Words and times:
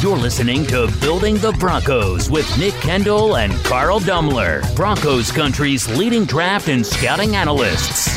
You're 0.00 0.16
listening 0.16 0.64
to 0.66 0.86
Building 1.00 1.38
the 1.38 1.50
Broncos 1.50 2.30
with 2.30 2.46
Nick 2.56 2.74
Kendell 2.74 3.36
and 3.36 3.52
Carl 3.64 3.98
Dumler, 3.98 4.62
Broncos 4.76 5.32
country's 5.32 5.88
leading 5.98 6.24
draft 6.24 6.68
and 6.68 6.86
scouting 6.86 7.34
analysts. 7.34 8.16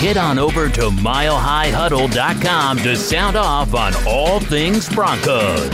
Get 0.00 0.16
on 0.16 0.40
over 0.40 0.68
to 0.68 0.90
milehighhuddle.com 0.90 2.78
to 2.78 2.96
sound 2.96 3.36
off 3.36 3.74
on 3.74 3.92
all 4.08 4.40
things 4.40 4.88
Broncos. 4.88 5.70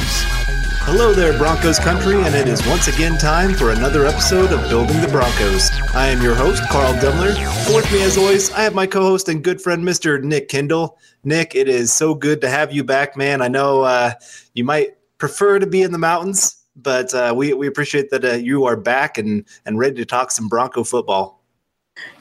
Hello 0.86 1.14
there, 1.14 1.32
Broncos 1.38 1.78
country, 1.78 2.16
and 2.16 2.34
it 2.34 2.46
is 2.46 2.60
once 2.66 2.88
again 2.88 3.16
time 3.16 3.54
for 3.54 3.70
another 3.70 4.04
episode 4.04 4.52
of 4.52 4.60
Building 4.68 5.00
the 5.00 5.08
Broncos. 5.08 5.70
I 5.94 6.08
am 6.08 6.20
your 6.20 6.34
host, 6.34 6.62
Carl 6.68 6.92
Dumler. 7.00 7.34
With 7.74 7.90
me, 7.90 8.02
as 8.02 8.18
always, 8.18 8.52
I 8.52 8.60
have 8.60 8.74
my 8.74 8.86
co 8.86 9.00
host 9.00 9.30
and 9.30 9.42
good 9.42 9.62
friend, 9.62 9.82
Mr. 9.82 10.22
Nick 10.22 10.50
Kendell. 10.50 10.98
Nick, 11.24 11.54
it 11.54 11.66
is 11.66 11.94
so 11.94 12.14
good 12.14 12.42
to 12.42 12.50
have 12.50 12.72
you 12.72 12.84
back, 12.84 13.16
man. 13.16 13.40
I 13.40 13.48
know 13.48 13.80
uh, 13.80 14.12
you 14.52 14.64
might 14.64 14.98
prefer 15.18 15.58
to 15.58 15.66
be 15.66 15.82
in 15.82 15.92
the 15.92 15.98
mountains, 15.98 16.62
but 16.76 17.14
uh, 17.14 17.32
we, 17.36 17.52
we 17.52 17.66
appreciate 17.66 18.10
that 18.10 18.24
uh, 18.24 18.32
you 18.32 18.64
are 18.64 18.76
back 18.76 19.18
and, 19.18 19.44
and 19.64 19.78
ready 19.78 19.96
to 19.96 20.04
talk 20.04 20.30
some 20.30 20.48
Bronco 20.48 20.84
football. 20.84 21.40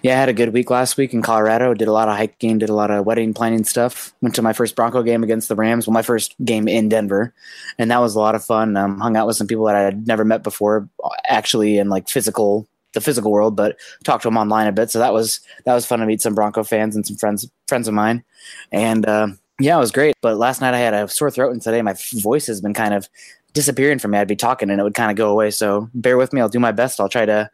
Yeah, 0.04 0.18
I 0.18 0.20
had 0.20 0.30
a 0.30 0.34
good 0.34 0.54
week 0.54 0.70
last 0.70 0.98
week 0.98 1.14
in 1.14 1.24
Colorado. 1.24 1.74
Did 1.74 1.88
a 1.88 1.92
lot 1.92 2.08
of 2.08 2.16
hiking, 2.16 2.60
did 2.60 2.70
a 2.70 2.76
lot 2.76 2.92
of 2.92 3.06
wedding 3.06 3.34
planning 3.34 3.64
stuff. 3.64 4.14
Went 4.22 4.36
to 4.36 4.44
my 4.44 4.54
first 4.54 4.76
Bronco 4.76 5.02
game 5.02 5.24
against 5.24 5.50
the 5.50 5.56
Rams. 5.56 5.88
Well, 5.88 5.94
my 5.94 6.04
first 6.04 6.36
game 6.46 6.68
in 6.68 6.90
Denver, 6.90 7.34
and 7.80 7.90
that 7.90 8.00
was 8.00 8.14
a 8.14 8.20
lot 8.20 8.36
of 8.36 8.46
fun. 8.46 8.78
Um, 8.78 9.00
hung 9.00 9.18
out 9.18 9.26
with 9.26 9.36
some 9.36 9.48
people 9.48 9.66
that 9.66 9.76
I 9.76 9.82
had 9.82 10.06
never 10.06 10.24
met 10.24 10.44
before, 10.44 10.88
actually 11.28 11.80
in 11.80 11.90
like 11.90 12.08
physical 12.08 12.68
the 12.94 13.02
physical 13.02 13.32
world, 13.32 13.56
but 13.56 13.78
talked 14.04 14.22
to 14.22 14.28
them 14.28 14.38
online 14.38 14.68
a 14.68 14.72
bit. 14.72 14.92
So 14.92 15.00
that 15.00 15.14
was 15.14 15.42
that 15.66 15.74
was 15.74 15.86
fun 15.86 16.00
to 16.00 16.06
meet 16.06 16.22
some 16.22 16.36
Bronco 16.36 16.64
fans 16.64 16.96
and 16.96 17.06
some 17.06 17.18
friends 17.18 17.50
friends 17.68 17.88
of 17.88 17.94
mine. 17.94 18.24
And 18.72 19.06
uh, 19.06 19.28
yeah, 19.60 19.76
it 19.76 19.80
was 19.80 19.92
great. 19.92 20.16
But 20.22 20.38
last 20.38 20.62
night 20.62 20.74
I 20.74 20.80
had 20.80 20.94
a 20.94 21.08
sore 21.08 21.32
throat, 21.32 21.52
and 21.52 21.62
today 21.62 21.82
my 21.82 21.96
voice 22.14 22.48
has 22.48 22.62
been 22.62 22.74
kind 22.74 22.94
of 22.94 23.08
disappearing 23.54 24.00
from 24.00 24.12
me. 24.12 24.18
I'd 24.18 24.28
be 24.28 24.36
talking 24.36 24.70
and 24.70 24.80
it 24.80 24.84
would 24.84 24.96
kind 24.96 25.12
of 25.12 25.18
go 25.18 25.30
away. 25.30 25.52
So 25.52 25.90
bear 25.94 26.18
with 26.18 26.34
me. 26.34 26.42
I'll 26.42 26.50
do 26.50 26.60
my 26.60 26.72
best. 26.72 27.00
I'll 27.00 27.10
try 27.10 27.26
to 27.26 27.50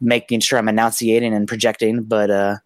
making 0.00 0.40
sure 0.40 0.58
I'm 0.58 0.68
enunciating 0.68 1.34
and 1.34 1.46
projecting. 1.46 2.02
But 2.02 2.30
uh, 2.30 2.56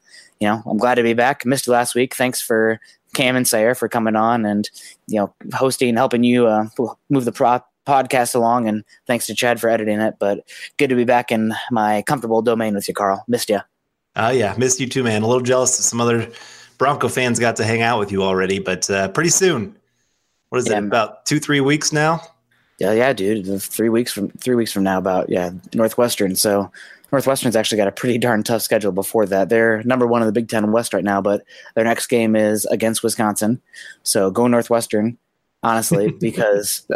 you 0.40 0.48
know, 0.48 0.62
I'm 0.66 0.78
glad 0.78 0.94
to 0.96 1.02
be 1.02 1.14
back. 1.14 1.44
Missed 1.44 1.66
you 1.66 1.72
last 1.72 1.94
week. 1.94 2.14
Thanks 2.14 2.40
for 2.40 2.80
Cam 3.14 3.36
and 3.36 3.46
Sayer 3.46 3.74
for 3.74 3.88
coming 3.88 4.16
on 4.16 4.44
and 4.44 4.68
you 5.06 5.18
know 5.18 5.34
hosting, 5.54 5.96
helping 5.96 6.22
you 6.22 6.46
uh, 6.46 6.66
move 7.10 7.24
the 7.24 7.32
pro- 7.32 7.64
podcast 7.86 8.34
along. 8.34 8.68
And 8.68 8.84
thanks 9.06 9.26
to 9.26 9.34
Chad 9.34 9.60
for 9.60 9.68
editing 9.68 10.00
it. 10.00 10.16
But 10.18 10.48
good 10.76 10.90
to 10.90 10.96
be 10.96 11.04
back 11.04 11.32
in 11.32 11.54
my 11.70 12.02
comfortable 12.02 12.42
domain 12.42 12.74
with 12.74 12.88
you, 12.88 12.94
Carl. 12.94 13.24
Missed 13.28 13.50
you. 13.50 13.60
Oh 14.14 14.26
uh, 14.26 14.30
yeah, 14.30 14.54
missed 14.56 14.80
you 14.80 14.88
too, 14.88 15.02
man. 15.02 15.22
A 15.22 15.26
little 15.26 15.42
jealous. 15.42 15.78
Of 15.78 15.84
some 15.84 16.00
other 16.00 16.30
Bronco 16.78 17.08
fans 17.08 17.38
got 17.38 17.56
to 17.56 17.64
hang 17.64 17.82
out 17.82 17.98
with 17.98 18.12
you 18.12 18.22
already, 18.22 18.58
but 18.58 18.88
uh, 18.90 19.08
pretty 19.08 19.30
soon. 19.30 19.76
What 20.50 20.58
is 20.58 20.68
yeah, 20.68 20.78
it? 20.78 20.84
About 20.84 21.26
two, 21.26 21.40
three 21.40 21.60
weeks 21.60 21.92
now. 21.92 22.20
Yeah, 22.78 22.92
yeah, 22.92 23.12
dude. 23.12 23.62
Three 23.62 23.88
weeks 23.88 24.12
from 24.12 24.28
three 24.30 24.54
weeks 24.54 24.72
from 24.72 24.84
now, 24.84 24.98
about 24.98 25.30
yeah, 25.30 25.50
Northwestern. 25.74 26.36
So 26.36 26.70
Northwestern's 27.10 27.56
actually 27.56 27.78
got 27.78 27.88
a 27.88 27.92
pretty 27.92 28.18
darn 28.18 28.42
tough 28.42 28.62
schedule 28.62 28.92
before 28.92 29.26
that. 29.26 29.48
They're 29.48 29.82
number 29.84 30.06
one 30.06 30.22
in 30.22 30.26
the 30.26 30.32
Big 30.32 30.48
Ten 30.48 30.70
West 30.72 30.92
right 30.92 31.04
now, 31.04 31.20
but 31.20 31.42
their 31.74 31.84
next 31.84 32.06
game 32.08 32.36
is 32.36 32.66
against 32.66 33.02
Wisconsin. 33.02 33.60
So 34.02 34.30
go 34.30 34.46
Northwestern, 34.46 35.16
honestly, 35.62 36.10
because 36.20 36.86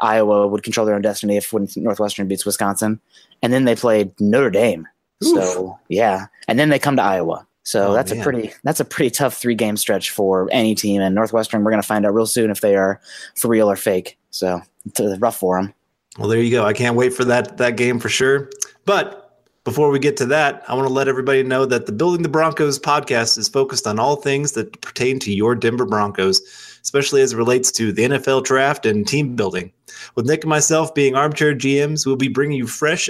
Iowa 0.00 0.46
would 0.46 0.62
control 0.62 0.86
their 0.86 0.94
own 0.94 1.02
destiny 1.02 1.36
if 1.36 1.52
Northwestern 1.76 2.28
beats 2.28 2.44
Wisconsin, 2.44 3.00
and 3.42 3.52
then 3.52 3.64
they 3.64 3.76
played 3.76 4.12
Notre 4.20 4.50
Dame. 4.50 4.86
Oof. 5.24 5.34
So 5.34 5.78
yeah, 5.88 6.26
and 6.48 6.58
then 6.58 6.68
they 6.68 6.78
come 6.78 6.96
to 6.96 7.02
Iowa. 7.02 7.46
So 7.70 7.90
oh, 7.90 7.92
that's 7.92 8.10
man. 8.10 8.20
a 8.20 8.24
pretty 8.24 8.52
that's 8.64 8.80
a 8.80 8.84
pretty 8.84 9.10
tough 9.10 9.34
three 9.34 9.54
game 9.54 9.76
stretch 9.76 10.10
for 10.10 10.48
any 10.50 10.74
team. 10.74 11.00
And 11.00 11.14
Northwestern, 11.14 11.62
we're 11.62 11.70
going 11.70 11.80
to 11.80 11.86
find 11.86 12.04
out 12.04 12.12
real 12.12 12.26
soon 12.26 12.50
if 12.50 12.60
they 12.60 12.74
are 12.74 13.00
for 13.36 13.46
real 13.46 13.70
or 13.70 13.76
fake. 13.76 14.18
So 14.30 14.60
it's 14.86 15.00
rough 15.20 15.36
for 15.36 15.62
them. 15.62 15.72
Well, 16.18 16.26
there 16.26 16.40
you 16.40 16.50
go. 16.50 16.64
I 16.64 16.72
can't 16.72 16.96
wait 16.96 17.12
for 17.12 17.24
that 17.26 17.58
that 17.58 17.76
game 17.76 18.00
for 18.00 18.08
sure. 18.08 18.50
But 18.86 19.44
before 19.62 19.90
we 19.90 20.00
get 20.00 20.16
to 20.16 20.26
that, 20.26 20.64
I 20.66 20.74
want 20.74 20.88
to 20.88 20.92
let 20.92 21.06
everybody 21.06 21.44
know 21.44 21.64
that 21.64 21.86
the 21.86 21.92
Building 21.92 22.24
the 22.24 22.28
Broncos 22.28 22.80
podcast 22.80 23.38
is 23.38 23.46
focused 23.48 23.86
on 23.86 24.00
all 24.00 24.16
things 24.16 24.52
that 24.52 24.80
pertain 24.80 25.20
to 25.20 25.32
your 25.32 25.54
Denver 25.54 25.86
Broncos, 25.86 26.40
especially 26.82 27.22
as 27.22 27.34
it 27.34 27.36
relates 27.36 27.70
to 27.72 27.92
the 27.92 28.02
NFL 28.02 28.42
draft 28.42 28.84
and 28.84 29.06
team 29.06 29.36
building. 29.36 29.70
With 30.16 30.26
Nick 30.26 30.42
and 30.42 30.50
myself 30.50 30.92
being 30.92 31.14
armchair 31.14 31.54
GMs, 31.54 32.04
we'll 32.04 32.16
be 32.16 32.26
bringing 32.26 32.58
you 32.58 32.66
fresh 32.66 33.08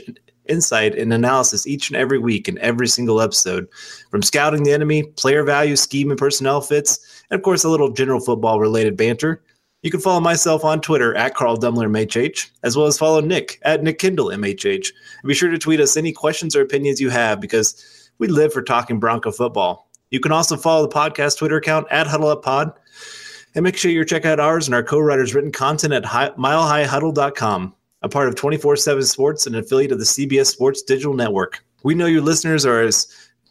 insight 0.48 0.96
and 0.96 1.12
analysis 1.12 1.66
each 1.66 1.88
and 1.88 1.96
every 1.96 2.18
week 2.18 2.48
in 2.48 2.58
every 2.58 2.88
single 2.88 3.20
episode. 3.20 3.68
From 4.10 4.22
scouting 4.22 4.62
the 4.62 4.72
enemy, 4.72 5.02
player 5.02 5.44
value, 5.44 5.76
scheme, 5.76 6.10
and 6.10 6.18
personnel 6.18 6.60
fits, 6.60 7.24
and 7.30 7.38
of 7.38 7.42
course, 7.44 7.64
a 7.64 7.68
little 7.68 7.90
general 7.90 8.20
football 8.20 8.60
related 8.60 8.96
banter. 8.96 9.42
You 9.82 9.90
can 9.90 10.00
follow 10.00 10.20
myself 10.20 10.62
on 10.64 10.82
Twitter 10.82 11.14
at 11.16 11.34
Carl 11.34 11.56
Dumler 11.56 11.88
MHH, 11.88 12.50
as 12.62 12.76
well 12.76 12.86
as 12.86 12.98
follow 12.98 13.20
Nick 13.20 13.58
at 13.62 13.82
Nick 13.82 13.98
Kendell 13.98 14.34
MHH. 14.34 14.88
And 15.22 15.28
be 15.28 15.34
sure 15.34 15.50
to 15.50 15.58
tweet 15.58 15.80
us 15.80 15.96
any 15.96 16.12
questions 16.12 16.54
or 16.54 16.60
opinions 16.60 17.00
you 17.00 17.08
have 17.08 17.40
because 17.40 18.10
we 18.18 18.28
live 18.28 18.52
for 18.52 18.62
talking 18.62 19.00
Bronco 19.00 19.32
football. 19.32 19.88
You 20.10 20.20
can 20.20 20.32
also 20.32 20.56
follow 20.56 20.82
the 20.86 20.94
podcast 20.94 21.38
Twitter 21.38 21.56
account 21.56 21.86
at 21.90 22.06
HuddleUpPod. 22.06 22.74
And 23.54 23.64
make 23.64 23.76
sure 23.76 23.90
you 23.90 24.04
check 24.04 24.24
out 24.24 24.38
ours 24.38 24.68
and 24.68 24.74
our 24.74 24.82
co-writers' 24.82 25.34
written 25.34 25.50
content 25.50 25.92
at 25.92 26.04
milehighhuddle.com, 26.04 27.74
a 28.02 28.08
part 28.08 28.28
of 28.28 28.34
24-7 28.34 29.04
Sports 29.04 29.46
and 29.46 29.56
affiliate 29.56 29.92
of 29.92 29.98
the 29.98 30.04
CBS 30.04 30.46
Sports 30.46 30.82
Digital 30.82 31.14
Network. 31.14 31.64
We 31.82 31.94
know 31.94 32.06
your 32.06 32.22
listeners 32.22 32.64
are 32.66 32.80
as 32.80 33.06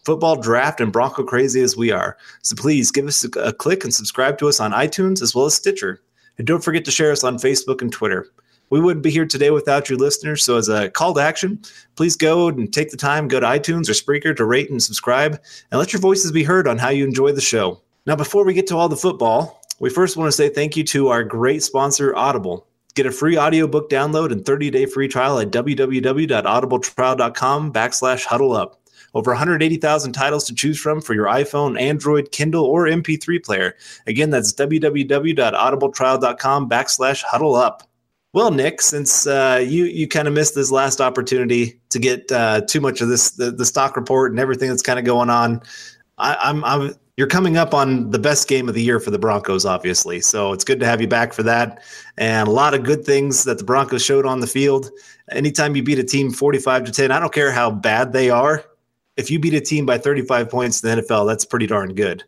football 0.06 0.36
draft 0.36 0.82
and 0.82 0.92
Bronco 0.92 1.24
crazy 1.24 1.62
as 1.62 1.78
we 1.78 1.92
are. 1.92 2.18
So 2.42 2.56
please 2.56 2.92
give 2.92 3.08
us 3.08 3.24
a, 3.24 3.40
a 3.40 3.54
click 3.54 3.84
and 3.84 3.94
subscribe 3.94 4.38
to 4.40 4.48
us 4.48 4.60
on 4.60 4.72
iTunes 4.72 5.22
as 5.22 5.36
well 5.36 5.46
as 5.46 5.56
Stitcher. 5.56 6.02
And 6.38 6.48
don't 6.48 6.64
forget 6.64 6.86
to 6.86 6.92
share 6.92 7.12
us 7.12 7.24
on 7.24 7.38
Facebook 7.38 7.82
and 7.82 7.92
Twitter. 7.92 8.28
We 8.70 8.80
wouldn't 8.80 9.04
be 9.04 9.10
here 9.10 9.26
today 9.26 9.50
without 9.50 9.90
you 9.90 9.98
listeners. 9.98 10.44
So, 10.44 10.58
as 10.58 10.70
a 10.70 10.90
call 10.90 11.16
to 11.16 11.22
action, 11.22 11.60
please 11.96 12.16
go 12.16 12.48
and 12.48 12.72
take 12.72 12.92
the 12.92 12.98
time, 12.98 13.28
go 13.28 13.40
to 13.40 13.46
iTunes 13.46 13.90
or 13.90 13.94
Spreaker 13.94 14.36
to 14.36 14.46
rate 14.46 14.70
and 14.70 14.82
subscribe, 14.82 15.42
and 15.72 15.80
let 15.80 15.92
your 15.92 16.00
voices 16.00 16.32
be 16.32 16.44
heard 16.44 16.68
on 16.68 16.78
how 16.78 16.90
you 16.90 17.04
enjoy 17.04 17.32
the 17.32 17.42
show. 17.42 17.82
Now, 18.06 18.16
before 18.16 18.46
we 18.46 18.54
get 18.54 18.68
to 18.68 18.78
all 18.78 18.88
the 18.88 18.96
football, 18.96 19.62
we 19.80 19.90
first 19.90 20.18
want 20.18 20.28
to 20.28 20.32
say 20.32 20.50
thank 20.50 20.78
you 20.78 20.84
to 20.86 21.08
our 21.08 21.24
great 21.24 21.64
sponsor, 21.64 22.16
Audible. 22.16 22.68
Get 22.96 23.06
a 23.06 23.12
free 23.12 23.38
audiobook 23.38 23.90
download 23.90 24.32
and 24.32 24.44
30-day 24.44 24.88
free 24.88 25.08
trial 25.08 25.38
at 25.40 25.52
www.audibletrial.com 25.52 27.74
backslash 27.74 28.26
huddle 28.26 28.54
up. 28.54 28.80
Over 29.14 29.32
180,000 29.32 30.14
titles 30.14 30.46
to 30.46 30.54
choose 30.54 30.80
from 30.80 31.02
for 31.02 31.14
your 31.14 31.26
iPhone, 31.26 31.78
Android, 31.80 32.32
Kindle, 32.32 32.66
or 32.66 32.86
MP3 32.86 33.44
player. 33.44 33.76
Again, 34.06 34.30
that's 34.30 34.54
www.audibletrial.com 34.54 36.70
backslash 36.70 37.24
huddle 37.24 37.56
up. 37.56 37.84
Well, 38.32 38.52
Nick, 38.52 38.80
since 38.82 39.26
uh, 39.26 39.60
you 39.66 39.86
you 39.86 40.08
kind 40.08 40.28
of 40.28 40.36
missed 40.36 40.54
this 40.54 40.70
last 40.70 41.02
opportunity 41.02 41.82
to 41.90 41.98
get 41.98 42.32
uh, 42.32 42.62
too 42.62 42.80
much 42.80 43.02
of 43.02 43.10
this 43.10 43.32
the, 43.32 43.50
the, 43.50 43.66
stock 43.66 43.96
report 43.96 44.32
and 44.32 44.40
everything 44.40 44.70
that's 44.70 44.84
kind 44.84 45.00
of 45.00 45.06
going 45.06 45.32
on, 45.32 45.64
I, 46.20 46.38
I'm 46.40 46.64
I'm 46.64 46.94
you're 47.20 47.28
coming 47.28 47.58
up 47.58 47.74
on 47.74 48.10
the 48.10 48.18
best 48.18 48.48
game 48.48 48.68
of 48.68 48.74
the 48.74 48.82
year 48.82 49.00
for 49.00 49.12
the 49.12 49.20
Broncos, 49.20 49.66
obviously. 49.66 50.22
So 50.22 50.54
it's 50.54 50.64
good 50.64 50.80
to 50.80 50.86
have 50.86 51.02
you 51.02 51.08
back 51.08 51.34
for 51.34 51.44
that, 51.44 51.84
and 52.18 52.48
a 52.48 52.52
lot 52.52 52.74
of 52.74 52.84
good 52.84 53.06
things 53.06 53.44
that 53.44 53.60
the 53.60 53.64
Broncos 53.64 54.04
showed 54.04 54.26
on 54.26 54.40
the 54.40 54.48
field. 54.48 54.90
Anytime 55.32 55.76
you 55.76 55.84
beat 55.84 56.00
a 56.00 56.04
team 56.04 56.32
45 56.32 56.86
to 56.86 56.92
10, 56.92 57.12
I 57.12 57.20
don't 57.20 57.34
care 57.34 57.52
how 57.52 57.70
bad 57.70 58.14
they 58.14 58.32
are 58.32 58.64
if 59.20 59.30
you 59.30 59.38
beat 59.38 59.54
a 59.54 59.60
team 59.60 59.86
by 59.86 59.98
35 59.98 60.50
points 60.50 60.82
in 60.82 60.90
the 60.90 61.02
NFL, 61.02 61.28
that's 61.28 61.44
pretty 61.44 61.68
darn 61.68 61.94
good. 61.94 62.24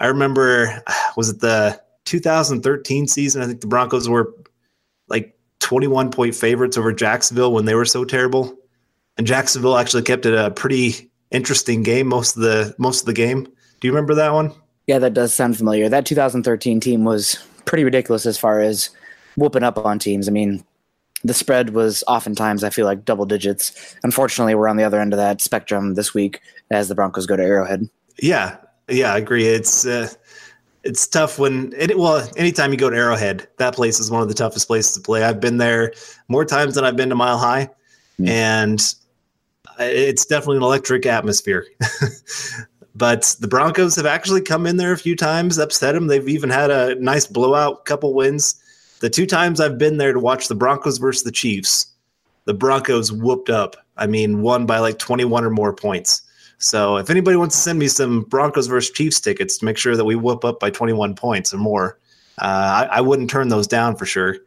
I 0.00 0.08
remember, 0.08 0.82
was 1.16 1.30
it 1.30 1.40
the 1.40 1.80
2013 2.06 3.06
season? 3.06 3.40
I 3.40 3.46
think 3.46 3.60
the 3.60 3.68
Broncos 3.68 4.08
were 4.08 4.34
like 5.06 5.38
21 5.60 6.10
point 6.10 6.34
favorites 6.34 6.76
over 6.76 6.92
Jacksonville 6.92 7.52
when 7.52 7.66
they 7.66 7.76
were 7.76 7.84
so 7.84 8.04
terrible, 8.04 8.58
and 9.16 9.28
Jacksonville 9.28 9.76
actually 9.76 10.02
kept 10.02 10.26
it 10.26 10.34
a 10.34 10.50
pretty 10.50 11.08
interesting 11.30 11.84
game 11.84 12.08
most 12.08 12.36
of 12.36 12.42
the 12.42 12.74
most 12.78 13.00
of 13.00 13.06
the 13.06 13.12
game. 13.12 13.46
Do 13.84 13.88
you 13.88 13.92
remember 13.92 14.14
that 14.14 14.32
one? 14.32 14.50
Yeah, 14.86 14.98
that 15.00 15.12
does 15.12 15.34
sound 15.34 15.58
familiar. 15.58 15.90
That 15.90 16.06
2013 16.06 16.80
team 16.80 17.04
was 17.04 17.38
pretty 17.66 17.84
ridiculous 17.84 18.24
as 18.24 18.38
far 18.38 18.60
as 18.60 18.88
whooping 19.36 19.62
up 19.62 19.76
on 19.76 19.98
teams. 19.98 20.26
I 20.26 20.30
mean, 20.30 20.64
the 21.22 21.34
spread 21.34 21.74
was 21.74 22.02
oftentimes 22.08 22.64
I 22.64 22.70
feel 22.70 22.86
like 22.86 23.04
double 23.04 23.26
digits. 23.26 23.94
Unfortunately, 24.02 24.54
we're 24.54 24.68
on 24.68 24.78
the 24.78 24.84
other 24.84 24.98
end 24.98 25.12
of 25.12 25.18
that 25.18 25.42
spectrum 25.42 25.96
this 25.96 26.14
week 26.14 26.40
as 26.70 26.88
the 26.88 26.94
Broncos 26.94 27.26
go 27.26 27.36
to 27.36 27.42
Arrowhead. 27.42 27.86
Yeah, 28.22 28.56
yeah, 28.88 29.12
I 29.12 29.18
agree. 29.18 29.48
It's 29.48 29.84
uh, 29.84 30.08
it's 30.82 31.06
tough 31.06 31.38
when 31.38 31.74
it, 31.76 31.98
well, 31.98 32.26
anytime 32.38 32.70
you 32.70 32.78
go 32.78 32.88
to 32.88 32.96
Arrowhead, 32.96 33.46
that 33.58 33.74
place 33.74 34.00
is 34.00 34.10
one 34.10 34.22
of 34.22 34.28
the 34.28 34.34
toughest 34.34 34.66
places 34.66 34.94
to 34.94 35.02
play. 35.02 35.24
I've 35.24 35.40
been 35.40 35.58
there 35.58 35.92
more 36.28 36.46
times 36.46 36.76
than 36.76 36.86
I've 36.86 36.96
been 36.96 37.10
to 37.10 37.16
Mile 37.16 37.36
High, 37.36 37.68
mm. 38.18 38.28
and 38.30 38.80
it's 39.78 40.24
definitely 40.24 40.58
an 40.58 40.62
electric 40.62 41.04
atmosphere. 41.04 41.66
but 42.94 43.36
the 43.40 43.48
Broncos 43.48 43.96
have 43.96 44.06
actually 44.06 44.40
come 44.40 44.66
in 44.66 44.76
there 44.76 44.92
a 44.92 44.98
few 44.98 45.16
times, 45.16 45.58
upset 45.58 45.94
them. 45.94 46.06
They've 46.06 46.28
even 46.28 46.50
had 46.50 46.70
a 46.70 46.94
nice 46.96 47.26
blowout, 47.26 47.84
couple 47.84 48.14
wins 48.14 48.60
the 49.04 49.10
two 49.10 49.26
times 49.26 49.60
I've 49.60 49.76
been 49.76 49.98
there 49.98 50.14
to 50.14 50.18
watch 50.18 50.48
the 50.48 50.54
Broncos 50.54 50.96
versus 50.96 51.24
the 51.24 51.30
Chiefs, 51.30 51.88
the 52.46 52.54
Broncos 52.54 53.12
whooped 53.12 53.50
up. 53.50 53.76
I 53.98 54.06
mean, 54.06 54.40
won 54.40 54.64
by 54.64 54.78
like 54.78 54.98
21 54.98 55.44
or 55.44 55.50
more 55.50 55.74
points. 55.74 56.22
So 56.56 56.96
if 56.96 57.10
anybody 57.10 57.36
wants 57.36 57.54
to 57.54 57.60
send 57.60 57.78
me 57.78 57.88
some 57.88 58.22
Broncos 58.22 58.66
versus 58.66 58.90
Chiefs 58.90 59.20
tickets 59.20 59.58
to 59.58 59.66
make 59.66 59.76
sure 59.76 59.94
that 59.94 60.06
we 60.06 60.16
whoop 60.16 60.42
up 60.46 60.58
by 60.58 60.70
21 60.70 61.16
points 61.16 61.52
or 61.52 61.58
more, 61.58 61.98
uh, 62.38 62.88
I, 62.90 62.96
I, 62.96 63.00
wouldn't 63.02 63.28
turn 63.28 63.48
those 63.48 63.66
down 63.66 63.94
for 63.94 64.06
sure. 64.06 64.38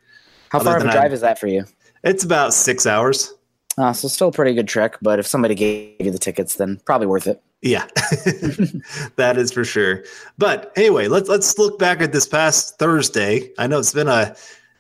How 0.50 0.60
far 0.60 0.78
of 0.78 0.84
a 0.84 0.92
drive 0.92 1.12
I, 1.12 1.14
is 1.14 1.22
that 1.22 1.38
for 1.38 1.46
you? 1.46 1.64
It's 2.04 2.24
about 2.24 2.52
six 2.52 2.88
hours. 2.88 3.36
Uh, 3.78 3.94
so 3.94 4.08
still 4.08 4.30
a 4.30 4.32
pretty 4.32 4.54
good 4.54 4.68
trek, 4.68 4.98
but 5.02 5.20
if 5.20 5.28
somebody 5.28 5.54
gave 5.54 5.96
you 6.00 6.12
the 6.12 6.18
tickets, 6.18 6.56
then 6.56 6.82
probably 6.86 7.06
worth 7.06 7.28
it. 7.28 7.42
Yeah, 7.62 7.88
that 9.16 9.36
is 9.38 9.52
for 9.52 9.64
sure. 9.64 10.04
But 10.38 10.72
anyway, 10.76 11.08
let's 11.08 11.30
let's 11.30 11.58
look 11.58 11.80
back 11.80 12.02
at 12.02 12.12
this 12.12 12.28
past 12.28 12.78
Thursday. 12.80 13.52
I 13.58 13.68
know 13.68 13.80
it's 13.80 13.94
been 13.94 14.08
a. 14.08 14.36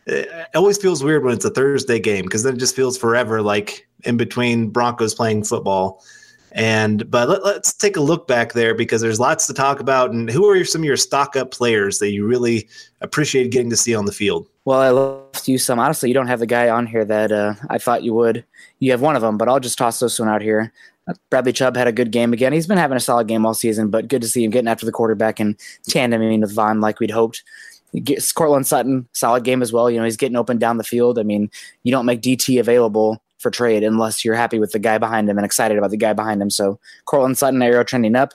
It 0.05 0.29
always 0.55 0.77
feels 0.77 1.03
weird 1.03 1.23
when 1.23 1.33
it's 1.33 1.43
a 1.43 1.49
Thursday 1.49 1.99
game 1.99 2.23
because 2.23 2.43
then 2.43 2.55
it 2.55 2.59
just 2.59 2.75
feels 2.75 2.97
forever, 2.97 3.41
like 3.41 3.87
in 4.05 4.15
between 4.15 4.69
Broncos 4.69 5.13
playing 5.13 5.43
football. 5.43 6.03
And 6.53 7.09
but 7.09 7.29
let, 7.29 7.41
us 7.43 7.73
take 7.73 7.97
a 7.97 8.01
look 8.01 8.27
back 8.27 8.53
there 8.53 8.73
because 8.73 9.01
there's 9.01 9.19
lots 9.19 9.47
to 9.47 9.53
talk 9.53 9.79
about. 9.79 10.11
And 10.11 10.29
who 10.29 10.49
are 10.49 10.63
some 10.63 10.81
of 10.81 10.85
your 10.85 10.97
stock 10.97 11.35
up 11.35 11.51
players 11.51 11.99
that 11.99 12.11
you 12.11 12.25
really 12.25 12.67
appreciate 13.01 13.51
getting 13.51 13.69
to 13.69 13.77
see 13.77 13.93
on 13.93 14.05
the 14.05 14.11
field? 14.11 14.47
Well, 14.65 14.79
I 14.79 14.89
left 14.89 15.47
you 15.47 15.57
some. 15.57 15.79
Honestly, 15.79 16.09
you 16.09 16.13
don't 16.13 16.27
have 16.27 16.39
the 16.39 16.47
guy 16.47 16.69
on 16.69 16.87
here 16.87 17.05
that 17.05 17.31
uh, 17.31 17.53
I 17.69 17.77
thought 17.77 18.03
you 18.03 18.13
would. 18.13 18.43
You 18.79 18.91
have 18.91 19.01
one 19.01 19.15
of 19.15 19.21
them, 19.21 19.37
but 19.37 19.47
I'll 19.47 19.59
just 19.59 19.77
toss 19.77 19.99
this 19.99 20.19
one 20.19 20.29
out 20.29 20.41
here. 20.41 20.73
Bradley 21.29 21.53
Chubb 21.53 21.77
had 21.77 21.87
a 21.87 21.93
good 21.93 22.11
game 22.11 22.33
again. 22.33 22.51
He's 22.51 22.67
been 22.67 22.77
having 22.77 22.97
a 22.97 23.01
solid 23.01 23.27
game 23.27 23.45
all 23.45 23.53
season, 23.53 23.89
but 23.89 24.09
good 24.09 24.21
to 24.21 24.27
see 24.27 24.43
him 24.43 24.51
getting 24.51 24.67
after 24.67 24.85
the 24.85 24.91
quarterback 24.91 25.39
and 25.39 25.57
tandeming 25.89 26.41
with 26.41 26.53
Von 26.53 26.81
like 26.81 26.99
we'd 26.99 27.11
hoped. 27.11 27.43
Gets 28.03 28.33
Courtland 28.33 28.67
Sutton, 28.67 29.07
solid 29.13 29.45
game 29.45 29.61
as 29.61 29.71
well. 29.71 29.89
You 29.89 29.99
know, 29.99 30.03
he's 30.03 30.17
getting 30.17 30.35
open 30.35 30.57
down 30.57 30.77
the 30.77 30.83
field. 30.83 31.17
I 31.17 31.23
mean, 31.23 31.49
you 31.83 31.91
don't 31.91 32.05
make 32.05 32.21
DT 32.21 32.59
available 32.59 33.21
for 33.47 33.51
trade 33.51 33.81
unless 33.81 34.25
you're 34.25 34.35
happy 34.35 34.59
with 34.59 34.73
the 34.73 34.79
guy 34.79 34.97
behind 34.97 35.29
him 35.29 35.37
and 35.37 35.45
excited 35.45 35.77
about 35.77 35.89
the 35.89 35.97
guy 35.97 36.11
behind 36.11 36.41
him. 36.41 36.49
So 36.49 36.79
Courtland 37.05 37.37
Sutton 37.37 37.61
arrow 37.61 37.83
trending 37.83 38.15
up. 38.15 38.33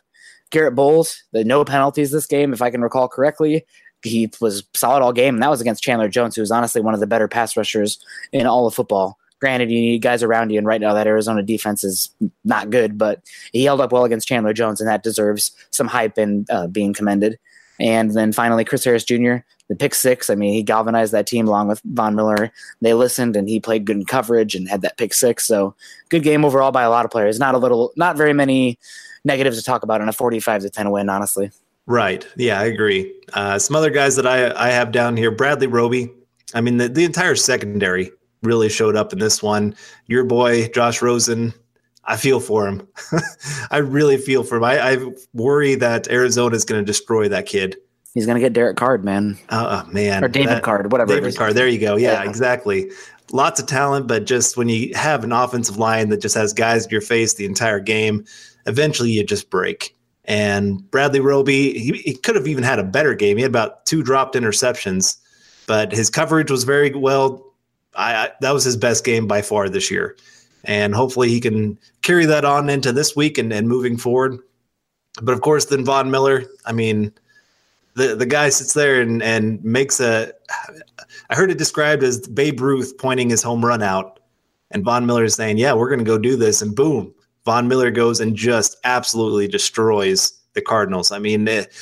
Garrett 0.50 0.74
Bolles, 0.74 1.22
the 1.32 1.44
no 1.44 1.64
penalties 1.64 2.10
this 2.10 2.26
game, 2.26 2.52
if 2.52 2.62
I 2.62 2.70
can 2.70 2.80
recall 2.80 3.08
correctly. 3.08 3.66
He 4.02 4.30
was 4.40 4.64
solid 4.74 5.02
all 5.02 5.12
game, 5.12 5.34
and 5.34 5.42
that 5.42 5.50
was 5.50 5.60
against 5.60 5.82
Chandler 5.82 6.08
Jones, 6.08 6.34
who 6.34 6.42
was 6.42 6.50
honestly 6.50 6.80
one 6.80 6.92
of 6.92 7.00
the 7.00 7.06
better 7.06 7.28
pass 7.28 7.56
rushers 7.56 7.98
in 8.32 8.46
all 8.46 8.66
of 8.66 8.74
football. 8.74 9.18
Granted, 9.40 9.70
you 9.70 9.80
need 9.80 10.02
guys 10.02 10.22
around 10.22 10.50
you, 10.50 10.58
and 10.58 10.66
right 10.66 10.80
now 10.80 10.92
that 10.94 11.06
Arizona 11.06 11.42
defense 11.42 11.84
is 11.84 12.10
not 12.44 12.70
good, 12.70 12.98
but 12.98 13.22
he 13.52 13.64
held 13.64 13.80
up 13.80 13.92
well 13.92 14.04
against 14.04 14.28
Chandler 14.28 14.52
Jones, 14.52 14.80
and 14.80 14.88
that 14.88 15.02
deserves 15.02 15.52
some 15.70 15.88
hype 15.88 16.18
and 16.18 16.50
uh, 16.50 16.66
being 16.66 16.92
commended. 16.92 17.38
And 17.80 18.12
then 18.12 18.32
finally, 18.32 18.64
Chris 18.64 18.84
Harris 18.84 19.04
Jr., 19.04 19.36
the 19.72 19.76
pick 19.76 19.94
six. 19.94 20.28
I 20.28 20.34
mean, 20.34 20.52
he 20.52 20.62
galvanized 20.62 21.12
that 21.12 21.26
team 21.26 21.48
along 21.48 21.68
with 21.68 21.80
Von 21.84 22.14
Miller. 22.14 22.52
They 22.82 22.92
listened, 22.92 23.36
and 23.36 23.48
he 23.48 23.58
played 23.58 23.86
good 23.86 23.96
in 23.96 24.04
coverage 24.04 24.54
and 24.54 24.68
had 24.68 24.82
that 24.82 24.98
pick 24.98 25.14
six. 25.14 25.46
So 25.46 25.74
good 26.10 26.22
game 26.22 26.44
overall 26.44 26.72
by 26.72 26.82
a 26.82 26.90
lot 26.90 27.06
of 27.06 27.10
players. 27.10 27.38
Not 27.38 27.54
a 27.54 27.58
little, 27.58 27.92
not 27.96 28.18
very 28.18 28.34
many 28.34 28.78
negatives 29.24 29.56
to 29.58 29.64
talk 29.64 29.82
about 29.82 30.02
in 30.02 30.08
a 30.08 30.12
forty-five 30.12 30.60
to 30.60 30.70
ten 30.70 30.90
win, 30.90 31.08
honestly. 31.08 31.50
Right. 31.86 32.26
Yeah, 32.36 32.60
I 32.60 32.64
agree. 32.64 33.12
Uh, 33.32 33.58
some 33.58 33.74
other 33.74 33.90
guys 33.90 34.14
that 34.16 34.26
I 34.26 34.52
I 34.54 34.70
have 34.70 34.92
down 34.92 35.16
here: 35.16 35.30
Bradley 35.30 35.66
Roby. 35.66 36.12
I 36.54 36.60
mean, 36.60 36.76
the, 36.76 36.88
the 36.88 37.04
entire 37.04 37.34
secondary 37.34 38.10
really 38.42 38.68
showed 38.68 38.94
up 38.94 39.14
in 39.14 39.18
this 39.18 39.42
one. 39.42 39.74
Your 40.06 40.24
boy 40.24 40.68
Josh 40.68 41.00
Rosen, 41.00 41.54
I 42.04 42.18
feel 42.18 42.40
for 42.40 42.68
him. 42.68 42.86
I 43.70 43.78
really 43.78 44.18
feel 44.18 44.44
for 44.44 44.58
him. 44.58 44.64
I, 44.64 44.92
I 44.92 44.98
worry 45.32 45.76
that 45.76 46.08
Arizona 46.08 46.56
is 46.56 46.66
going 46.66 46.80
to 46.80 46.84
destroy 46.84 47.28
that 47.28 47.46
kid. 47.46 47.76
He's 48.14 48.26
going 48.26 48.36
to 48.36 48.40
get 48.40 48.52
Derek 48.52 48.76
Card, 48.76 49.04
man. 49.04 49.38
Uh, 49.48 49.84
oh, 49.86 49.92
man. 49.92 50.22
Or 50.22 50.28
David 50.28 50.48
that, 50.48 50.62
Card, 50.62 50.92
whatever. 50.92 51.14
David 51.14 51.36
Card. 51.36 51.54
There 51.54 51.68
you 51.68 51.78
go. 51.78 51.96
Yeah, 51.96 52.22
yeah, 52.22 52.28
exactly. 52.28 52.90
Lots 53.32 53.58
of 53.58 53.66
talent, 53.66 54.06
but 54.06 54.26
just 54.26 54.56
when 54.56 54.68
you 54.68 54.94
have 54.94 55.24
an 55.24 55.32
offensive 55.32 55.78
line 55.78 56.10
that 56.10 56.18
just 56.20 56.34
has 56.34 56.52
guys 56.52 56.84
in 56.84 56.90
your 56.90 57.00
face 57.00 57.34
the 57.34 57.46
entire 57.46 57.80
game, 57.80 58.24
eventually 58.66 59.10
you 59.10 59.24
just 59.24 59.48
break. 59.48 59.96
And 60.26 60.88
Bradley 60.90 61.20
Roby, 61.20 61.78
he, 61.78 61.92
he 61.92 62.14
could 62.14 62.36
have 62.36 62.46
even 62.46 62.62
had 62.62 62.78
a 62.78 62.84
better 62.84 63.14
game. 63.14 63.38
He 63.38 63.42
had 63.42 63.50
about 63.50 63.86
two 63.86 64.02
dropped 64.02 64.34
interceptions, 64.34 65.16
but 65.66 65.90
his 65.90 66.10
coverage 66.10 66.50
was 66.50 66.64
very 66.64 66.92
well 66.94 67.52
I, 67.94 68.14
I, 68.14 68.30
that 68.40 68.52
was 68.52 68.64
his 68.64 68.76
best 68.76 69.04
game 69.04 69.26
by 69.26 69.42
far 69.42 69.68
this 69.68 69.90
year, 69.90 70.16
and 70.64 70.94
hopefully 70.94 71.28
he 71.28 71.40
can 71.40 71.78
carry 72.02 72.26
that 72.26 72.44
on 72.44 72.68
into 72.70 72.92
this 72.92 73.14
week 73.14 73.38
and, 73.38 73.52
and 73.52 73.68
moving 73.68 73.96
forward. 73.96 74.38
But 75.20 75.32
of 75.32 75.42
course, 75.42 75.66
then 75.66 75.84
Von 75.84 76.10
Miller. 76.10 76.44
I 76.64 76.72
mean, 76.72 77.12
the 77.94 78.14
the 78.14 78.26
guy 78.26 78.48
sits 78.48 78.74
there 78.74 79.00
and 79.00 79.22
and 79.22 79.62
makes 79.64 80.00
a. 80.00 80.32
I 81.30 81.34
heard 81.34 81.50
it 81.50 81.58
described 81.58 82.02
as 82.02 82.26
Babe 82.28 82.60
Ruth 82.60 82.96
pointing 82.98 83.30
his 83.30 83.42
home 83.42 83.64
run 83.64 83.82
out, 83.82 84.20
and 84.70 84.84
Von 84.84 85.06
Miller 85.06 85.24
is 85.24 85.34
saying, 85.34 85.58
"Yeah, 85.58 85.74
we're 85.74 85.88
going 85.88 85.98
to 85.98 86.04
go 86.04 86.18
do 86.18 86.36
this," 86.36 86.62
and 86.62 86.74
boom, 86.74 87.14
Von 87.44 87.68
Miller 87.68 87.90
goes 87.90 88.20
and 88.20 88.36
just 88.36 88.76
absolutely 88.84 89.48
destroys 89.48 90.32
the 90.54 90.62
Cardinals. 90.62 91.12
I 91.12 91.18
mean. 91.18 91.46
It, 91.48 91.72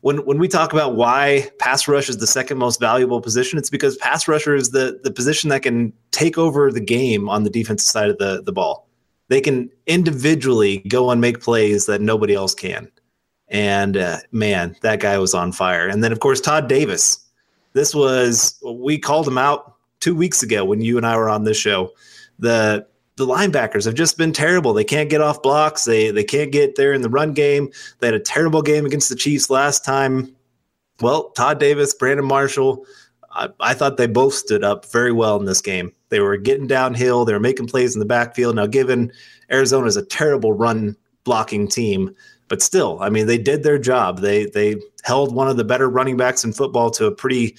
when 0.00 0.18
when 0.18 0.38
we 0.38 0.48
talk 0.48 0.72
about 0.72 0.94
why 0.94 1.50
pass 1.58 1.88
rush 1.88 2.08
is 2.08 2.18
the 2.18 2.26
second 2.26 2.58
most 2.58 2.78
valuable 2.78 3.20
position, 3.20 3.58
it's 3.58 3.70
because 3.70 3.96
pass 3.96 4.28
rusher 4.28 4.54
is 4.54 4.70
the 4.70 5.00
the 5.02 5.10
position 5.10 5.50
that 5.50 5.62
can 5.62 5.92
take 6.12 6.38
over 6.38 6.70
the 6.70 6.80
game 6.80 7.28
on 7.28 7.42
the 7.42 7.50
defensive 7.50 7.88
side 7.88 8.08
of 8.08 8.18
the 8.18 8.42
the 8.42 8.52
ball. 8.52 8.88
They 9.28 9.40
can 9.40 9.70
individually 9.86 10.78
go 10.88 11.10
and 11.10 11.20
make 11.20 11.40
plays 11.40 11.86
that 11.86 12.00
nobody 12.00 12.34
else 12.34 12.54
can. 12.54 12.90
And 13.50 13.96
uh, 13.96 14.18
man, 14.32 14.76
that 14.82 15.00
guy 15.00 15.18
was 15.18 15.34
on 15.34 15.52
fire. 15.52 15.88
And 15.88 16.04
then 16.04 16.12
of 16.12 16.20
course 16.20 16.40
Todd 16.40 16.68
Davis. 16.68 17.24
This 17.72 17.94
was 17.94 18.60
we 18.64 18.98
called 18.98 19.28
him 19.28 19.38
out 19.38 19.74
two 20.00 20.14
weeks 20.14 20.42
ago 20.42 20.64
when 20.64 20.80
you 20.80 20.96
and 20.96 21.06
I 21.06 21.16
were 21.16 21.28
on 21.28 21.44
this 21.44 21.56
show. 21.56 21.92
The 22.38 22.86
the 23.16 23.26
linebackers 23.26 23.84
have 23.84 23.94
just 23.94 24.16
been 24.16 24.32
terrible. 24.32 24.72
They 24.72 24.84
can't 24.84 25.10
get 25.10 25.20
off 25.20 25.42
blocks. 25.42 25.84
They 25.84 26.10
they 26.10 26.24
can't 26.24 26.52
get 26.52 26.76
there 26.76 26.92
in 26.92 27.02
the 27.02 27.10
run 27.10 27.32
game. 27.32 27.70
They 27.98 28.06
had 28.06 28.14
a 28.14 28.20
terrible 28.20 28.62
game 28.62 28.86
against 28.86 29.08
the 29.08 29.16
Chiefs 29.16 29.50
last 29.50 29.84
time. 29.84 30.34
Well, 31.00 31.30
Todd 31.30 31.60
Davis, 31.60 31.94
Brandon 31.94 32.26
Marshall, 32.26 32.84
I, 33.30 33.48
I 33.60 33.74
thought 33.74 33.96
they 33.96 34.06
both 34.06 34.34
stood 34.34 34.64
up 34.64 34.90
very 34.90 35.12
well 35.12 35.38
in 35.38 35.46
this 35.46 35.60
game. 35.60 35.92
They 36.08 36.20
were 36.20 36.36
getting 36.36 36.66
downhill. 36.66 37.24
They 37.24 37.32
were 37.32 37.40
making 37.40 37.66
plays 37.66 37.94
in 37.94 38.00
the 38.00 38.06
backfield. 38.06 38.56
Now, 38.56 38.66
given 38.66 39.12
Arizona 39.50 39.86
is 39.86 39.96
a 39.96 40.04
terrible 40.04 40.52
run 40.52 40.96
blocking 41.24 41.68
team, 41.68 42.14
but 42.48 42.62
still, 42.62 42.98
I 43.00 43.10
mean, 43.10 43.26
they 43.26 43.38
did 43.38 43.62
their 43.62 43.78
job. 43.78 44.20
They 44.20 44.46
they 44.46 44.76
held 45.04 45.34
one 45.34 45.48
of 45.48 45.56
the 45.56 45.64
better 45.64 45.88
running 45.88 46.16
backs 46.16 46.44
in 46.44 46.52
football 46.52 46.90
to 46.92 47.06
a 47.06 47.12
pretty 47.12 47.56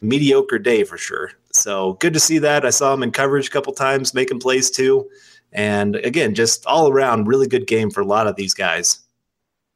mediocre 0.00 0.58
day 0.58 0.84
for 0.84 0.98
sure. 0.98 1.32
So 1.52 1.94
good 1.94 2.14
to 2.14 2.20
see 2.20 2.38
that. 2.38 2.64
I 2.64 2.70
saw 2.70 2.94
him 2.94 3.02
in 3.02 3.10
coverage 3.10 3.48
a 3.48 3.50
couple 3.50 3.72
times, 3.72 4.14
making 4.14 4.40
plays 4.40 4.70
too. 4.70 5.08
And 5.52 5.96
again, 5.96 6.34
just 6.34 6.64
all 6.66 6.90
around, 6.90 7.26
really 7.26 7.48
good 7.48 7.66
game 7.66 7.90
for 7.90 8.00
a 8.00 8.06
lot 8.06 8.26
of 8.26 8.36
these 8.36 8.54
guys. 8.54 9.00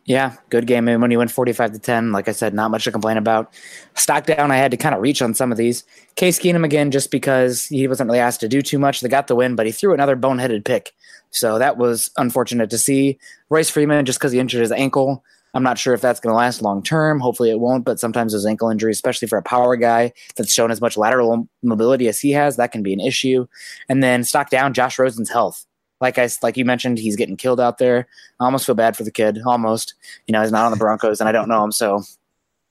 Yeah, 0.07 0.37
good 0.51 0.67
game. 0.67 0.87
And 0.87 1.01
when 1.01 1.11
you 1.11 1.19
went 1.19 1.31
45 1.31 1.73
to 1.73 1.79
10, 1.79 2.13
like 2.13 2.29
I 2.29 2.33
said, 2.33 2.53
not 2.53 2.71
much 2.71 2.85
to 2.85 2.93
complain 2.93 3.17
about. 3.17 3.55
Stock 3.95 4.27
down, 4.27 4.51
I 4.51 4.57
had 4.57 4.71
to 4.71 4.77
kind 4.77 4.95
of 4.95 5.01
reach 5.01 5.23
on 5.23 5.33
some 5.33 5.51
of 5.51 5.57
these. 5.57 5.83
Case 6.15 6.39
Keenum 6.39 6.65
again, 6.65 6.91
just 6.91 7.11
because 7.11 7.65
he 7.65 7.89
wasn't 7.89 8.09
really 8.09 8.21
asked 8.21 8.41
to 8.41 8.49
do 8.49 8.61
too 8.61 8.79
much. 8.79 9.01
They 9.01 9.09
got 9.09 9.29
the 9.29 9.35
win, 9.35 9.57
but 9.57 9.65
he 9.65 9.73
threw 9.73 9.95
another 9.95 10.15
boneheaded 10.15 10.65
pick. 10.65 10.93
So 11.35 11.59
that 11.59 11.77
was 11.77 12.11
unfortunate 12.17 12.71
to 12.71 12.79
see. 12.79 13.19
Royce 13.51 13.69
Freeman, 13.69 14.05
just 14.05 14.19
because 14.19 14.33
he 14.33 14.39
injured 14.39 14.61
his 14.61 14.73
ankle, 14.73 15.25
I'm 15.53 15.63
not 15.63 15.79
sure 15.79 15.95
if 15.95 16.01
that's 16.01 16.21
going 16.21 16.33
to 16.33 16.37
last 16.37 16.63
long 16.63 16.83
term. 16.83 17.21
Hopefully 17.21 17.51
it 17.51 17.61
won't, 17.61 17.85
but 17.85 18.01
sometimes 18.01 18.33
those 18.33 18.47
ankle 18.47 18.71
injuries, 18.71 18.97
especially 18.97 19.29
for 19.29 19.39
a 19.39 19.43
power 19.43 19.77
guy 19.77 20.13
that's 20.37 20.53
shown 20.53 20.71
as 20.71 20.81
much 20.81 20.97
lateral 20.97 21.49
mobility 21.63 22.09
as 22.09 22.21
he 22.21 22.33
has, 22.33 22.57
that 22.57 22.73
can 22.73 22.83
be 22.83 22.93
an 22.93 23.01
issue. 23.01 23.47
And 23.89 24.03
then 24.03 24.25
stock 24.25 24.51
down 24.51 24.75
Josh 24.75 24.99
Rosen's 24.99 25.31
health. 25.31 25.65
Like 26.01 26.19
I 26.19 26.29
like 26.43 26.57
you 26.57 26.65
mentioned, 26.65 26.99
he's 26.99 27.17
getting 27.17 27.37
killed 27.37 27.61
out 27.61 27.79
there. 27.79 28.09
I 28.41 28.45
almost 28.45 28.67
feel 28.67 28.75
bad 28.75 28.97
for 28.97 29.05
the 29.05 29.13
kid. 29.13 29.39
Almost, 29.47 29.95
you 30.27 30.33
know, 30.33 30.43
he's 30.43 30.53
not 30.53 30.65
on 30.65 30.73
the 30.73 30.77
Broncos, 30.77 31.21
and 31.21 31.29
I 31.29 31.33
don't 31.33 31.49
know 31.49 31.65
him, 31.65 31.73
so 31.73 32.03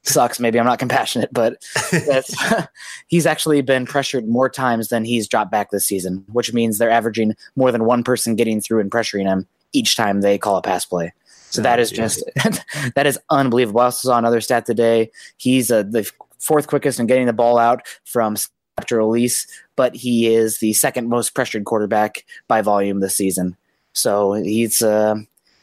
sucks. 0.04 0.40
Maybe 0.40 0.60
I'm 0.60 0.66
not 0.66 0.80
compassionate, 0.80 1.34
but 1.34 1.64
he's 3.08 3.26
actually 3.26 3.62
been 3.62 3.86
pressured 3.86 4.28
more 4.28 4.50
times 4.50 4.90
than 4.90 5.06
he's 5.06 5.28
dropped 5.28 5.52
back 5.52 5.72
this 5.72 5.86
season, 5.86 6.24
which 6.32 6.54
means 6.54 6.78
they're 6.78 6.90
averaging 6.90 7.36
more 7.56 7.72
than 7.72 7.86
one 7.86 8.04
person 8.04 8.36
getting 8.36 8.62
through 8.62 8.80
and 8.80 8.92
pressuring 8.92 9.26
him 9.26 9.48
each 9.72 9.96
time 9.96 10.22
they 10.22 10.38
call 10.38 10.58
a 10.58 10.62
pass 10.62 10.86
play. 10.86 11.14
So 11.50 11.62
that 11.62 11.80
is 11.80 11.92
just 11.92 12.24
that 12.96 13.06
is 13.06 13.20
unbelievable. 13.30 13.82
I 13.82 13.86
also 13.86 14.10
saw 14.10 14.18
another 14.18 14.42
stat 14.42 14.66
today. 14.66 15.12
He's 15.38 15.72
uh, 15.72 15.84
the 15.84 16.10
fourth 16.40 16.68
quickest 16.68 17.00
in 17.00 17.06
getting 17.06 17.28
the 17.28 17.34
ball 17.34 17.60
out 17.60 17.84
from 18.06 18.36
after 18.80 18.98
release, 18.98 19.46
but 19.76 19.96
he 19.96 20.34
is 20.34 20.60
the 20.60 20.74
second 20.74 21.10
most 21.10 21.36
pressured 21.36 21.66
quarterback 21.66 22.26
by 22.48 22.62
volume 22.62 23.02
this 23.02 23.16
season. 23.16 23.56
So 23.94 24.34
he's 24.34 24.82
uh, 24.82 25.16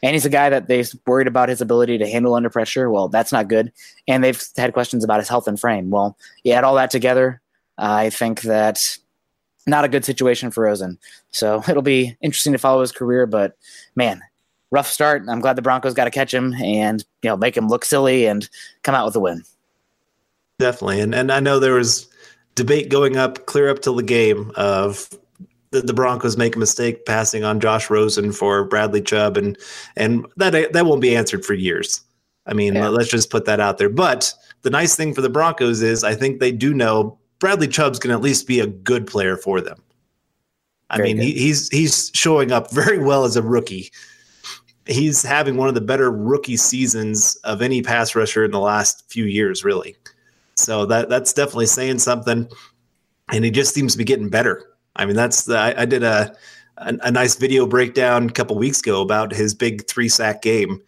and 0.03 0.13
he's 0.13 0.25
a 0.25 0.29
guy 0.29 0.49
that 0.49 0.67
they've 0.67 0.89
worried 1.05 1.27
about 1.27 1.49
his 1.49 1.61
ability 1.61 1.97
to 1.99 2.07
handle 2.07 2.33
under 2.33 2.49
pressure. 2.49 2.89
Well, 2.89 3.07
that's 3.07 3.31
not 3.31 3.47
good. 3.47 3.71
And 4.07 4.23
they've 4.23 4.43
had 4.57 4.73
questions 4.73 5.03
about 5.03 5.19
his 5.19 5.29
health 5.29 5.47
and 5.47 5.59
frame. 5.59 5.89
Well, 5.89 6.17
you 6.43 6.53
add 6.53 6.63
all 6.63 6.75
that 6.75 6.91
together, 6.91 7.41
I 7.77 8.09
think 8.09 8.41
that 8.41 8.97
not 9.67 9.85
a 9.85 9.89
good 9.89 10.05
situation 10.05 10.51
for 10.51 10.63
Rosen. 10.63 10.97
So 11.31 11.63
it'll 11.67 11.81
be 11.81 12.17
interesting 12.21 12.53
to 12.53 12.59
follow 12.59 12.81
his 12.81 12.91
career, 12.91 13.25
but 13.25 13.57
man, 13.95 14.21
rough 14.71 14.87
start. 14.87 15.23
I'm 15.27 15.41
glad 15.41 15.55
the 15.55 15.61
Broncos 15.61 15.93
got 15.93 16.05
to 16.05 16.11
catch 16.11 16.33
him 16.33 16.53
and 16.55 17.03
you 17.21 17.29
know 17.29 17.37
make 17.37 17.55
him 17.55 17.67
look 17.67 17.85
silly 17.85 18.25
and 18.25 18.47
come 18.83 18.95
out 18.95 19.05
with 19.05 19.15
a 19.15 19.19
win. 19.19 19.43
Definitely, 20.59 21.01
and 21.01 21.13
and 21.13 21.31
I 21.31 21.39
know 21.39 21.59
there 21.59 21.73
was 21.73 22.07
debate 22.55 22.89
going 22.89 23.17
up 23.17 23.45
clear 23.45 23.69
up 23.69 23.81
till 23.81 23.95
the 23.95 24.03
game 24.03 24.51
of 24.55 25.09
the, 25.71 25.81
the 25.81 25.93
Broncos 25.93 26.37
make 26.37 26.55
a 26.55 26.59
mistake 26.59 27.05
passing 27.05 27.43
on 27.43 27.59
Josh 27.59 27.89
Rosen 27.89 28.31
for 28.31 28.63
Bradley 28.65 29.01
Chubb, 29.01 29.37
and 29.37 29.57
and 29.95 30.25
that 30.37 30.73
that 30.73 30.85
won't 30.85 31.01
be 31.01 31.15
answered 31.15 31.43
for 31.43 31.53
years. 31.53 32.01
I 32.45 32.53
mean, 32.53 32.75
yeah. 32.75 32.89
let's 32.89 33.09
just 33.09 33.29
put 33.29 33.45
that 33.45 33.59
out 33.59 33.77
there. 33.77 33.89
But 33.89 34.33
the 34.63 34.69
nice 34.69 34.95
thing 34.95 35.13
for 35.13 35.21
the 35.21 35.29
Broncos 35.29 35.81
is 35.81 36.03
I 36.03 36.15
think 36.15 36.39
they 36.39 36.51
do 36.51 36.73
know 36.73 37.17
Bradley 37.39 37.67
Chubb's 37.67 37.99
going 37.99 38.11
to 38.11 38.17
at 38.17 38.23
least 38.23 38.47
be 38.47 38.59
a 38.59 38.67
good 38.67 39.07
player 39.07 39.37
for 39.37 39.61
them. 39.61 39.81
I 40.89 40.97
Very 40.97 41.13
mean, 41.13 41.23
he, 41.23 41.31
he's 41.33 41.69
he's 41.69 42.11
showing 42.13 42.51
up 42.51 42.71
very 42.71 42.99
well 42.99 43.23
as 43.23 43.35
a 43.35 43.41
rookie. 43.41 43.91
He's 44.87 45.23
having 45.23 45.55
one 45.55 45.69
of 45.69 45.75
the 45.75 45.81
better 45.81 46.11
rookie 46.11 46.57
seasons 46.57 47.35
of 47.43 47.61
any 47.61 47.81
pass 47.81 48.13
rusher 48.13 48.43
in 48.43 48.51
the 48.51 48.59
last 48.59 49.09
few 49.09 49.25
years, 49.25 49.63
really. 49.63 49.95
So 50.55 50.85
that 50.87 51.07
that's 51.07 51.31
definitely 51.31 51.67
saying 51.67 51.99
something. 51.99 52.49
And 53.31 53.45
he 53.45 53.51
just 53.51 53.73
seems 53.73 53.93
to 53.93 53.97
be 53.97 54.03
getting 54.03 54.27
better. 54.27 54.70
I 54.95 55.05
mean, 55.05 55.15
that's 55.15 55.45
the, 55.45 55.57
I, 55.57 55.81
I 55.81 55.85
did 55.85 56.03
a, 56.03 56.35
a 56.77 56.97
a 57.03 57.11
nice 57.11 57.35
video 57.35 57.65
breakdown 57.65 58.29
a 58.29 58.31
couple 58.31 58.57
weeks 58.57 58.79
ago 58.79 59.01
about 59.01 59.31
his 59.31 59.53
big 59.53 59.87
three 59.87 60.09
sack 60.09 60.41
game. 60.41 60.81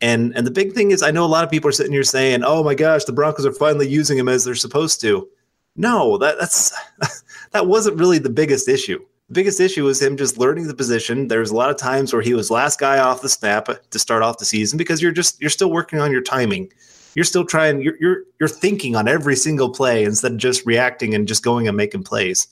And 0.00 0.34
and 0.34 0.46
the 0.46 0.50
big 0.50 0.72
thing 0.72 0.92
is, 0.92 1.02
I 1.02 1.10
know 1.10 1.24
a 1.24 1.26
lot 1.26 1.44
of 1.44 1.50
people 1.50 1.68
are 1.68 1.72
sitting 1.72 1.92
here 1.92 2.04
saying, 2.04 2.42
"Oh 2.44 2.62
my 2.62 2.74
gosh, 2.74 3.04
the 3.04 3.12
Broncos 3.12 3.44
are 3.46 3.52
finally 3.52 3.88
using 3.88 4.16
him 4.16 4.28
as 4.28 4.44
they're 4.44 4.54
supposed 4.54 5.00
to." 5.02 5.28
No, 5.76 6.18
that 6.18 6.38
that's 6.38 6.72
that 7.52 7.66
wasn't 7.66 7.98
really 7.98 8.18
the 8.18 8.30
biggest 8.30 8.68
issue. 8.68 8.98
The 9.28 9.34
biggest 9.34 9.60
issue 9.60 9.84
was 9.84 10.00
him 10.00 10.16
just 10.16 10.38
learning 10.38 10.66
the 10.66 10.74
position. 10.74 11.28
There's 11.28 11.50
a 11.50 11.56
lot 11.56 11.70
of 11.70 11.76
times 11.76 12.12
where 12.12 12.22
he 12.22 12.34
was 12.34 12.50
last 12.50 12.80
guy 12.80 12.98
off 12.98 13.22
the 13.22 13.28
snap 13.28 13.68
to 13.90 13.98
start 13.98 14.22
off 14.22 14.38
the 14.38 14.44
season 14.44 14.78
because 14.78 15.02
you're 15.02 15.12
just 15.12 15.40
you're 15.40 15.50
still 15.50 15.70
working 15.70 16.00
on 16.00 16.10
your 16.10 16.22
timing. 16.22 16.72
You're 17.14 17.24
still 17.24 17.44
trying. 17.44 17.82
You're 17.82 17.96
you're 18.00 18.22
you're 18.38 18.48
thinking 18.48 18.96
on 18.96 19.06
every 19.06 19.36
single 19.36 19.70
play 19.70 20.04
instead 20.04 20.32
of 20.32 20.38
just 20.38 20.64
reacting 20.64 21.14
and 21.14 21.28
just 21.28 21.44
going 21.44 21.68
and 21.68 21.76
making 21.76 22.04
plays. 22.04 22.48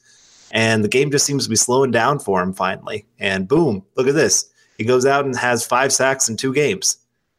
And 0.51 0.83
the 0.83 0.89
game 0.89 1.11
just 1.11 1.27
seems 1.27 1.45
to 1.45 1.51
be 1.51 1.57
slowing 1.57 1.91
down 1.91 2.19
for 2.19 2.41
him 2.43 2.53
finally. 2.53 3.07
And 3.19 3.47
boom, 3.47 3.85
look 3.97 4.09
at 4.09 4.15
this. 4.15 4.51
He 4.79 4.85
goes 4.85 5.05
out 5.05 5.25
and 5.25 5.37
has 5.37 5.67
five 5.67 5.93
sacks 5.93 6.29
in 6.29 6.37
two 6.37 6.55
games. 6.55 6.97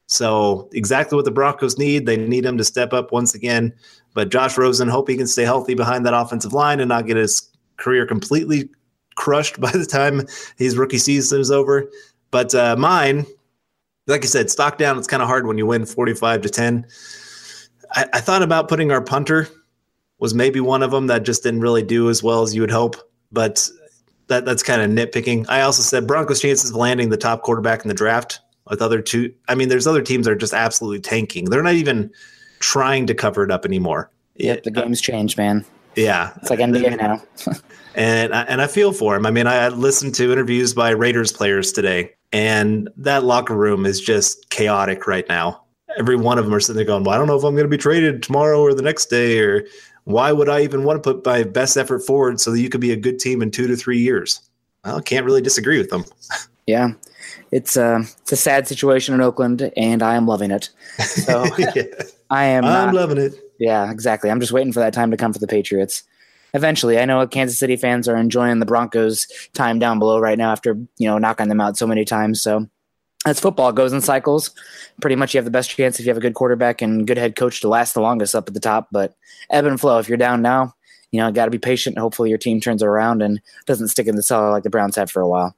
So 0.08 0.70
exactly 0.74 1.16
what 1.16 1.26
the 1.26 1.32
Broncos 1.32 1.78
need. 1.78 2.06
They 2.06 2.18
need 2.18 2.46
him 2.46 2.58
to 2.58 2.64
step 2.64 2.94
up 2.94 3.12
once 3.12 3.34
again. 3.34 3.74
But 4.14 4.30
Josh 4.30 4.58
Rosen, 4.58 4.88
hope 4.88 5.08
he 5.08 5.16
can 5.16 5.28
stay 5.28 5.44
healthy 5.44 5.76
behind 5.76 6.06
that 6.06 6.14
offensive 6.14 6.54
line 6.54 6.80
and 6.80 6.90
not 6.90 7.06
get 7.06 7.16
his 7.16 7.48
career 7.78 8.06
completely 8.06 8.70
crushed 9.16 9.60
by 9.62 9.72
the 9.72 9.86
time 9.86 10.26
his 10.58 10.78
rookie 10.78 10.98
season 10.98 11.40
is 11.40 11.52
over. 11.52 11.90
But 12.32 12.54
uh, 12.54 12.76
mine, 12.76 13.26
like 14.08 14.24
I 14.24 14.28
said, 14.28 14.50
stock 14.50 14.78
down. 14.78 14.98
It's 14.98 15.08
kind 15.08 15.22
of 15.22 15.30
hard 15.30 15.48
when 15.48 15.58
you 15.58 15.66
win 15.66 15.86
45 15.86 16.42
to 16.42 16.50
10. 16.50 16.88
I, 17.92 18.06
I 18.14 18.20
thought 18.20 18.42
about 18.42 18.68
putting 18.68 18.92
our 18.92 19.02
punter 19.02 19.48
was 20.20 20.34
maybe 20.34 20.60
one 20.60 20.84
of 20.84 20.92
them 20.92 21.08
that 21.08 21.24
just 21.24 21.44
didn't 21.44 21.62
really 21.62 21.84
do 21.84 22.10
as 22.10 22.22
well 22.22 22.44
as 22.44 22.54
you 22.54 22.62
would 22.62 22.72
hope. 22.72 22.96
But 23.32 23.70
that 24.28 24.46
that's 24.46 24.64
kind 24.64 24.82
of 24.82 24.90
nitpicking. 24.90 25.46
I 25.50 25.62
also 25.62 25.82
said 25.82 26.08
Broncos' 26.08 26.42
chances 26.42 26.70
of 26.70 26.76
landing 26.76 27.10
the 27.10 27.18
top 27.18 27.42
quarterback 27.42 27.84
in 27.84 27.88
the 27.88 27.94
draft 27.94 28.40
with 28.70 28.82
other 28.82 29.02
two. 29.02 29.34
I 29.48 29.56
mean, 29.56 29.70
there's 29.70 29.88
other 29.88 30.02
teams 30.02 30.26
that 30.26 30.32
are 30.32 30.36
just 30.36 30.54
absolutely 30.54 31.02
tanking. 31.02 31.46
They're 31.46 31.64
not 31.64 31.74
even 31.74 32.12
trying 32.60 33.08
to 33.08 33.14
cover 33.14 33.44
it 33.44 33.52
up 33.52 33.66
anymore. 33.66 34.12
Yep, 34.36 34.64
the 34.64 34.72
game's 34.72 35.02
changed, 35.02 35.38
man. 35.38 35.66
Yeah, 35.96 36.32
It's 36.38 36.50
like 36.50 36.60
NBA 36.60 36.98
now. 36.98 37.22
and 37.96 38.34
I, 38.34 38.44
and 38.44 38.62
I 38.62 38.68
feel 38.68 38.94
for 38.94 39.16
him. 39.16 39.26
I 39.26 39.32
mean, 39.32 39.48
I 39.48 39.68
listened 39.70 40.16
to 40.16 40.32
interviews 40.32 40.74
by 40.74 40.92
Raiders 40.92 41.32
players 41.32 41.72
today, 41.74 42.14
and 42.32 42.90
that 42.96 43.24
locker 43.24 43.56
room 43.56 43.86
is 43.86 44.00
just 44.00 44.50
chaotic 44.50 45.08
right 45.08 45.28
now. 45.28 45.64
Every 45.98 46.16
one 46.16 46.38
of 46.38 46.46
them 46.46 46.54
are 46.54 46.60
sitting 46.60 46.78
there 46.78 46.86
going, 46.86 47.04
"Well, 47.04 47.16
I 47.16 47.18
don't 47.18 47.28
know 47.28 47.36
if 47.36 47.44
I'm 47.44 47.56
going 47.56 47.66
to 47.66 47.70
be 47.70 47.78
traded 47.78 48.22
tomorrow 48.22 48.62
or 48.62 48.74
the 48.74 48.84
next 48.84 49.08
day, 49.08 49.40
or 49.40 49.66
why 50.10 50.32
would 50.32 50.50
I 50.50 50.62
even 50.62 50.84
want 50.84 51.02
to 51.02 51.14
put 51.14 51.26
my 51.26 51.44
best 51.44 51.78
effort 51.78 52.00
forward 52.00 52.42
so 52.42 52.52
that 52.52 52.60
you 52.60 52.70
could 52.70 52.82
be 52.82 52.92
a 52.92 52.98
good 52.98 53.20
team 53.20 53.42
in 53.42 53.52
two 53.52 53.68
to 53.68 53.76
three 53.76 54.00
years?" 54.00 54.42
Well, 54.84 54.98
I 54.98 55.02
can't 55.02 55.26
really 55.26 55.42
disagree 55.42 55.78
with 55.78 55.90
them. 55.90 56.06
yeah, 56.68 56.94
it's 57.52 57.78
uh, 57.78 58.04
it's 58.22 58.32
a 58.32 58.38
sad 58.38 58.68
situation 58.68 59.14
in 59.14 59.22
Oakland, 59.22 59.72
and 59.78 60.02
I 60.02 60.16
am 60.16 60.26
loving 60.26 60.52
it. 60.52 60.70
So 60.98 61.46
yeah, 61.58 61.84
I 62.30 62.46
am. 62.46 62.66
I'm 62.66 62.88
not- 62.88 62.96
loving 62.96 63.18
it. 63.18 63.34
Yeah, 63.60 63.92
exactly. 63.92 64.32
I'm 64.32 64.40
just 64.40 64.54
waiting 64.54 64.72
for 64.72 64.80
that 64.80 64.94
time 64.94 65.12
to 65.12 65.18
come 65.18 65.34
for 65.34 65.40
the 65.40 65.48
Patriots. 65.48 66.04
Eventually, 66.54 66.98
I 66.98 67.06
know 67.06 67.28
Kansas 67.28 67.60
City 67.60 67.76
fans 67.76 68.08
are 68.08 68.16
enjoying 68.18 68.60
the 68.60 68.66
Broncos' 68.66 69.28
time 69.54 69.80
down 69.80 70.00
below 70.00 70.18
right 70.20 70.38
now 70.38 70.52
after 70.52 70.76
you 70.98 71.08
know 71.08 71.18
knocking 71.18 71.50
them 71.50 71.62
out 71.62 71.78
so 71.78 71.86
many 71.86 72.06
times. 72.06 72.42
So 72.42 72.68
that's 73.26 73.40
football; 73.40 73.72
goes 73.72 73.94
in 73.94 74.02
cycles. 74.02 74.52
Pretty 75.02 75.16
much, 75.16 75.34
you 75.34 75.38
have 75.38 75.46
the 75.46 75.52
best 75.52 75.70
chance 75.70 76.00
if 76.00 76.06
you 76.06 76.10
have 76.10 76.18
a 76.18 76.22
good 76.22 76.34
quarterback 76.34 76.82
and 76.82 77.06
good 77.06 77.18
head 77.18 77.36
coach 77.36 77.62
to 77.62 77.68
last 77.68 77.94
the 77.94 78.02
longest 78.02 78.36
up 78.36 78.48
at 78.48 78.54
the 78.54 78.60
top. 78.60 78.88
But 78.92 79.16
ebb 79.50 79.66
and 79.66 79.80
flow. 79.80 80.00
If 80.00 80.08
you're 80.08 80.18
down 80.18 80.42
now, 80.42 80.74
you 81.12 81.20
know, 81.20 81.32
got 81.32 81.46
to 81.46 81.52
be 81.52 81.58
patient. 81.58 81.98
Hopefully, 81.98 82.30
your 82.30 82.38
team 82.38 82.62
turns 82.62 82.84
around 82.84 83.22
and 83.22 83.42
doesn't 83.66 83.90
stick 83.90 84.08
in 84.08 84.16
the 84.16 84.24
cellar 84.24 84.52
like 84.52 84.64
the 84.64 84.70
Browns 84.70 84.96
had 84.96 85.10
for 85.10 85.22
a 85.22 85.28
while. 85.28 85.56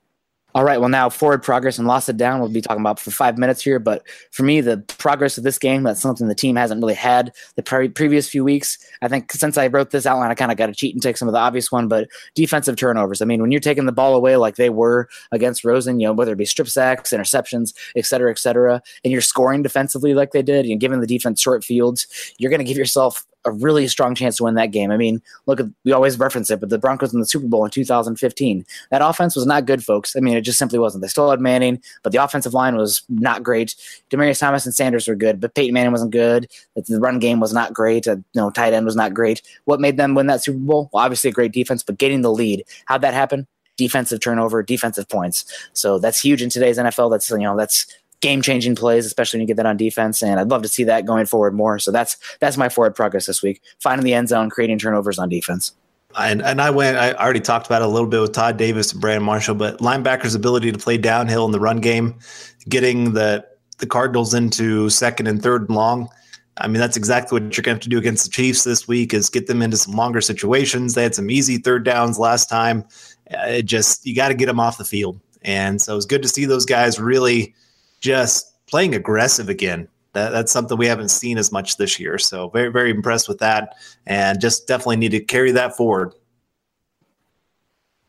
All 0.53 0.65
right, 0.65 0.81
well, 0.81 0.89
now 0.89 1.10
forward 1.10 1.43
progress 1.43 1.77
and 1.77 1.88
lost 1.88 2.10
it 2.10 2.17
down. 2.17 2.41
We'll 2.41 2.50
be 2.50 2.60
talking 2.60 2.81
about 2.81 3.00
for 3.00 3.10
five 3.10 3.38
minutes 3.38 3.63
here. 3.63 3.79
But 3.79 4.03
for 4.31 4.43
me, 4.43 4.60
the 4.60 4.79
progress 4.98 5.38
of 5.38 5.46
this 5.46 5.58
game, 5.58 5.84
that's 5.84 6.01
something 6.01 6.27
the 6.27 6.36
team 6.36 6.58
hasn't 6.58 6.81
really 6.81 6.93
had 6.93 7.31
the 7.55 7.63
pre- 7.63 7.88
previous 7.88 8.27
few 8.27 8.43
weeks. 8.43 8.77
I 9.01 9.08
think 9.08 9.31
since 9.31 9.58
I 9.58 9.67
wrote 9.67 9.91
this 9.91 10.05
outline, 10.05 10.29
I 10.29 10.36
kind 10.36 10.51
of 10.51 10.58
got 10.58 10.65
to 10.67 10.74
cheat 10.74 10.93
and 10.93 11.01
take 11.01 11.15
some 11.15 11.29
of 11.29 11.34
the 11.34 11.39
obvious 11.39 11.72
one, 11.72 11.88
but 11.88 12.10
defensive 12.36 12.75
turnovers. 12.75 13.22
I 13.22 13.25
mean, 13.25 13.41
when 13.41 13.51
you're 13.51 13.62
taking 13.62 13.86
the 13.86 13.93
ball 13.93 14.13
away 14.13 14.36
like 14.36 14.58
they 14.58 14.70
were 14.70 15.08
against 15.31 15.63
Rosen, 15.63 16.01
you 16.01 16.08
know, 16.08 16.13
whether 16.13 16.34
it 16.34 16.38
be 16.38 16.46
strip 16.46 16.67
sacks, 16.67 17.12
interceptions, 17.12 17.74
et 17.96 18.05
cetera, 18.05 18.29
et 18.29 18.39
cetera, 18.39 18.81
and 19.05 19.12
you're 19.13 19.22
scoring 19.22 19.63
defensively 19.63 20.13
like 20.13 20.31
they 20.31 20.41
did, 20.41 20.65
and 20.65 20.81
giving 20.81 21.00
the 21.00 21.08
defense 21.08 21.39
short 21.39 21.63
fields, 21.63 22.08
you're 22.39 22.51
going 22.51 22.60
to 22.60 22.65
give 22.65 22.77
yourself 22.77 23.25
a 23.45 23.51
really 23.51 23.88
strong 23.88 24.13
chance 24.15 24.38
to 24.38 24.43
win 24.43 24.55
that 24.55 24.71
game. 24.71 24.91
I 24.91 24.98
mean, 24.98 25.21
look 25.45 25.60
at 25.60 25.65
we 25.83 25.91
always 25.91 26.19
reference 26.19 26.51
it, 26.51 26.60
but 26.60 26.69
the 26.69 26.77
Broncos 26.77 27.13
in 27.13 27.19
the 27.19 27.25
Super 27.25 27.48
Bowl 27.48 27.65
in 27.65 27.71
2015, 27.71 28.65
that 28.91 29.01
offense 29.01 29.36
was 29.36 29.45
not 29.45 29.65
good, 29.65 29.83
folks. 29.83 30.15
I 30.15 30.19
mean, 30.19 30.38
it 30.38 30.41
just 30.41 30.60
simply 30.60 30.79
wasn't. 30.79 31.01
They 31.01 31.07
still 31.07 31.29
had 31.29 31.39
Manning, 31.39 31.81
but 32.03 32.12
the 32.12 32.24
offensive 32.24 32.53
line 32.53 32.75
was 32.75 33.03
not 33.10 33.43
great. 33.43 33.75
Demaryius 34.10 34.39
Thomas 34.39 34.65
and 34.65 34.75
Sanders 34.75 35.07
were 35.07 35.15
good, 35.15 35.39
but 35.39 35.55
Peyton 35.55 35.74
Manning 35.74 35.91
wasn't 35.91 36.12
good. 36.12 36.48
The 36.75 37.00
run 37.00 37.19
game 37.19 37.39
was 37.39 37.53
not 37.53 37.74
great. 37.74 38.05
You 38.05 38.24
know, 38.36 38.50
tight 38.51 38.74
end 38.74 38.86
was 38.86 38.95
not 38.95 39.13
great. 39.13 39.41
What 39.65 39.79
made 39.79 39.98
them 39.98 40.13
win 40.15 40.27
that 40.27 40.43
Super 40.43 40.60
Bowl? 40.60 40.89
Well, 40.93 41.03
obviously 41.03 41.29
a 41.29 41.33
great 41.33 41.51
defense, 41.51 41.83
but 41.83 41.98
getting 41.98 42.21
the 42.21 42.31
lead. 42.31 42.63
How'd 42.86 43.01
that 43.01 43.13
happen? 43.13 43.48
Defensive 43.77 44.19
turnover, 44.19 44.62
defensive 44.62 45.10
points. 45.10 45.45
So 45.74 45.98
that's 45.98 46.21
huge 46.21 46.43
in 46.43 46.50
today's 46.50 46.77
NFL. 46.77 47.10
That's 47.10 47.29
you 47.31 47.39
know 47.39 47.57
that's 47.57 47.88
game 48.22 48.42
changing 48.42 48.75
plays, 48.75 49.06
especially 49.06 49.38
when 49.38 49.42
you 49.42 49.48
get 49.48 49.58
that 49.58 49.66
on 49.66 49.78
defense. 49.78 50.22
And 50.22 50.40
I'd 50.40 50.50
love 50.50 50.62
to 50.62 50.68
see 50.68 50.84
that 50.86 51.06
going 51.06 51.25
forward 51.25 51.54
more. 51.54 51.80
So 51.80 51.92
that's 51.92 52.18
that's 52.40 52.58
my 52.58 52.70
forward 52.70 52.96
progress 52.96 53.25
this 53.25 53.42
week. 53.42 53.62
Finding 53.80 54.06
the 54.06 54.13
end 54.13 54.30
zone, 54.30 54.50
creating 54.50 54.80
turnovers 54.80 55.20
on 55.20 55.28
defense. 55.30 55.74
And 56.18 56.42
and 56.42 56.62
I 56.62 56.70
went. 56.70 56.98
I 56.98 57.13
already 57.13 57.40
talked 57.40 57.66
about 57.66 57.82
it 57.82 57.86
a 57.86 57.92
little 57.92 58.08
bit 58.08 58.22
with 58.22 58.34
Todd 58.34 58.58
Davis 58.58 58.92
and 58.92 59.01
Brandon 59.01 59.24
Marshall, 59.24 59.56
but 59.56 59.80
linebackers' 59.80 60.36
ability 60.36 60.72
to 60.72 60.78
play 60.78 60.98
downhill 60.98 61.46
in 61.46 61.51
the 61.51 61.60
run 61.60 61.80
game, 61.80 62.20
getting 62.68 63.13
the 63.13 63.46
the 63.78 63.88
Cardinals 63.88 64.34
into 64.34 64.90
second 64.90 65.28
and 65.28 65.42
third 65.42 65.70
and 65.70 65.75
long. 65.75 66.10
I 66.58 66.68
mean, 66.68 66.80
that's 66.80 66.98
exactly 66.98 67.40
what 67.40 67.58
you're 67.58 67.63
going 67.63 67.75
to 67.75 67.80
have 67.80 67.80
to 67.80 67.90
do 67.90 67.98
against 67.98 68.25
the 68.25 68.30
Chiefs 68.30 68.66
this 68.66 68.88
week: 68.90 69.13
is 69.13 69.30
get 69.30 69.48
them 69.48 69.62
into 69.62 69.78
some 69.78 69.96
longer 69.96 70.20
situations. 70.20 70.96
They 70.96 71.04
had 71.04 71.16
some 71.16 71.32
easy 71.32 71.58
third 71.58 71.86
downs 71.86 72.20
last 72.20 72.50
time. 72.50 72.84
It 73.28 73.63
just 73.63 74.06
you 74.06 74.13
got 74.13 74.28
to 74.28 74.34
get 74.34 74.48
them 74.48 74.60
off 74.60 74.78
the 74.78 74.84
field, 74.84 75.18
and 75.44 75.82
so 75.82 75.96
it's 75.96 76.06
good 76.06 76.22
to 76.24 76.28
see 76.28 76.44
those 76.44 76.66
guys 76.66 77.00
really 77.00 77.56
just 78.01 78.65
playing 78.67 78.93
aggressive 78.96 79.48
again. 79.48 79.88
That, 80.13 80.31
that's 80.31 80.51
something 80.51 80.77
we 80.77 80.88
haven't 80.88 81.10
seen 81.10 81.38
as 81.38 81.51
much 81.53 81.77
this 81.77 81.98
year. 81.98 82.17
So 82.17 82.50
very, 82.50 82.70
very 82.70 82.91
impressed 82.91 83.29
with 83.29 83.39
that, 83.39 83.77
and 84.05 84.41
just 84.41 84.67
definitely 84.67 84.98
need 84.98 85.12
to 85.12 85.22
carry 85.22 85.51
that 85.51 85.77
forward. 85.77 86.13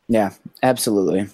Yeah, 0.09 0.33
absolutely. 0.63 1.29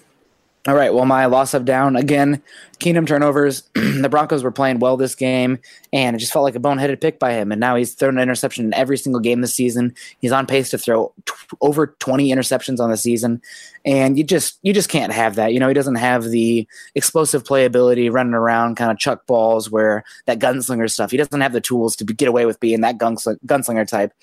All 0.67 0.75
right. 0.75 0.93
Well, 0.93 1.05
my 1.05 1.25
loss 1.25 1.53
of 1.53 1.65
down 1.65 1.95
again. 1.95 2.41
Keenum 2.79 3.05
turnovers. 3.05 3.63
the 3.73 4.09
Broncos 4.09 4.43
were 4.43 4.51
playing 4.51 4.79
well 4.79 4.97
this 4.97 5.15
game, 5.15 5.59
and 5.91 6.15
it 6.15 6.19
just 6.19 6.31
felt 6.31 6.43
like 6.43 6.55
a 6.55 6.59
boneheaded 6.59 7.01
pick 7.01 7.19
by 7.19 7.33
him. 7.33 7.51
And 7.51 7.59
now 7.59 7.75
he's 7.75 7.93
thrown 7.93 8.17
an 8.17 8.23
interception 8.23 8.65
in 8.65 8.73
every 8.73 8.97
single 8.97 9.19
game 9.19 9.41
this 9.41 9.53
season. 9.53 9.93
He's 10.19 10.31
on 10.31 10.45
pace 10.45 10.69
to 10.71 10.77
throw 10.77 11.13
t- 11.25 11.33
over 11.61 11.87
20 11.87 12.29
interceptions 12.29 12.79
on 12.79 12.89
the 12.89 12.97
season, 12.97 13.41
and 13.85 14.17
you 14.17 14.23
just 14.23 14.59
you 14.63 14.73
just 14.73 14.89
can't 14.89 15.13
have 15.13 15.35
that. 15.35 15.53
You 15.53 15.59
know, 15.59 15.67
he 15.67 15.73
doesn't 15.73 15.95
have 15.95 16.25
the 16.25 16.67
explosive 16.95 17.43
playability, 17.43 18.11
running 18.11 18.33
around, 18.33 18.75
kind 18.75 18.91
of 18.91 18.97
chuck 18.97 19.25
balls, 19.27 19.69
where 19.69 20.03
that 20.25 20.39
gunslinger 20.39 20.89
stuff. 20.89 21.11
He 21.11 21.17
doesn't 21.17 21.41
have 21.41 21.53
the 21.53 21.61
tools 21.61 21.95
to 21.97 22.05
be, 22.05 22.13
get 22.13 22.27
away 22.27 22.45
with 22.45 22.59
being 22.59 22.81
that 22.81 22.97
gunsl- 22.97 23.39
gunslinger 23.45 23.87
type. 23.87 24.13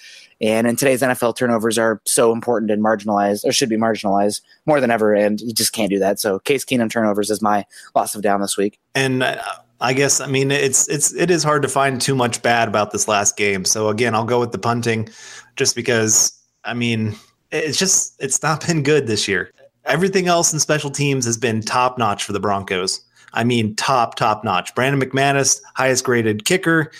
And 0.40 0.66
in 0.66 0.76
today's 0.76 1.00
NFL, 1.00 1.36
turnovers 1.36 1.78
are 1.78 2.00
so 2.04 2.32
important 2.32 2.70
and 2.70 2.84
marginalized, 2.84 3.44
or 3.44 3.52
should 3.52 3.70
be 3.70 3.76
marginalized 3.76 4.42
more 4.66 4.80
than 4.80 4.90
ever. 4.90 5.14
And 5.14 5.40
you 5.40 5.54
just 5.54 5.72
can't 5.72 5.90
do 5.90 5.98
that. 5.98 6.20
So 6.20 6.38
Case 6.40 6.64
Keenum 6.64 6.90
turnovers 6.90 7.30
is 7.30 7.40
my 7.40 7.64
loss 7.94 8.14
of 8.14 8.22
down 8.22 8.40
this 8.46 8.56
week. 8.56 8.78
And 8.94 9.22
uh, 9.22 9.42
I 9.80 9.92
guess 9.92 10.20
I 10.20 10.26
mean 10.26 10.50
it's 10.50 10.88
it's 10.88 11.12
it 11.14 11.30
is 11.30 11.42
hard 11.42 11.62
to 11.62 11.68
find 11.68 12.00
too 12.00 12.14
much 12.14 12.42
bad 12.42 12.68
about 12.68 12.92
this 12.92 13.08
last 13.08 13.36
game. 13.36 13.64
So 13.64 13.88
again, 13.88 14.14
I'll 14.14 14.24
go 14.24 14.40
with 14.40 14.52
the 14.52 14.58
punting, 14.58 15.08
just 15.56 15.76
because 15.76 16.32
I 16.64 16.74
mean 16.74 17.14
it's 17.50 17.78
just 17.78 18.14
it's 18.18 18.42
not 18.42 18.66
been 18.66 18.82
good 18.82 19.06
this 19.06 19.28
year. 19.28 19.52
Everything 19.84 20.26
else 20.26 20.52
in 20.52 20.58
special 20.58 20.90
teams 20.90 21.24
has 21.26 21.36
been 21.36 21.60
top 21.60 21.98
notch 21.98 22.24
for 22.24 22.32
the 22.32 22.40
Broncos. 22.40 23.00
I 23.34 23.44
mean 23.44 23.76
top 23.76 24.14
top 24.14 24.44
notch. 24.44 24.74
Brandon 24.74 25.00
McManus, 25.00 25.60
highest 25.74 26.04
graded 26.04 26.44
kicker. 26.44 26.90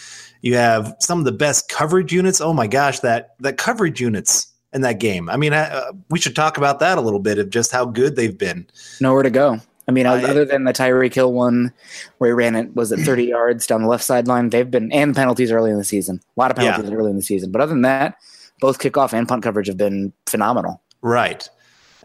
You 0.43 0.55
have 0.57 0.95
some 1.01 1.19
of 1.19 1.25
the 1.25 1.33
best 1.33 1.69
coverage 1.69 2.13
units. 2.13 2.41
Oh 2.41 2.53
my 2.53 2.67
gosh, 2.67 3.01
that 3.01 3.37
that 3.41 3.57
coverage 3.57 4.01
units 4.01 4.53
in 4.73 4.83
that 4.83 5.01
game. 5.01 5.31
I 5.31 5.37
mean, 5.39 5.55
uh, 5.55 5.93
we 6.11 6.19
should 6.19 6.37
talk 6.37 6.59
about 6.59 6.81
that 6.81 6.99
a 6.99 7.01
little 7.01 7.21
bit 7.21 7.39
of 7.39 7.49
just 7.49 7.73
how 7.73 7.87
good 7.87 8.15
they've 8.17 8.37
been. 8.37 8.67
Nowhere 9.01 9.23
to 9.23 9.31
go. 9.31 9.61
I 9.89 9.93
mean, 9.93 10.07
I- 10.07 10.23
other 10.25 10.45
than 10.45 10.65
the 10.65 10.73
Tyreek 10.73 11.15
Hill 11.15 11.33
one 11.33 11.73
where 12.19 12.31
he 12.31 12.35
ran 12.35 12.57
it, 12.57 12.75
was 12.75 12.93
it 12.93 12.99
30 13.01 13.25
yards 13.37 13.67
down 13.67 13.83
the 13.83 13.89
left 13.89 14.05
sideline? 14.05 14.51
They've 14.51 14.71
been, 14.71 14.91
and 14.93 15.15
penalties 15.15 15.51
early 15.53 15.71
in 15.71 15.79
the 15.79 15.85
season. 15.85 16.21
A 16.37 16.41
lot 16.41 16.51
of 16.51 16.57
penalties 16.57 16.91
early 16.91 17.11
in 17.11 17.17
the 17.17 17.23
season. 17.23 17.53
But 17.53 17.61
other 17.61 17.71
than 17.73 17.83
that, 17.83 18.17
both 18.61 18.79
kickoff 18.79 19.13
and 19.13 19.29
punt 19.29 19.43
coverage 19.43 19.67
have 19.69 19.77
been 19.77 20.13
phenomenal. 20.27 20.83
Right. 21.03 21.49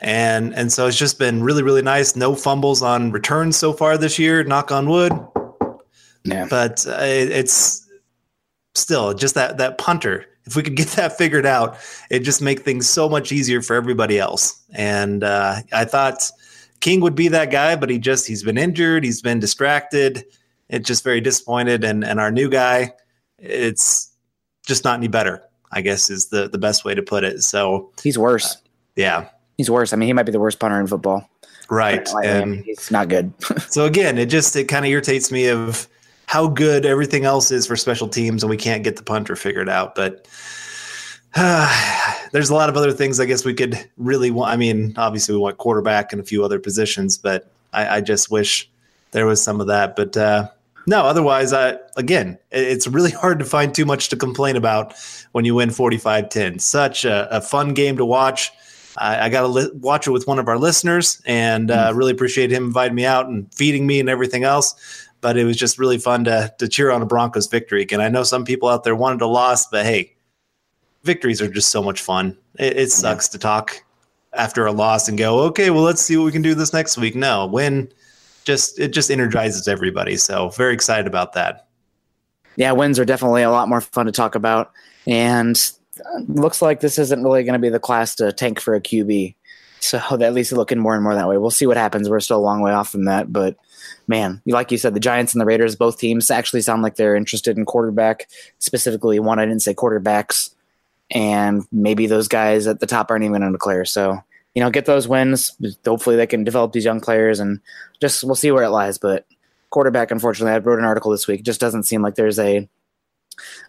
And 0.04 0.56
and 0.56 0.74
so 0.74 0.88
it's 0.88 0.98
just 0.98 1.20
been 1.20 1.44
really 1.44 1.62
really 1.62 1.84
nice. 1.84 2.16
No 2.16 2.34
fumbles 2.34 2.82
on 2.82 3.12
returns 3.12 3.56
so 3.56 3.72
far 3.72 3.98
this 4.00 4.18
year. 4.18 4.44
Knock 4.44 4.72
on 4.72 4.90
wood. 4.90 5.14
Yeah. 6.24 6.48
But 6.50 6.86
uh, 6.88 6.98
it, 7.02 7.30
it's 7.32 7.88
still 8.76 9.14
just 9.14 9.36
that 9.36 9.58
that 9.60 9.78
punter. 9.78 10.26
If 10.46 10.56
we 10.56 10.64
could 10.64 10.76
get 10.76 10.88
that 10.90 11.18
figured 11.18 11.46
out, 11.46 11.78
it 12.10 12.20
just 12.20 12.42
make 12.42 12.62
things 12.62 12.90
so 12.90 13.08
much 13.08 13.32
easier 13.32 13.62
for 13.62 13.76
everybody 13.76 14.18
else. 14.18 14.60
And 14.74 15.24
uh, 15.24 15.58
I 15.72 15.86
thought 15.86 16.32
King 16.82 17.00
would 17.02 17.16
be 17.16 17.28
that 17.30 17.52
guy, 17.52 17.76
but 17.76 17.90
he 17.90 17.98
just 17.98 18.28
he's 18.28 18.44
been 18.44 18.58
injured. 18.58 19.04
He's 19.04 19.22
been 19.22 19.40
distracted. 19.40 20.26
It's 20.70 20.88
just 20.88 21.04
very 21.04 21.22
disappointed. 21.22 21.84
And 21.84 22.04
and 22.04 22.20
our 22.20 22.32
new 22.32 22.50
guy, 22.50 22.94
it's 23.38 24.12
just 24.66 24.84
not 24.84 24.98
any 24.98 25.08
better. 25.08 25.44
I 25.72 25.82
guess 25.82 26.10
is 26.10 26.28
the 26.28 26.50
the 26.50 26.58
best 26.58 26.84
way 26.84 26.96
to 26.96 27.02
put 27.02 27.24
it. 27.24 27.44
So 27.44 27.92
he's 28.04 28.18
worse. 28.18 28.56
Uh, 28.56 28.60
yeah, 28.96 29.30
he's 29.58 29.70
worse. 29.70 29.94
I 29.94 29.96
mean, 29.96 30.08
he 30.08 30.14
might 30.14 30.24
be 30.24 30.32
the 30.32 30.40
worst 30.40 30.60
punter 30.60 30.80
in 30.80 30.88
football. 30.88 31.30
Right, 31.70 32.06
and 32.26 32.66
he's 32.66 32.92
not 32.92 33.08
good. 33.08 33.32
so 33.70 33.86
again, 33.86 34.18
it 34.18 34.26
just 34.26 34.56
it 34.56 34.66
kind 34.66 34.84
of 34.84 34.92
irritates 34.92 35.32
me 35.32 35.48
of 35.48 35.88
how 36.26 36.48
good 36.48 36.86
everything 36.86 37.24
else 37.26 37.52
is 37.52 37.68
for 37.68 37.76
special 37.78 38.10
teams, 38.10 38.44
and 38.44 38.50
we 38.50 38.58
can't 38.58 38.84
get 38.84 38.98
the 38.98 39.04
punter 39.04 39.36
figured 39.36 39.70
out. 39.70 39.96
But 39.96 40.28
there's 42.32 42.50
a 42.50 42.54
lot 42.54 42.70
of 42.70 42.76
other 42.76 42.92
things 42.92 43.20
I 43.20 43.26
guess 43.26 43.46
we 43.46 43.54
could 43.54 43.90
really 43.98 44.32
want. 44.32 44.52
I 44.52 44.58
mean, 44.58 44.94
obviously 44.98 45.36
we 45.36 45.42
want 45.42 45.58
quarterback 45.58 46.12
and 46.12 46.22
a 46.22 46.26
few 46.26 46.44
other 46.44 46.60
positions, 46.60 47.18
but 47.18 47.50
I, 47.72 47.98
I 47.98 48.02
just 48.02 48.30
wish 48.30 48.70
there 49.12 49.26
was 49.26 49.42
some 49.42 49.62
of 49.62 49.68
that. 49.68 49.96
But 49.96 50.18
uh, 50.18 50.50
no, 50.88 51.02
otherwise, 51.02 51.54
I 51.54 51.78
again, 51.96 52.38
it's 52.52 52.86
really 52.88 53.12
hard 53.12 53.40
to 53.40 53.46
find 53.46 53.74
too 53.74 53.86
much 53.86 54.10
to 54.10 54.18
complain 54.18 54.56
about 54.58 54.94
when 55.32 55.46
you 55.46 55.56
win 55.56 55.70
45-10. 55.70 56.60
Such 56.60 57.06
a, 57.06 57.38
a 57.38 57.42
fun 57.42 57.74
game 57.74 57.98
to 57.98 58.06
watch. 58.06 58.52
I, 58.98 59.26
I 59.26 59.30
got 59.30 59.42
to 59.42 59.48
li- 59.48 59.72
watch 59.76 60.08
it 60.08 60.12
with 60.12 60.28
one 60.28 60.38
of 60.38 60.50
our 60.50 60.58
listeners, 60.58 61.22
and 61.26 61.72
uh, 61.72 61.92
mm. 61.92 61.96
really 61.96 62.12
appreciate 62.12 62.52
him 62.52 62.66
inviting 62.66 62.96
me 62.96 63.06
out 63.06 63.28
and 63.28 63.54
feeding 63.56 63.88
me 63.88 64.02
and 64.02 64.10
everything 64.10 64.44
else. 64.44 65.08
But 65.22 65.38
it 65.38 65.46
was 65.46 65.56
just 65.56 65.78
really 65.78 65.98
fun 65.98 66.26
to 66.26 66.54
to 66.58 66.68
cheer 66.68 66.92
on 66.92 67.02
a 67.02 67.06
Broncos 67.06 67.48
victory. 67.48 67.88
And 67.90 68.02
I 68.02 68.10
know 68.10 68.24
some 68.24 68.44
people 68.44 68.68
out 68.68 68.84
there 68.84 68.96
wanted 68.96 69.22
a 69.22 69.28
loss, 69.28 69.68
but 69.68 69.86
hey, 69.86 70.16
victories 71.04 71.42
are 71.42 71.50
just 71.50 71.70
so 71.70 71.82
much 71.82 72.02
fun. 72.02 72.38
It, 72.60 72.78
it 72.78 72.92
sucks 72.92 73.28
yeah. 73.30 73.32
to 73.34 73.38
talk 73.40 73.84
after 74.34 74.66
a 74.66 74.72
loss 74.72 75.08
and 75.08 75.18
go, 75.18 75.40
okay, 75.42 75.70
well, 75.70 75.84
let's 75.84 76.02
see 76.02 76.18
what 76.18 76.26
we 76.26 76.32
can 76.32 76.42
do 76.42 76.56
this 76.56 76.74
next 76.74 76.98
week. 76.98 77.16
No, 77.16 77.46
win 77.46 77.92
just 78.44 78.80
it 78.80 78.90
just 78.90 79.12
energizes 79.12 79.68
everybody. 79.68 80.18
So 80.18 80.50
very 80.50 80.74
excited 80.74 81.08
about 81.08 81.34
that. 81.34 81.68
Yeah, 82.56 82.72
wins 82.74 83.00
are 83.00 83.06
definitely 83.06 83.44
a 83.44 83.52
lot 83.52 83.70
more 83.70 83.82
fun 83.82 84.08
to 84.08 84.12
talk 84.12 84.36
about, 84.36 84.72
and 85.08 85.56
uh, 86.00 86.20
looks 86.28 86.62
like 86.62 86.80
this 86.80 87.00
isn't 87.00 87.24
really 87.24 87.44
going 87.44 87.54
to 87.54 87.60
be 87.60 87.70
the 87.70 87.80
class 87.80 88.16
to 88.16 88.32
tank 88.32 88.60
for 88.60 88.76
a 88.76 88.82
QB. 88.82 89.36
So 89.80 89.98
at 90.22 90.34
least 90.34 90.52
looking 90.52 90.80
more 90.80 90.94
and 90.94 91.04
more 91.04 91.16
that 91.16 91.30
way. 91.30 91.38
We'll 91.38 91.50
see 91.50 91.66
what 91.66 91.78
happens. 91.78 92.10
We're 92.10 92.20
still 92.20 92.40
a 92.40 92.42
long 92.42 92.62
way 92.62 92.72
off 92.72 92.90
from 92.90 93.06
that, 93.06 93.32
but 93.32 93.56
man, 94.08 94.42
like 94.46 94.72
you 94.72 94.78
said, 94.78 94.94
the 94.94 95.00
Giants 95.00 95.34
and 95.34 95.42
the 95.42 95.46
Raiders, 95.46 95.76
both 95.76 95.98
teams 95.98 96.30
actually 96.30 96.62
sound 96.62 96.82
like 96.82 96.96
they're 96.96 97.16
interested 97.16 97.58
in 97.58 97.66
quarterback. 97.66 98.28
Specifically, 98.60 99.20
one 99.20 99.40
I 99.40 99.46
didn't 99.46 99.62
say 99.62 99.74
quarterbacks, 99.74 100.54
and 101.12 101.64
maybe 101.72 102.08
those 102.08 102.28
guys 102.28 102.68
at 102.68 102.80
the 102.80 102.88
top 102.88 103.12
aren't 103.12 103.24
even 103.24 103.40
going 103.40 103.52
to 103.52 103.52
declare. 103.52 103.86
So 103.86 104.24
you 104.54 104.62
know, 104.62 104.70
get 104.70 104.86
those 104.86 105.08
wins. 105.08 105.56
Hopefully, 105.86 106.16
they 106.16 106.28
can 106.28 106.44
develop 106.44 106.74
these 106.74 106.86
young 106.86 107.00
players, 107.00 107.40
and 107.40 107.60
just 108.02 108.24
we'll 108.24 108.36
see 108.36 108.52
where 108.52 108.64
it 108.64 108.70
lies. 108.70 108.98
But 108.98 109.26
quarterback, 109.70 110.12
unfortunately, 110.12 110.54
I 110.54 110.58
wrote 110.58 110.80
an 110.80 110.86
article 110.86 111.12
this 111.12 111.28
week. 111.28 111.44
Just 111.44 111.62
doesn't 111.62 111.84
seem 111.84 112.02
like 112.02 112.16
there's 112.16 112.40
a 112.40 112.68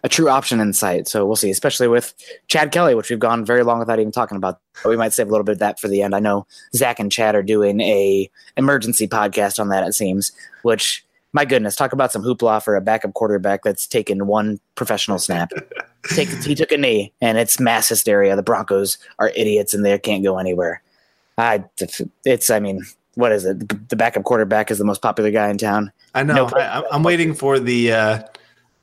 a 0.03 0.09
true 0.09 0.29
option 0.29 0.59
in 0.59 0.73
sight. 0.73 1.07
So 1.07 1.25
we'll 1.25 1.37
see, 1.37 1.49
especially 1.49 1.87
with 1.87 2.13
Chad 2.47 2.71
Kelly, 2.71 2.95
which 2.95 3.09
we've 3.09 3.17
gone 3.17 3.45
very 3.45 3.63
long 3.63 3.79
without 3.79 3.99
even 3.99 4.11
talking 4.11 4.37
about. 4.37 4.59
But 4.83 4.89
we 4.89 4.97
might 4.97 5.13
save 5.13 5.27
a 5.27 5.31
little 5.31 5.45
bit 5.45 5.53
of 5.53 5.59
that 5.59 5.79
for 5.79 5.87
the 5.87 6.01
end. 6.01 6.13
I 6.13 6.19
know 6.19 6.45
Zach 6.75 6.99
and 6.99 7.11
Chad 7.11 7.33
are 7.33 7.43
doing 7.43 7.79
a 7.79 8.29
emergency 8.57 9.07
podcast 9.07 9.59
on 9.59 9.69
that. 9.69 9.87
It 9.87 9.93
seems, 9.93 10.33
which 10.63 11.02
my 11.33 11.45
goodness, 11.45 11.75
talk 11.75 11.93
about 11.93 12.11
some 12.11 12.23
hoopla 12.23 12.63
for 12.63 12.75
a 12.75 12.81
backup 12.81 13.13
quarterback 13.13 13.63
that's 13.63 13.87
taken 13.87 14.27
one 14.27 14.59
professional 14.75 15.17
snap. 15.19 15.51
Take, 16.13 16.29
he 16.29 16.53
took 16.53 16.71
a 16.71 16.77
knee, 16.77 17.13
and 17.21 17.37
it's 17.37 17.59
mass 17.59 17.89
hysteria. 17.89 18.35
The 18.35 18.43
Broncos 18.43 18.97
are 19.19 19.29
idiots, 19.29 19.73
and 19.73 19.85
they 19.85 19.97
can't 19.97 20.23
go 20.23 20.37
anywhere. 20.37 20.81
I, 21.37 21.63
it's, 22.25 22.49
I 22.49 22.59
mean, 22.59 22.81
what 23.15 23.31
is 23.31 23.45
it? 23.45 23.89
The 23.89 23.95
backup 23.95 24.23
quarterback 24.23 24.69
is 24.69 24.77
the 24.77 24.85
most 24.85 25.01
popular 25.01 25.31
guy 25.31 25.49
in 25.49 25.57
town. 25.57 25.91
I 26.13 26.23
know. 26.23 26.47
No 26.47 26.57
I, 26.57 26.83
am 26.95 27.03
waiting 27.03 27.33
for 27.33 27.57
the 27.57 27.93
uh, 27.93 28.19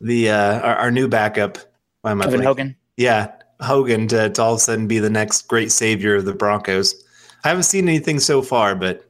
the 0.01 0.31
uh, 0.31 0.61
our, 0.61 0.77
our, 0.77 0.91
new 0.91 1.09
backup. 1.09 1.59
Why 2.03 2.13
am 2.13 2.23
I 2.23 2.25
Kevin 2.25 2.43
Hogan. 2.43 2.77
Yeah, 2.97 3.33
Hogan 3.61 4.09
to, 4.09 4.31
to 4.31 4.43
all 4.43 4.55
of 4.55 4.57
a 4.57 4.61
sudden 4.61 4.87
be 4.87 4.99
the 4.99 5.11
next 5.11 5.43
great 5.43 5.71
savior 5.71 6.17
of 6.17 6.25
the 6.25 6.35
Broncos. 6.35 7.05
I 7.45 7.49
haven't 7.49 7.65
seen 7.65 7.89
anything 7.89 8.19
so 8.19 8.43
far, 8.43 8.75
but 8.75 9.10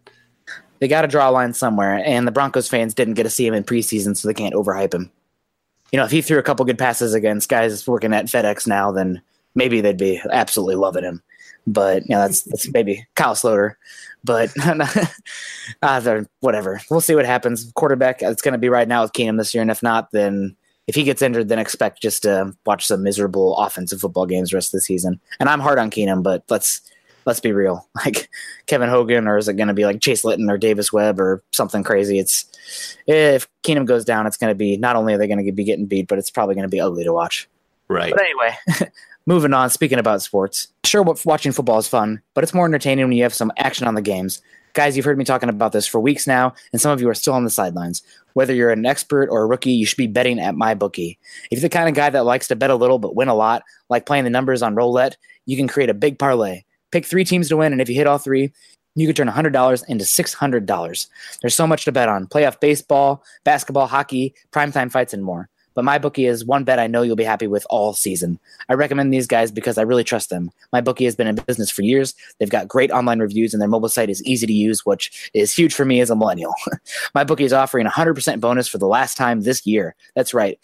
they 0.80 0.88
got 0.88 1.02
to 1.02 1.08
draw 1.08 1.28
a 1.28 1.32
line 1.32 1.52
somewhere, 1.52 2.02
and 2.04 2.26
the 2.26 2.32
Broncos 2.32 2.68
fans 2.68 2.94
didn't 2.94 3.14
get 3.14 3.24
to 3.24 3.30
see 3.30 3.46
him 3.46 3.54
in 3.54 3.64
preseason, 3.64 4.16
so 4.16 4.26
they 4.26 4.34
can't 4.34 4.54
overhype 4.54 4.92
him. 4.92 5.10
You 5.92 5.98
know, 5.98 6.04
if 6.04 6.10
he 6.10 6.22
threw 6.22 6.38
a 6.38 6.42
couple 6.42 6.64
good 6.64 6.78
passes 6.78 7.14
against 7.14 7.48
guys 7.48 7.86
working 7.86 8.12
at 8.14 8.26
FedEx 8.26 8.66
now, 8.66 8.90
then 8.90 9.20
maybe 9.54 9.80
they'd 9.80 9.96
be 9.96 10.20
absolutely 10.30 10.76
loving 10.76 11.04
him. 11.04 11.22
But 11.66 12.02
you 12.02 12.16
know, 12.16 12.22
that's 12.22 12.42
that's 12.42 12.72
maybe 12.72 13.06
Kyle 13.14 13.34
Sloter. 13.34 13.74
But 14.24 14.50
uh, 15.82 16.22
whatever, 16.40 16.80
we'll 16.90 17.00
see 17.00 17.14
what 17.14 17.26
happens. 17.26 17.70
Quarterback, 17.74 18.22
it's 18.22 18.42
going 18.42 18.52
to 18.52 18.58
be 18.58 18.68
right 18.68 18.88
now 18.88 19.02
with 19.02 19.12
Keenum 19.12 19.38
this 19.38 19.54
year, 19.54 19.62
and 19.62 19.70
if 19.70 19.82
not, 19.82 20.10
then 20.12 20.56
if 20.86 20.94
he 20.94 21.04
gets 21.04 21.22
injured, 21.22 21.48
then 21.48 21.58
expect 21.58 22.02
just 22.02 22.22
to 22.22 22.54
watch 22.66 22.86
some 22.86 23.02
miserable 23.02 23.56
offensive 23.58 24.00
football 24.00 24.26
games 24.26 24.52
rest 24.52 24.68
of 24.68 24.78
the 24.78 24.80
season. 24.80 25.20
And 25.38 25.48
I'm 25.48 25.60
hard 25.60 25.78
on 25.78 25.90
Keenum, 25.90 26.22
but 26.22 26.42
let's 26.48 26.80
let's 27.26 27.40
be 27.40 27.52
real. 27.52 27.86
Like 28.04 28.30
Kevin 28.66 28.88
Hogan, 28.88 29.28
or 29.28 29.36
is 29.36 29.48
it 29.48 29.54
going 29.54 29.68
to 29.68 29.74
be 29.74 29.84
like 29.84 30.00
Chase 30.00 30.24
Litton 30.24 30.48
or 30.48 30.56
Davis 30.56 30.90
Webb 30.90 31.20
or 31.20 31.42
something 31.52 31.82
crazy? 31.82 32.18
It's 32.18 32.46
if 33.06 33.46
Keenum 33.62 33.84
goes 33.84 34.06
down, 34.06 34.26
it's 34.26 34.38
going 34.38 34.50
to 34.50 34.54
be 34.54 34.78
not 34.78 34.96
only 34.96 35.12
are 35.12 35.18
they 35.18 35.26
going 35.26 35.44
to 35.44 35.52
be 35.52 35.64
getting 35.64 35.84
beat, 35.84 36.08
but 36.08 36.18
it's 36.18 36.30
probably 36.30 36.54
going 36.54 36.66
to 36.66 36.70
be 36.70 36.80
ugly 36.80 37.04
to 37.04 37.12
watch. 37.12 37.46
Right. 37.88 38.14
But 38.14 38.22
anyway, 38.22 38.90
moving 39.26 39.52
on. 39.52 39.68
Speaking 39.68 39.98
about 39.98 40.22
sports, 40.22 40.68
sure, 40.84 41.02
watching 41.24 41.52
football 41.52 41.78
is 41.78 41.88
fun, 41.88 42.22
but 42.32 42.42
it's 42.42 42.54
more 42.54 42.64
entertaining 42.64 43.04
when 43.04 43.16
you 43.16 43.22
have 43.24 43.34
some 43.34 43.52
action 43.58 43.86
on 43.86 43.94
the 43.94 44.02
games. 44.02 44.40
Guys, 44.72 44.96
you've 44.96 45.04
heard 45.04 45.18
me 45.18 45.24
talking 45.24 45.48
about 45.48 45.72
this 45.72 45.86
for 45.86 46.00
weeks 46.00 46.26
now, 46.26 46.54
and 46.72 46.80
some 46.80 46.92
of 46.92 47.00
you 47.00 47.08
are 47.08 47.14
still 47.14 47.34
on 47.34 47.44
the 47.44 47.50
sidelines. 47.50 48.02
Whether 48.34 48.54
you're 48.54 48.70
an 48.70 48.86
expert 48.86 49.28
or 49.28 49.42
a 49.42 49.46
rookie, 49.46 49.72
you 49.72 49.84
should 49.84 49.96
be 49.96 50.06
betting 50.06 50.38
at 50.38 50.54
MyBookie. 50.54 51.18
If 51.50 51.58
you're 51.58 51.60
the 51.60 51.68
kind 51.68 51.88
of 51.88 51.96
guy 51.96 52.08
that 52.08 52.24
likes 52.24 52.46
to 52.48 52.56
bet 52.56 52.70
a 52.70 52.76
little 52.76 53.00
but 53.00 53.16
win 53.16 53.28
a 53.28 53.34
lot, 53.34 53.62
like 53.88 54.06
playing 54.06 54.24
the 54.24 54.30
numbers 54.30 54.62
on 54.62 54.76
roulette, 54.76 55.16
you 55.44 55.56
can 55.56 55.66
create 55.66 55.90
a 55.90 55.94
big 55.94 56.18
parlay. 56.18 56.62
Pick 56.90 57.06
three 57.06 57.24
teams 57.24 57.48
to 57.48 57.56
win, 57.56 57.72
and 57.72 57.80
if 57.80 57.88
you 57.88 57.94
hit 57.94 58.06
all 58.06 58.18
three, 58.18 58.52
you 58.96 59.06
could 59.06 59.16
turn 59.16 59.28
$100 59.28 59.84
into 59.88 60.04
$600. 60.04 61.06
There's 61.40 61.54
so 61.54 61.66
much 61.66 61.84
to 61.84 61.92
bet 61.92 62.08
on 62.08 62.26
playoff 62.26 62.60
baseball, 62.60 63.22
basketball, 63.44 63.86
hockey, 63.86 64.34
primetime 64.52 64.90
fights, 64.90 65.14
and 65.14 65.22
more. 65.22 65.48
But 65.74 65.84
my 65.84 65.98
bookie 65.98 66.26
is 66.26 66.44
one 66.44 66.64
bet 66.64 66.78
I 66.78 66.88
know 66.88 67.02
you'll 67.02 67.16
be 67.16 67.24
happy 67.24 67.46
with 67.46 67.64
all 67.70 67.92
season. 67.92 68.38
I 68.68 68.74
recommend 68.74 69.12
these 69.12 69.26
guys 69.26 69.52
because 69.52 69.78
I 69.78 69.82
really 69.82 70.04
trust 70.04 70.28
them. 70.28 70.50
My 70.72 70.80
bookie 70.80 71.04
has 71.04 71.14
been 71.14 71.28
in 71.28 71.36
business 71.36 71.70
for 71.70 71.82
years. 71.82 72.14
They've 72.38 72.50
got 72.50 72.68
great 72.68 72.90
online 72.90 73.20
reviews, 73.20 73.54
and 73.54 73.60
their 73.60 73.68
mobile 73.68 73.88
site 73.88 74.10
is 74.10 74.22
easy 74.24 74.46
to 74.46 74.52
use, 74.52 74.84
which 74.84 75.30
is 75.32 75.54
huge 75.54 75.72
for 75.72 75.84
me 75.84 76.00
as 76.00 76.10
a 76.10 76.16
millennial. 76.16 76.54
my 77.14 77.24
bookie 77.24 77.44
is 77.44 77.52
offering 77.52 77.86
a 77.86 77.90
100% 77.90 78.40
bonus 78.40 78.68
for 78.68 78.78
the 78.78 78.86
last 78.86 79.16
time 79.16 79.42
this 79.42 79.64
year. 79.64 79.94
That's 80.14 80.34
right. 80.34 80.58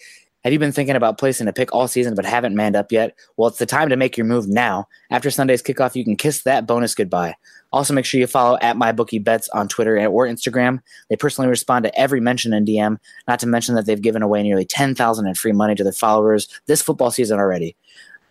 Have 0.46 0.52
you 0.52 0.60
been 0.60 0.70
thinking 0.70 0.94
about 0.94 1.18
placing 1.18 1.48
a 1.48 1.52
pick 1.52 1.74
all 1.74 1.88
season 1.88 2.14
but 2.14 2.24
haven't 2.24 2.54
manned 2.54 2.76
up 2.76 2.92
yet? 2.92 3.18
Well, 3.36 3.48
it's 3.48 3.58
the 3.58 3.66
time 3.66 3.88
to 3.88 3.96
make 3.96 4.16
your 4.16 4.26
move 4.26 4.46
now. 4.46 4.86
After 5.10 5.28
Sunday's 5.28 5.60
kickoff, 5.60 5.96
you 5.96 6.04
can 6.04 6.14
kiss 6.14 6.44
that 6.44 6.68
bonus 6.68 6.94
goodbye. 6.94 7.34
Also, 7.72 7.92
make 7.92 8.04
sure 8.04 8.20
you 8.20 8.28
follow 8.28 8.56
at 8.62 8.76
MyBookieBets 8.76 9.48
on 9.54 9.66
Twitter 9.66 9.98
or 10.06 10.24
Instagram. 10.24 10.80
They 11.10 11.16
personally 11.16 11.50
respond 11.50 11.82
to 11.82 11.98
every 11.98 12.20
mention 12.20 12.52
in 12.52 12.64
DM, 12.64 12.98
not 13.26 13.40
to 13.40 13.48
mention 13.48 13.74
that 13.74 13.86
they've 13.86 14.00
given 14.00 14.22
away 14.22 14.44
nearly 14.44 14.64
10000 14.64 15.26
in 15.26 15.34
free 15.34 15.50
money 15.50 15.74
to 15.74 15.82
their 15.82 15.92
followers 15.92 16.46
this 16.66 16.80
football 16.80 17.10
season 17.10 17.40
already. 17.40 17.74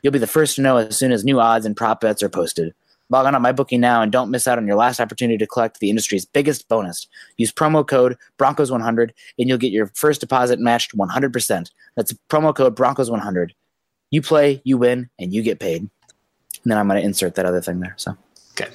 You'll 0.02 0.14
be 0.14 0.20
the 0.20 0.26
first 0.26 0.56
to 0.56 0.62
know 0.62 0.78
as 0.78 0.96
soon 0.96 1.12
as 1.12 1.26
new 1.26 1.42
odds 1.42 1.66
and 1.66 1.76
prop 1.76 2.00
bets 2.00 2.24
are 2.24 2.30
posted. 2.30 2.74
Log 3.10 3.26
on 3.26 3.34
to 3.34 3.40
MyBookie 3.40 3.80
now 3.80 4.02
and 4.02 4.12
don't 4.12 4.32
miss 4.32 4.48
out 4.48 4.58
on 4.58 4.66
your 4.66 4.76
last 4.76 5.00
opportunity 5.00 5.38
to 5.38 5.48
collect 5.48 5.80
the 5.80 5.90
industry's 5.90 6.26
biggest 6.26 6.68
bonus. 6.68 7.08
Use 7.38 7.52
promo 7.52 7.88
code 7.88 8.18
Broncos100 8.40 9.12
and 9.38 9.48
you'll 9.48 9.58
get 9.58 9.72
your 9.72 9.88
first 9.94 10.22
deposit 10.22 10.60
matched 10.60 10.98
100%. 10.98 11.72
That's 11.96 12.14
promo 12.30 12.56
code 12.56 12.76
Broncos100. 12.76 13.52
You 14.12 14.22
play, 14.22 14.62
you 14.64 14.78
win, 14.78 15.10
and 15.20 15.34
you 15.34 15.44
get 15.44 15.60
paid. 15.60 15.82
And 15.82 16.72
then 16.72 16.78
I'm 16.78 16.88
going 16.88 17.00
to 17.00 17.06
insert 17.06 17.36
that 17.36 17.46
other 17.46 17.62
thing 17.62 17.80
there. 17.80 17.94
So. 17.98 18.18
Okay. 18.52 18.72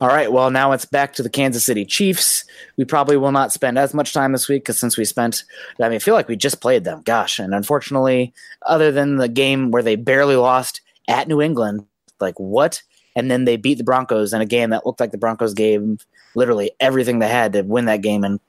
All 0.00 0.08
right. 0.08 0.32
Well, 0.32 0.50
now 0.50 0.72
it's 0.72 0.84
back 0.84 1.12
to 1.14 1.22
the 1.22 1.30
Kansas 1.30 1.64
City 1.64 1.84
Chiefs. 1.84 2.44
We 2.76 2.84
probably 2.84 3.16
will 3.16 3.32
not 3.32 3.52
spend 3.52 3.78
as 3.78 3.92
much 3.92 4.12
time 4.12 4.32
this 4.32 4.48
week 4.48 4.62
because 4.62 4.78
since 4.78 4.96
we 4.96 5.04
spent, 5.04 5.44
I 5.80 5.88
mean, 5.88 5.96
I 5.96 5.98
feel 5.98 6.14
like 6.14 6.28
we 6.28 6.36
just 6.36 6.60
played 6.60 6.84
them. 6.84 7.02
Gosh. 7.02 7.38
And 7.38 7.54
unfortunately, 7.54 8.32
other 8.64 8.92
than 8.92 9.16
the 9.16 9.28
game 9.28 9.70
where 9.70 9.82
they 9.82 9.96
barely 9.96 10.36
lost 10.36 10.80
at 11.08 11.28
New 11.28 11.42
England, 11.42 11.84
like 12.20 12.38
what? 12.38 12.82
And 13.16 13.30
then 13.30 13.44
they 13.44 13.56
beat 13.56 13.78
the 13.78 13.84
Broncos 13.84 14.32
in 14.32 14.40
a 14.40 14.46
game 14.46 14.70
that 14.70 14.86
looked 14.86 15.00
like 15.00 15.10
the 15.10 15.18
Broncos 15.18 15.54
gave 15.54 16.06
literally 16.34 16.70
everything 16.78 17.18
they 17.18 17.28
had 17.28 17.52
to 17.54 17.62
win 17.62 17.86
that 17.86 18.02
game, 18.02 18.24
and 18.24 18.40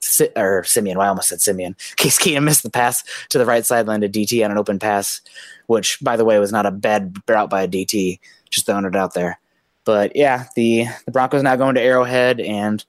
Si- 0.00 0.30
or 0.36 0.62
Simeon. 0.62 0.96
Well, 0.96 1.06
I 1.06 1.08
almost 1.08 1.28
said 1.28 1.40
Simeon. 1.40 1.74
Case 1.96 2.18
Keenum 2.18 2.44
missed 2.44 2.62
the 2.62 2.70
pass 2.70 3.02
to 3.30 3.38
the 3.38 3.46
right 3.46 3.66
sideline 3.66 4.00
to 4.02 4.08
DT 4.08 4.44
on 4.44 4.50
an 4.50 4.58
open 4.58 4.78
pass, 4.78 5.20
which, 5.66 5.98
by 6.00 6.16
the 6.16 6.24
way, 6.24 6.38
was 6.38 6.52
not 6.52 6.66
a 6.66 6.70
bad 6.70 7.16
route 7.26 7.50
by 7.50 7.62
a 7.62 7.68
DT. 7.68 8.20
Just 8.48 8.66
throwing 8.66 8.84
it 8.84 8.94
out 8.94 9.14
there. 9.14 9.40
But 9.84 10.14
yeah, 10.14 10.46
the 10.54 10.86
the 11.04 11.10
Broncos 11.10 11.42
now 11.42 11.56
going 11.56 11.74
to 11.74 11.80
Arrowhead, 11.80 12.40
and 12.40 12.84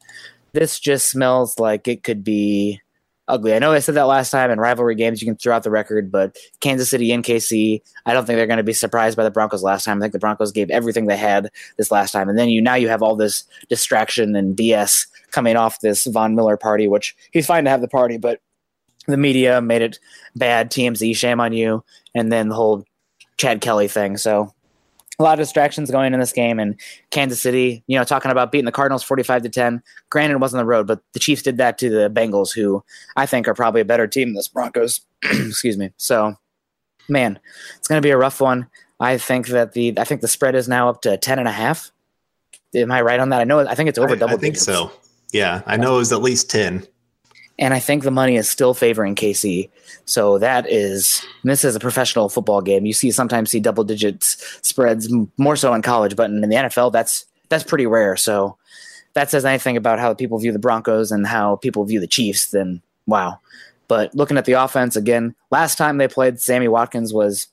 this 0.53 0.79
just 0.79 1.09
smells 1.09 1.57
like 1.57 1.87
it 1.87 2.03
could 2.03 2.23
be 2.23 2.81
ugly. 3.29 3.53
I 3.53 3.59
know 3.59 3.71
I 3.71 3.79
said 3.79 3.95
that 3.95 4.03
last 4.03 4.31
time 4.31 4.51
in 4.51 4.59
rivalry 4.59 4.95
games 4.95 5.21
you 5.21 5.27
can 5.27 5.35
throw 5.35 5.55
out 5.55 5.63
the 5.63 5.71
record, 5.71 6.11
but 6.11 6.37
Kansas 6.59 6.89
City 6.89 7.11
and 7.11 7.23
KC, 7.23 7.81
I 8.05 8.13
don't 8.13 8.25
think 8.25 8.37
they're 8.37 8.47
going 8.47 8.57
to 8.57 8.63
be 8.63 8.73
surprised 8.73 9.15
by 9.15 9.23
the 9.23 9.31
Broncos 9.31 9.63
last 9.63 9.85
time. 9.85 9.97
I 9.97 10.01
think 10.01 10.13
the 10.13 10.19
Broncos 10.19 10.51
gave 10.51 10.69
everything 10.69 11.07
they 11.07 11.17
had 11.17 11.49
this 11.77 11.91
last 11.91 12.11
time, 12.11 12.29
and 12.29 12.37
then 12.37 12.49
you 12.49 12.61
now 12.61 12.75
you 12.75 12.89
have 12.89 13.01
all 13.01 13.15
this 13.15 13.43
distraction 13.69 14.35
and 14.35 14.57
BS 14.57 15.07
coming 15.31 15.55
off 15.55 15.79
this 15.79 16.05
Von 16.05 16.35
Miller 16.35 16.57
party, 16.57 16.87
which 16.87 17.15
he's 17.31 17.45
fine 17.45 17.63
to 17.63 17.69
have 17.69 17.81
the 17.81 17.87
party, 17.87 18.17
but 18.17 18.41
the 19.07 19.17
media 19.17 19.61
made 19.61 19.81
it 19.81 19.99
bad. 20.35 20.71
TMZ, 20.71 21.15
shame 21.15 21.39
on 21.39 21.53
you, 21.53 21.83
and 22.13 22.31
then 22.31 22.49
the 22.49 22.55
whole 22.55 22.83
Chad 23.37 23.61
Kelly 23.61 23.87
thing. 23.87 24.17
So 24.17 24.53
a 25.19 25.23
lot 25.23 25.33
of 25.33 25.43
distractions 25.43 25.91
going 25.91 26.13
in 26.13 26.19
this 26.19 26.31
game 26.31 26.59
and 26.59 26.79
Kansas 27.11 27.41
City, 27.41 27.83
you 27.87 27.97
know, 27.97 28.05
talking 28.05 28.31
about 28.31 28.51
beating 28.51 28.65
the 28.65 28.71
Cardinals 28.71 29.03
45 29.03 29.43
to 29.43 29.49
10. 29.49 29.83
Granted, 30.09 30.35
it 30.35 30.39
wasn't 30.39 30.61
the 30.61 30.65
road, 30.65 30.87
but 30.87 31.01
the 31.13 31.19
Chiefs 31.19 31.41
did 31.41 31.57
that 31.57 31.77
to 31.79 31.89
the 31.89 32.09
Bengals, 32.09 32.53
who 32.53 32.83
I 33.17 33.25
think 33.25 33.47
are 33.47 33.53
probably 33.53 33.81
a 33.81 33.85
better 33.85 34.07
team 34.07 34.29
than 34.29 34.35
the 34.35 34.49
Broncos. 34.53 35.01
Excuse 35.23 35.77
me. 35.77 35.91
So, 35.97 36.35
man, 37.09 37.37
it's 37.77 37.87
going 37.87 38.01
to 38.01 38.05
be 38.05 38.11
a 38.11 38.17
rough 38.17 38.39
one. 38.39 38.67
I 39.01 39.17
think 39.17 39.47
that 39.47 39.73
the 39.73 39.93
I 39.97 40.03
think 40.03 40.21
the 40.21 40.27
spread 40.27 40.55
is 40.55 40.67
now 40.67 40.89
up 40.89 41.01
to 41.03 41.17
10 41.17 41.39
and 41.39 41.47
a 41.47 41.51
half. 41.51 41.91
Am 42.75 42.91
I 42.91 43.01
right 43.01 43.19
on 43.19 43.29
that? 43.29 43.41
I 43.41 43.45
know 43.45 43.59
I 43.59 43.75
think 43.75 43.89
it's 43.89 43.97
over 43.97 44.13
I, 44.13 44.15
double 44.15 44.35
I 44.35 44.37
think 44.37 44.55
digits. 44.55 44.65
so. 44.65 44.91
Yeah, 45.31 45.61
I 45.65 45.77
know 45.77 45.95
it 45.95 45.99
was 45.99 46.11
at 46.11 46.21
least 46.21 46.49
10. 46.49 46.85
And 47.59 47.73
I 47.73 47.79
think 47.79 48.03
the 48.03 48.11
money 48.11 48.37
is 48.37 48.49
still 48.49 48.73
favoring 48.73 49.15
KC. 49.15 49.69
So 50.05 50.39
that 50.39 50.67
is 50.69 51.23
this 51.43 51.63
is 51.63 51.75
a 51.75 51.79
professional 51.79 52.29
football 52.29 52.61
game. 52.61 52.85
You 52.85 52.93
see 52.93 53.11
sometimes 53.11 53.51
see 53.51 53.59
double 53.59 53.83
digits 53.83 54.59
spreads 54.67 55.13
more 55.37 55.57
so 55.57 55.73
in 55.73 55.81
college, 55.81 56.15
but 56.15 56.29
in 56.29 56.41
the 56.41 56.47
NFL 56.47 56.91
that's 56.91 57.25
that's 57.49 57.63
pretty 57.63 57.85
rare. 57.85 58.15
So 58.15 58.57
that 59.13 59.29
says 59.29 59.45
anything 59.45 59.75
about 59.75 59.99
how 59.99 60.13
people 60.13 60.39
view 60.39 60.53
the 60.53 60.59
Broncos 60.59 61.11
and 61.11 61.27
how 61.27 61.57
people 61.57 61.83
view 61.83 61.99
the 61.99 62.07
Chiefs, 62.07 62.51
then 62.51 62.81
wow. 63.05 63.39
But 63.89 64.15
looking 64.15 64.37
at 64.37 64.45
the 64.45 64.53
offense 64.53 64.95
again, 64.95 65.35
last 65.51 65.77
time 65.77 65.97
they 65.97 66.07
played, 66.07 66.39
Sammy 66.39 66.67
Watkins 66.67 67.13
was 67.13 67.47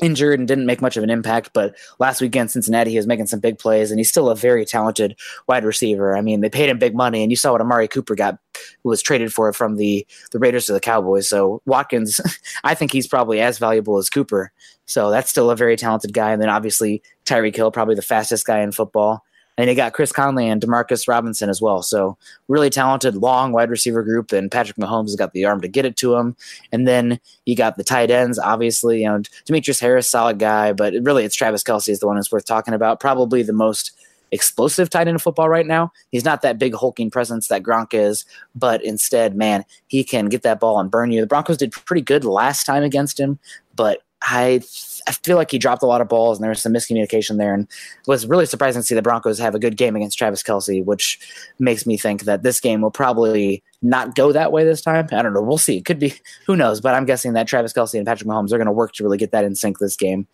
injured 0.00 0.38
and 0.38 0.48
didn't 0.48 0.66
make 0.66 0.80
much 0.80 0.96
of 0.96 1.04
an 1.04 1.10
impact. 1.10 1.50
But 1.52 1.76
last 1.98 2.20
weekend, 2.20 2.46
in 2.46 2.48
Cincinnati, 2.48 2.90
he 2.90 2.96
was 2.96 3.06
making 3.06 3.26
some 3.26 3.40
big 3.40 3.58
plays, 3.58 3.90
and 3.90 3.98
he's 3.98 4.08
still 4.08 4.30
a 4.30 4.36
very 4.36 4.64
talented 4.64 5.16
wide 5.46 5.64
receiver. 5.64 6.16
I 6.16 6.20
mean, 6.20 6.40
they 6.40 6.50
paid 6.50 6.68
him 6.68 6.78
big 6.78 6.94
money, 6.94 7.22
and 7.22 7.30
you 7.30 7.36
saw 7.36 7.52
what 7.52 7.60
Amari 7.60 7.88
Cooper 7.88 8.14
got 8.14 8.38
who 8.82 8.88
was 8.88 9.02
traded 9.02 9.32
for 9.32 9.52
from 9.52 9.76
the 9.76 10.06
the 10.32 10.38
Raiders 10.38 10.66
to 10.66 10.72
the 10.72 10.80
Cowboys. 10.80 11.28
So 11.28 11.62
Watkins, 11.66 12.20
I 12.64 12.74
think 12.74 12.92
he's 12.92 13.06
probably 13.06 13.40
as 13.40 13.58
valuable 13.58 13.98
as 13.98 14.10
Cooper. 14.10 14.52
So 14.86 15.10
that's 15.10 15.30
still 15.30 15.50
a 15.50 15.56
very 15.56 15.76
talented 15.76 16.14
guy. 16.14 16.32
And 16.32 16.40
then 16.40 16.48
obviously 16.48 17.02
Tyreek 17.26 17.54
Hill, 17.54 17.70
probably 17.70 17.94
the 17.94 18.02
fastest 18.02 18.46
guy 18.46 18.60
in 18.60 18.72
football. 18.72 19.22
And 19.58 19.68
they 19.68 19.74
got 19.74 19.92
Chris 19.92 20.12
Conley 20.12 20.48
and 20.48 20.62
Demarcus 20.62 21.06
Robinson 21.06 21.50
as 21.50 21.60
well. 21.60 21.82
So 21.82 22.16
really 22.48 22.70
talented, 22.70 23.16
long 23.16 23.52
wide 23.52 23.68
receiver 23.68 24.02
group. 24.02 24.32
And 24.32 24.50
Patrick 24.50 24.78
Mahomes 24.78 25.08
has 25.08 25.16
got 25.16 25.32
the 25.32 25.44
arm 25.44 25.60
to 25.60 25.68
get 25.68 25.84
it 25.84 25.96
to 25.98 26.14
him. 26.14 26.36
And 26.72 26.88
then 26.88 27.20
you 27.44 27.56
got 27.56 27.76
the 27.76 27.84
tight 27.84 28.10
ends, 28.10 28.38
obviously. 28.38 29.02
You 29.02 29.08
know, 29.08 29.22
Demetrius 29.44 29.80
Harris, 29.80 30.08
solid 30.08 30.38
guy, 30.38 30.72
but 30.72 30.94
really 31.02 31.24
it's 31.24 31.36
Travis 31.36 31.62
Kelce 31.62 31.90
is 31.90 31.98
the 31.98 32.06
one 32.06 32.16
that's 32.16 32.32
worth 32.32 32.46
talking 32.46 32.72
about. 32.72 33.00
Probably 33.00 33.42
the 33.42 33.52
most 33.52 33.92
explosive 34.30 34.90
tight 34.90 35.08
end 35.08 35.10
in 35.10 35.18
football 35.18 35.48
right 35.48 35.66
now. 35.66 35.92
He's 36.10 36.24
not 36.24 36.42
that 36.42 36.58
big 36.58 36.74
hulking 36.74 37.10
presence 37.10 37.48
that 37.48 37.62
Gronk 37.62 37.94
is, 37.94 38.24
but 38.54 38.84
instead, 38.84 39.34
man, 39.34 39.64
he 39.88 40.04
can 40.04 40.26
get 40.26 40.42
that 40.42 40.60
ball 40.60 40.78
and 40.78 40.90
burn 40.90 41.10
you. 41.10 41.20
The 41.20 41.26
Broncos 41.26 41.56
did 41.56 41.72
pretty 41.72 42.02
good 42.02 42.24
last 42.24 42.64
time 42.64 42.82
against 42.82 43.18
him, 43.18 43.38
but 43.74 44.02
I 44.22 44.62
I 45.08 45.12
feel 45.12 45.36
like 45.36 45.50
he 45.50 45.58
dropped 45.58 45.82
a 45.82 45.86
lot 45.86 46.02
of 46.02 46.08
balls 46.08 46.36
and 46.36 46.44
there 46.44 46.50
was 46.50 46.60
some 46.60 46.74
miscommunication 46.74 47.38
there. 47.38 47.54
And 47.54 47.66
was 48.06 48.26
really 48.26 48.44
surprising 48.44 48.82
to 48.82 48.86
see 48.86 48.94
the 48.94 49.00
Broncos 49.00 49.38
have 49.38 49.54
a 49.54 49.58
good 49.58 49.78
game 49.78 49.96
against 49.96 50.18
Travis 50.18 50.42
Kelce, 50.42 50.84
which 50.84 51.18
makes 51.58 51.86
me 51.86 51.96
think 51.96 52.24
that 52.24 52.42
this 52.42 52.60
game 52.60 52.82
will 52.82 52.90
probably 52.90 53.62
not 53.80 54.14
go 54.14 54.32
that 54.32 54.52
way 54.52 54.64
this 54.64 54.82
time. 54.82 55.08
I 55.10 55.22
don't 55.22 55.32
know. 55.32 55.40
We'll 55.40 55.56
see. 55.56 55.78
It 55.78 55.86
could 55.86 55.98
be, 55.98 56.12
who 56.46 56.56
knows? 56.56 56.82
But 56.82 56.94
I'm 56.94 57.06
guessing 57.06 57.32
that 57.32 57.48
Travis 57.48 57.72
Kelce 57.72 57.94
and 57.94 58.06
Patrick 58.06 58.28
Mahomes 58.28 58.52
are 58.52 58.58
going 58.58 58.66
to 58.66 58.72
work 58.72 58.92
to 58.94 59.02
really 59.02 59.16
get 59.16 59.30
that 59.32 59.44
in 59.44 59.54
sync 59.54 59.78
this 59.78 59.96
game. 59.96 60.26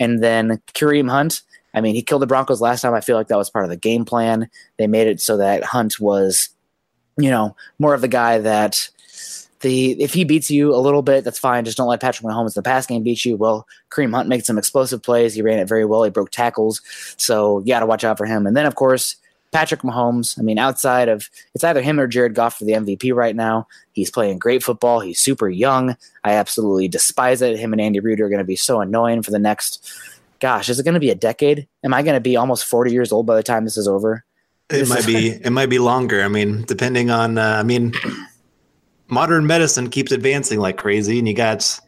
And 0.00 0.24
then 0.24 0.62
Kareem 0.72 1.10
Hunt, 1.10 1.42
I 1.74 1.82
mean, 1.82 1.94
he 1.94 2.02
killed 2.02 2.22
the 2.22 2.26
Broncos 2.26 2.62
last 2.62 2.80
time. 2.80 2.94
I 2.94 3.02
feel 3.02 3.16
like 3.16 3.28
that 3.28 3.36
was 3.36 3.50
part 3.50 3.64
of 3.64 3.70
the 3.70 3.76
game 3.76 4.06
plan. 4.06 4.48
They 4.78 4.86
made 4.86 5.06
it 5.06 5.20
so 5.20 5.36
that 5.36 5.64
Hunt 5.64 6.00
was, 6.00 6.48
you 7.18 7.30
know, 7.30 7.56
more 7.78 7.92
of 7.92 8.00
the 8.00 8.08
guy 8.08 8.38
that 8.38 8.88
the 9.64 10.00
if 10.00 10.14
he 10.14 10.22
beats 10.22 10.48
you 10.48 10.72
a 10.72 10.78
little 10.78 11.02
bit, 11.02 11.24
that's 11.24 11.38
fine. 11.40 11.64
Just 11.64 11.76
don't 11.76 11.88
let 11.88 12.00
Patrick 12.00 12.24
Mahomes 12.24 12.50
in 12.50 12.52
the 12.54 12.62
pass 12.62 12.86
game 12.86 13.02
beat 13.02 13.24
you. 13.24 13.36
Well, 13.36 13.66
Kareem 13.90 14.14
Hunt 14.14 14.28
made 14.28 14.46
some 14.46 14.56
explosive 14.58 15.02
plays. 15.02 15.34
He 15.34 15.42
ran 15.42 15.58
it 15.58 15.68
very 15.68 15.84
well. 15.84 16.04
He 16.04 16.10
broke 16.10 16.30
tackles. 16.30 16.80
So 17.16 17.58
you 17.60 17.66
got 17.66 17.80
to 17.80 17.86
watch 17.86 18.04
out 18.04 18.16
for 18.16 18.26
him. 18.26 18.46
And 18.46 18.56
then, 18.56 18.66
of 18.66 18.76
course, 18.76 19.16
Patrick 19.50 19.82
Mahomes. 19.82 20.38
I 20.38 20.42
mean, 20.42 20.58
outside 20.58 21.08
of 21.08 21.28
it's 21.54 21.64
either 21.64 21.82
him 21.82 21.98
or 21.98 22.06
Jared 22.06 22.34
Goff 22.34 22.58
for 22.58 22.64
the 22.64 22.72
MVP 22.72 23.12
right 23.14 23.34
now. 23.34 23.66
He's 23.92 24.10
playing 24.10 24.38
great 24.38 24.62
football. 24.62 25.00
He's 25.00 25.18
super 25.18 25.48
young. 25.48 25.96
I 26.22 26.34
absolutely 26.34 26.86
despise 26.86 27.42
it. 27.42 27.58
Him 27.58 27.72
and 27.72 27.80
Andy 27.80 27.98
Reid 28.00 28.20
are 28.20 28.28
going 28.28 28.38
to 28.38 28.44
be 28.44 28.56
so 28.56 28.80
annoying 28.80 29.22
for 29.22 29.32
the 29.32 29.38
next. 29.40 29.92
Gosh, 30.40 30.68
is 30.68 30.78
it 30.78 30.84
going 30.84 30.94
to 30.94 31.00
be 31.00 31.10
a 31.10 31.14
decade? 31.14 31.66
Am 31.84 31.94
I 31.94 32.02
going 32.02 32.14
to 32.16 32.20
be 32.20 32.36
almost 32.36 32.64
forty 32.66 32.92
years 32.92 33.12
old 33.12 33.26
by 33.26 33.34
the 33.36 33.42
time 33.42 33.64
this 33.64 33.76
is 33.76 33.88
over? 33.88 34.24
It 34.70 34.78
This 34.78 34.88
might 34.88 34.98
is- 35.00 35.06
be. 35.06 35.28
It 35.44 35.50
might 35.50 35.70
be 35.70 35.78
longer. 35.78 36.22
I 36.22 36.28
mean, 36.28 36.62
depending 36.66 37.10
on. 37.10 37.38
Uh, 37.38 37.56
I 37.60 37.62
mean, 37.62 37.92
modern 39.08 39.46
medicine 39.46 39.90
keeps 39.90 40.12
advancing 40.12 40.60
like 40.60 40.76
crazy, 40.76 41.18
and 41.18 41.28
you 41.28 41.34
got 41.34 41.80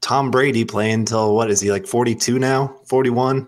Tom 0.00 0.30
Brady 0.30 0.64
playing 0.64 1.06
till 1.06 1.34
what 1.34 1.50
is 1.50 1.60
he 1.60 1.70
like 1.70 1.86
forty 1.86 2.14
two 2.14 2.38
now? 2.38 2.76
Forty 2.86 3.10
one. 3.10 3.46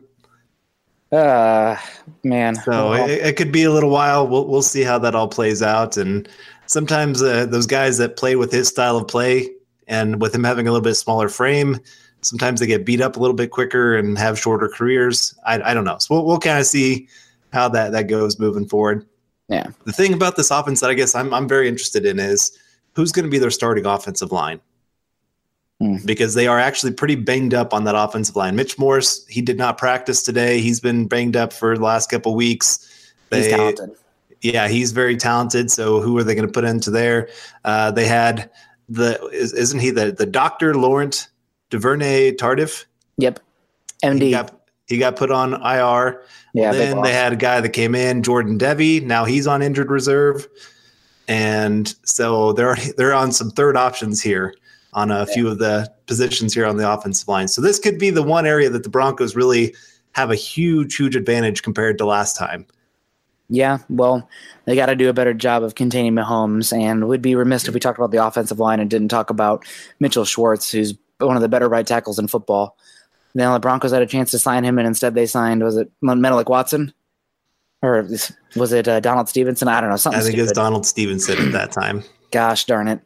Uh, 1.10 1.76
man. 2.24 2.54
So 2.56 2.94
it, 2.94 3.10
it 3.10 3.36
could 3.36 3.52
be 3.52 3.64
a 3.64 3.70
little 3.70 3.90
while. 3.90 4.26
We'll 4.26 4.46
we'll 4.46 4.62
see 4.62 4.82
how 4.82 4.98
that 4.98 5.14
all 5.14 5.28
plays 5.28 5.62
out. 5.62 5.96
And 5.96 6.28
sometimes 6.66 7.22
uh, 7.22 7.46
those 7.46 7.66
guys 7.66 7.98
that 7.98 8.16
play 8.16 8.36
with 8.36 8.50
his 8.50 8.68
style 8.68 8.96
of 8.96 9.06
play 9.08 9.50
and 9.86 10.20
with 10.22 10.34
him 10.34 10.44
having 10.44 10.66
a 10.66 10.72
little 10.72 10.84
bit 10.84 10.94
smaller 10.94 11.28
frame, 11.28 11.78
sometimes 12.22 12.60
they 12.60 12.66
get 12.66 12.86
beat 12.86 13.02
up 13.02 13.16
a 13.16 13.20
little 13.20 13.36
bit 13.36 13.50
quicker 13.50 13.94
and 13.94 14.16
have 14.16 14.38
shorter 14.38 14.68
careers. 14.68 15.38
I, 15.44 15.60
I 15.60 15.74
don't 15.74 15.84
know. 15.84 15.98
So 15.98 16.14
we'll, 16.14 16.24
we'll 16.24 16.38
kind 16.38 16.58
of 16.58 16.66
see 16.66 17.08
how 17.52 17.68
that 17.68 17.92
that 17.92 18.08
goes 18.08 18.38
moving 18.38 18.66
forward. 18.66 19.06
Yeah. 19.48 19.66
The 19.84 19.92
thing 19.92 20.14
about 20.14 20.36
this 20.36 20.50
offense 20.50 20.80
that 20.80 20.88
I 20.88 20.94
guess 20.94 21.14
I'm 21.14 21.34
I'm 21.34 21.46
very 21.46 21.68
interested 21.68 22.06
in 22.06 22.18
is 22.18 22.56
who's 22.94 23.12
going 23.12 23.24
to 23.24 23.30
be 23.30 23.38
their 23.38 23.50
starting 23.50 23.86
offensive 23.86 24.32
line. 24.32 24.60
Hmm. 25.80 25.96
Because 26.04 26.34
they 26.34 26.46
are 26.46 26.58
actually 26.58 26.92
pretty 26.92 27.16
banged 27.16 27.54
up 27.54 27.74
on 27.74 27.84
that 27.84 27.94
offensive 27.96 28.36
line. 28.36 28.54
Mitch 28.56 28.78
Morse, 28.78 29.26
he 29.26 29.40
did 29.40 29.58
not 29.58 29.78
practice 29.78 30.22
today. 30.22 30.60
He's 30.60 30.80
been 30.80 31.08
banged 31.08 31.36
up 31.36 31.52
for 31.52 31.76
the 31.76 31.82
last 31.82 32.10
couple 32.10 32.34
weeks. 32.34 33.12
he's 33.30 33.48
talented. 33.48 33.90
yeah, 34.42 34.68
he's 34.68 34.92
very 34.92 35.16
talented. 35.16 35.70
So 35.70 36.00
who 36.00 36.16
are 36.18 36.24
they 36.24 36.34
going 36.34 36.46
to 36.46 36.52
put 36.52 36.64
into 36.64 36.90
there? 36.90 37.28
Uh, 37.64 37.90
they 37.90 38.06
had 38.06 38.50
the 38.88 39.20
is, 39.28 39.52
isn't 39.52 39.80
he 39.80 39.90
the 39.90 40.12
the 40.12 40.26
doctor 40.26 40.74
Laurent 40.74 41.28
Duvernay 41.70 42.32
Tardif? 42.32 42.84
Yep. 43.16 43.40
He 44.02 44.08
MD. 44.08 44.30
got 44.30 44.62
he 44.86 44.98
got 44.98 45.16
put 45.16 45.30
on 45.30 45.54
IR. 45.54 46.22
yeah. 46.52 46.72
then 46.72 47.00
they 47.02 47.12
had 47.12 47.32
a 47.32 47.36
guy 47.36 47.60
that 47.60 47.70
came 47.70 47.94
in, 47.94 48.22
Jordan 48.22 48.58
Devey. 48.58 49.02
Now 49.02 49.24
he's 49.24 49.46
on 49.46 49.62
injured 49.62 49.90
reserve, 49.90 50.46
and 51.32 51.94
so 52.04 52.52
they're 52.52 52.76
they're 52.96 53.14
on 53.14 53.32
some 53.32 53.50
third 53.50 53.76
options 53.76 54.22
here 54.22 54.54
on 54.92 55.10
a 55.10 55.24
few 55.24 55.48
of 55.48 55.58
the 55.58 55.90
positions 56.06 56.52
here 56.52 56.66
on 56.66 56.76
the 56.76 56.90
offensive 56.90 57.26
line. 57.26 57.48
So 57.48 57.62
this 57.62 57.78
could 57.78 57.98
be 57.98 58.10
the 58.10 58.22
one 58.22 58.44
area 58.44 58.68
that 58.68 58.82
the 58.82 58.90
Broncos 58.90 59.34
really 59.34 59.74
have 60.12 60.30
a 60.30 60.34
huge 60.34 60.96
huge 60.96 61.16
advantage 61.16 61.62
compared 61.62 61.96
to 61.98 62.04
last 62.04 62.36
time. 62.36 62.66
Yeah, 63.48 63.78
well, 63.88 64.28
they 64.64 64.76
got 64.76 64.86
to 64.86 64.96
do 64.96 65.08
a 65.08 65.14
better 65.14 65.34
job 65.34 65.62
of 65.62 65.74
containing 65.74 66.12
Mahomes, 66.12 66.76
and 66.76 67.08
would 67.08 67.22
be 67.22 67.34
remiss 67.34 67.66
if 67.66 67.74
we 67.74 67.80
talked 67.80 67.98
about 67.98 68.10
the 68.10 68.24
offensive 68.24 68.58
line 68.58 68.80
and 68.80 68.88
didn't 68.88 69.08
talk 69.08 69.30
about 69.30 69.64
Mitchell 70.00 70.24
Schwartz, 70.24 70.70
who's 70.70 70.94
one 71.18 71.36
of 71.36 71.42
the 71.42 71.48
better 71.48 71.68
right 71.68 71.86
tackles 71.86 72.18
in 72.18 72.28
football. 72.28 72.76
Now 73.34 73.52
the 73.52 73.60
Broncos 73.60 73.92
had 73.92 74.02
a 74.02 74.06
chance 74.06 74.30
to 74.30 74.38
sign 74.38 74.64
him, 74.64 74.78
and 74.78 74.86
instead 74.86 75.14
they 75.14 75.26
signed 75.26 75.62
was 75.62 75.76
it 75.76 75.90
Menelik 76.02 76.48
Watson, 76.48 76.92
or 77.82 78.08
was 78.56 78.72
it 78.72 78.88
uh, 78.88 79.00
Donald 79.00 79.28
Stephenson? 79.28 79.68
I 79.68 79.80
don't 79.80 79.90
know 79.90 79.96
something. 79.96 80.20
I 80.20 80.22
think 80.22 80.34
stupid. 80.34 80.50
it's 80.50 80.56
Donald 80.58 80.86
Stephenson 80.86 81.38
at 81.46 81.52
that 81.52 81.72
time. 81.72 82.02
Gosh 82.30 82.64
darn 82.64 82.88
it. 82.88 83.00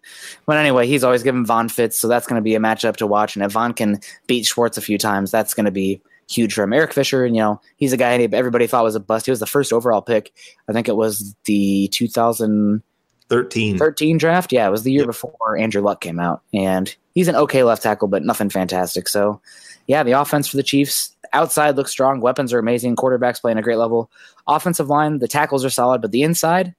But 0.46 0.56
anyway, 0.58 0.86
he's 0.86 1.02
always 1.02 1.22
given 1.24 1.44
Von 1.44 1.68
fits, 1.68 1.98
so 1.98 2.06
that's 2.06 2.26
going 2.26 2.38
to 2.40 2.44
be 2.44 2.54
a 2.54 2.60
matchup 2.60 2.96
to 2.98 3.06
watch. 3.06 3.34
And 3.34 3.44
if 3.44 3.52
Von 3.52 3.72
can 3.72 3.98
beat 4.28 4.46
Schwartz 4.46 4.78
a 4.78 4.80
few 4.82 4.98
times, 4.98 5.30
that's 5.32 5.52
going 5.54 5.64
to 5.64 5.72
be 5.72 6.00
huge 6.28 6.54
for 6.54 6.62
him. 6.62 6.72
Eric 6.72 6.92
Fisher, 6.92 7.24
and 7.24 7.34
you 7.34 7.42
know, 7.42 7.60
he's 7.76 7.92
a 7.92 7.96
guy 7.96 8.14
everybody 8.32 8.66
thought 8.66 8.84
was 8.84 8.94
a 8.94 9.00
bust. 9.00 9.26
He 9.26 9.30
was 9.32 9.40
the 9.40 9.46
first 9.46 9.72
overall 9.72 10.02
pick. 10.02 10.32
I 10.68 10.72
think 10.72 10.88
it 10.88 10.96
was 10.96 11.34
the 11.44 11.88
2013 11.92 13.78
13. 13.78 14.18
draft. 14.18 14.52
Yeah, 14.52 14.68
it 14.68 14.70
was 14.70 14.82
the 14.84 14.92
year 14.92 15.00
Yep. 15.02 15.06
before 15.08 15.56
Andrew 15.58 15.82
Luck 15.82 16.00
came 16.00 16.20
out. 16.20 16.42
And 16.54 16.94
he's 17.14 17.28
an 17.28 17.34
okay 17.36 17.62
left 17.64 17.82
tackle, 17.82 18.08
but 18.08 18.24
nothing 18.24 18.50
fantastic. 18.50 19.08
So, 19.08 19.40
yeah, 19.88 20.02
the 20.04 20.12
offense 20.12 20.46
for 20.48 20.56
the 20.56 20.62
Chiefs 20.62 21.15
outside 21.32 21.76
looks 21.76 21.90
strong. 21.90 22.20
Weapons 22.20 22.52
are 22.52 22.58
amazing. 22.58 22.96
Quarterbacks 22.96 23.40
playing 23.40 23.58
a 23.58 23.62
great 23.62 23.76
level. 23.78 24.10
Offensive 24.46 24.88
line, 24.88 25.18
the 25.18 25.28
tackles 25.28 25.64
are 25.64 25.70
solid, 25.70 26.02
but 26.02 26.12
the 26.12 26.22
inside, 26.22 26.74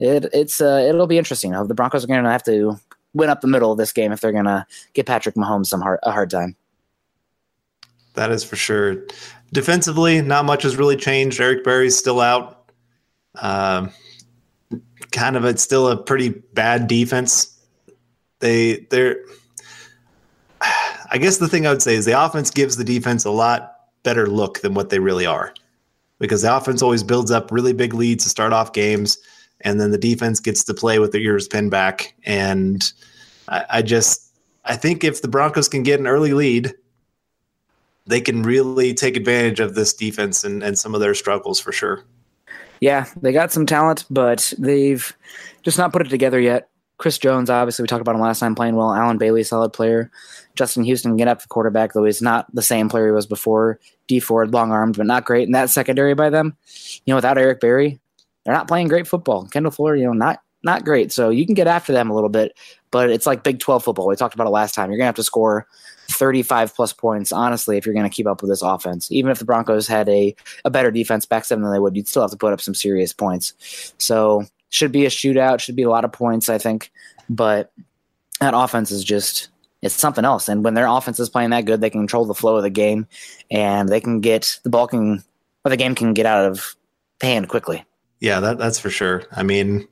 it, 0.00 0.26
it's 0.32 0.60
uh, 0.60 0.84
it'll 0.88 1.06
be 1.06 1.18
interesting. 1.18 1.52
The 1.52 1.74
Broncos 1.74 2.04
are 2.04 2.06
going 2.06 2.24
to 2.24 2.30
have 2.30 2.44
to 2.44 2.78
win 3.14 3.30
up 3.30 3.40
the 3.40 3.48
middle 3.48 3.72
of 3.72 3.78
this 3.78 3.92
game 3.92 4.12
if 4.12 4.20
they're 4.20 4.32
going 4.32 4.44
to 4.44 4.66
give 4.94 5.06
Patrick 5.06 5.34
Mahomes 5.34 5.66
some 5.66 5.80
hard, 5.80 6.00
a 6.02 6.12
hard 6.12 6.30
time. 6.30 6.56
That 8.14 8.30
is 8.30 8.44
for 8.44 8.56
sure. 8.56 9.06
Defensively, 9.52 10.20
not 10.22 10.44
much 10.44 10.62
has 10.64 10.76
really 10.76 10.96
changed. 10.96 11.40
Eric 11.40 11.64
Berry's 11.64 11.96
still 11.96 12.20
out. 12.20 12.70
Um, 13.34 13.90
kind 15.10 15.36
of, 15.36 15.44
it's 15.44 15.62
still 15.62 15.88
a 15.88 15.96
pretty 15.96 16.30
bad 16.30 16.86
defense. 16.86 17.58
They, 18.40 18.86
they're. 18.90 19.24
I 21.12 21.18
guess 21.18 21.36
the 21.36 21.48
thing 21.48 21.66
I 21.66 21.70
would 21.70 21.82
say 21.82 21.94
is 21.94 22.04
the 22.04 22.20
offense 22.20 22.50
gives 22.50 22.76
the 22.76 22.84
defense 22.84 23.24
a 23.24 23.30
lot 23.30 23.76
better 24.02 24.26
look 24.26 24.60
than 24.62 24.74
what 24.74 24.90
they 24.90 24.98
really 24.98 25.26
are, 25.26 25.54
because 26.18 26.42
the 26.42 26.56
offense 26.56 26.82
always 26.82 27.04
builds 27.04 27.30
up 27.30 27.52
really 27.52 27.72
big 27.72 27.94
leads 27.94 28.24
to 28.24 28.30
start 28.30 28.52
off 28.52 28.72
games, 28.72 29.18
and 29.60 29.80
then 29.80 29.92
the 29.92 29.98
defense 29.98 30.40
gets 30.40 30.64
to 30.64 30.74
play 30.74 30.98
with 30.98 31.12
their 31.12 31.20
ears 31.20 31.46
pinned 31.46 31.70
back. 31.70 32.14
And 32.24 32.82
I, 33.46 33.64
I 33.70 33.82
just, 33.82 34.32
I 34.64 34.74
think 34.74 35.04
if 35.04 35.22
the 35.22 35.28
Broncos 35.28 35.68
can 35.68 35.84
get 35.84 36.00
an 36.00 36.08
early 36.08 36.32
lead 36.32 36.74
they 38.06 38.20
can 38.20 38.42
really 38.42 38.94
take 38.94 39.16
advantage 39.16 39.60
of 39.60 39.74
this 39.74 39.94
defense 39.94 40.44
and, 40.44 40.62
and 40.62 40.78
some 40.78 40.94
of 40.94 41.00
their 41.00 41.14
struggles 41.14 41.60
for 41.60 41.72
sure. 41.72 42.04
Yeah, 42.80 43.06
they 43.20 43.32
got 43.32 43.52
some 43.52 43.66
talent, 43.66 44.04
but 44.10 44.52
they've 44.58 45.16
just 45.62 45.78
not 45.78 45.92
put 45.92 46.04
it 46.04 46.10
together 46.10 46.40
yet. 46.40 46.68
Chris 47.02 47.18
Jones, 47.18 47.50
obviously, 47.50 47.82
we 47.82 47.88
talked 47.88 48.00
about 48.00 48.14
him 48.14 48.20
last 48.20 48.38
time 48.38 48.54
playing 48.54 48.76
well. 48.76 48.94
Allen 48.94 49.18
Bailey, 49.18 49.42
solid 49.42 49.72
player. 49.72 50.08
Justin 50.54 50.84
Houston, 50.84 51.16
get 51.16 51.26
up 51.26 51.42
the 51.42 51.48
quarterback, 51.48 51.94
though 51.94 52.04
he's 52.04 52.22
not 52.22 52.46
the 52.54 52.62
same 52.62 52.88
player 52.88 53.06
he 53.06 53.12
was 53.12 53.26
before. 53.26 53.80
Dee 54.06 54.20
Ford, 54.20 54.52
long 54.52 54.70
armed, 54.70 54.96
but 54.96 55.06
not 55.06 55.24
great. 55.24 55.48
And 55.48 55.54
that 55.56 55.68
secondary 55.68 56.14
by 56.14 56.30
them, 56.30 56.56
you 57.04 57.10
know, 57.10 57.16
without 57.16 57.38
Eric 57.38 57.58
Berry, 57.58 57.98
they're 58.44 58.54
not 58.54 58.68
playing 58.68 58.86
great 58.86 59.08
football. 59.08 59.48
Kendall 59.48 59.72
Fuller, 59.72 59.96
you 59.96 60.04
know, 60.04 60.12
not 60.12 60.42
not 60.62 60.84
great. 60.84 61.10
So 61.10 61.30
you 61.30 61.44
can 61.44 61.56
get 61.56 61.66
after 61.66 61.92
them 61.92 62.08
a 62.08 62.14
little 62.14 62.28
bit, 62.28 62.56
but 62.92 63.10
it's 63.10 63.26
like 63.26 63.42
Big 63.42 63.58
12 63.58 63.82
football. 63.82 64.06
We 64.06 64.14
talked 64.14 64.36
about 64.36 64.46
it 64.46 64.50
last 64.50 64.76
time. 64.76 64.88
You're 64.88 64.98
going 64.98 65.06
to 65.06 65.08
have 65.08 65.16
to 65.16 65.24
score 65.24 65.66
35 66.08 66.72
plus 66.72 66.92
points, 66.92 67.32
honestly, 67.32 67.76
if 67.76 67.84
you're 67.84 67.96
going 67.96 68.08
to 68.08 68.14
keep 68.14 68.28
up 68.28 68.42
with 68.42 68.50
this 68.50 68.62
offense. 68.62 69.10
Even 69.10 69.32
if 69.32 69.40
the 69.40 69.44
Broncos 69.44 69.88
had 69.88 70.08
a, 70.08 70.36
a 70.64 70.70
better 70.70 70.92
defense 70.92 71.26
back 71.26 71.46
seven 71.46 71.64
than 71.64 71.72
they 71.72 71.80
would, 71.80 71.96
you'd 71.96 72.06
still 72.06 72.22
have 72.22 72.30
to 72.30 72.36
put 72.36 72.52
up 72.52 72.60
some 72.60 72.76
serious 72.76 73.12
points. 73.12 73.92
So, 73.98 74.44
should 74.72 74.90
be 74.90 75.04
a 75.04 75.10
shootout, 75.10 75.60
should 75.60 75.76
be 75.76 75.82
a 75.82 75.90
lot 75.90 76.04
of 76.04 76.12
points, 76.12 76.48
I 76.48 76.56
think. 76.56 76.90
But 77.28 77.72
that 78.40 78.54
offense 78.54 78.90
is 78.90 79.04
just, 79.04 79.50
it's 79.82 79.94
something 79.94 80.24
else. 80.24 80.48
And 80.48 80.64
when 80.64 80.74
their 80.74 80.86
offense 80.86 81.20
is 81.20 81.28
playing 81.28 81.50
that 81.50 81.66
good, 81.66 81.80
they 81.80 81.90
can 81.90 82.00
control 82.00 82.24
the 82.24 82.34
flow 82.34 82.56
of 82.56 82.62
the 82.62 82.70
game 82.70 83.06
and 83.50 83.88
they 83.90 84.00
can 84.00 84.20
get 84.20 84.58
the 84.64 84.70
ball 84.70 84.88
can, 84.88 85.22
or 85.64 85.68
the 85.68 85.76
game 85.76 85.94
can 85.94 86.14
get 86.14 86.24
out 86.24 86.46
of 86.46 86.74
hand 87.20 87.50
quickly. 87.50 87.84
Yeah, 88.20 88.40
that, 88.40 88.56
that's 88.56 88.78
for 88.78 88.88
sure. 88.88 89.24
I 89.32 89.42
mean, 89.42 89.86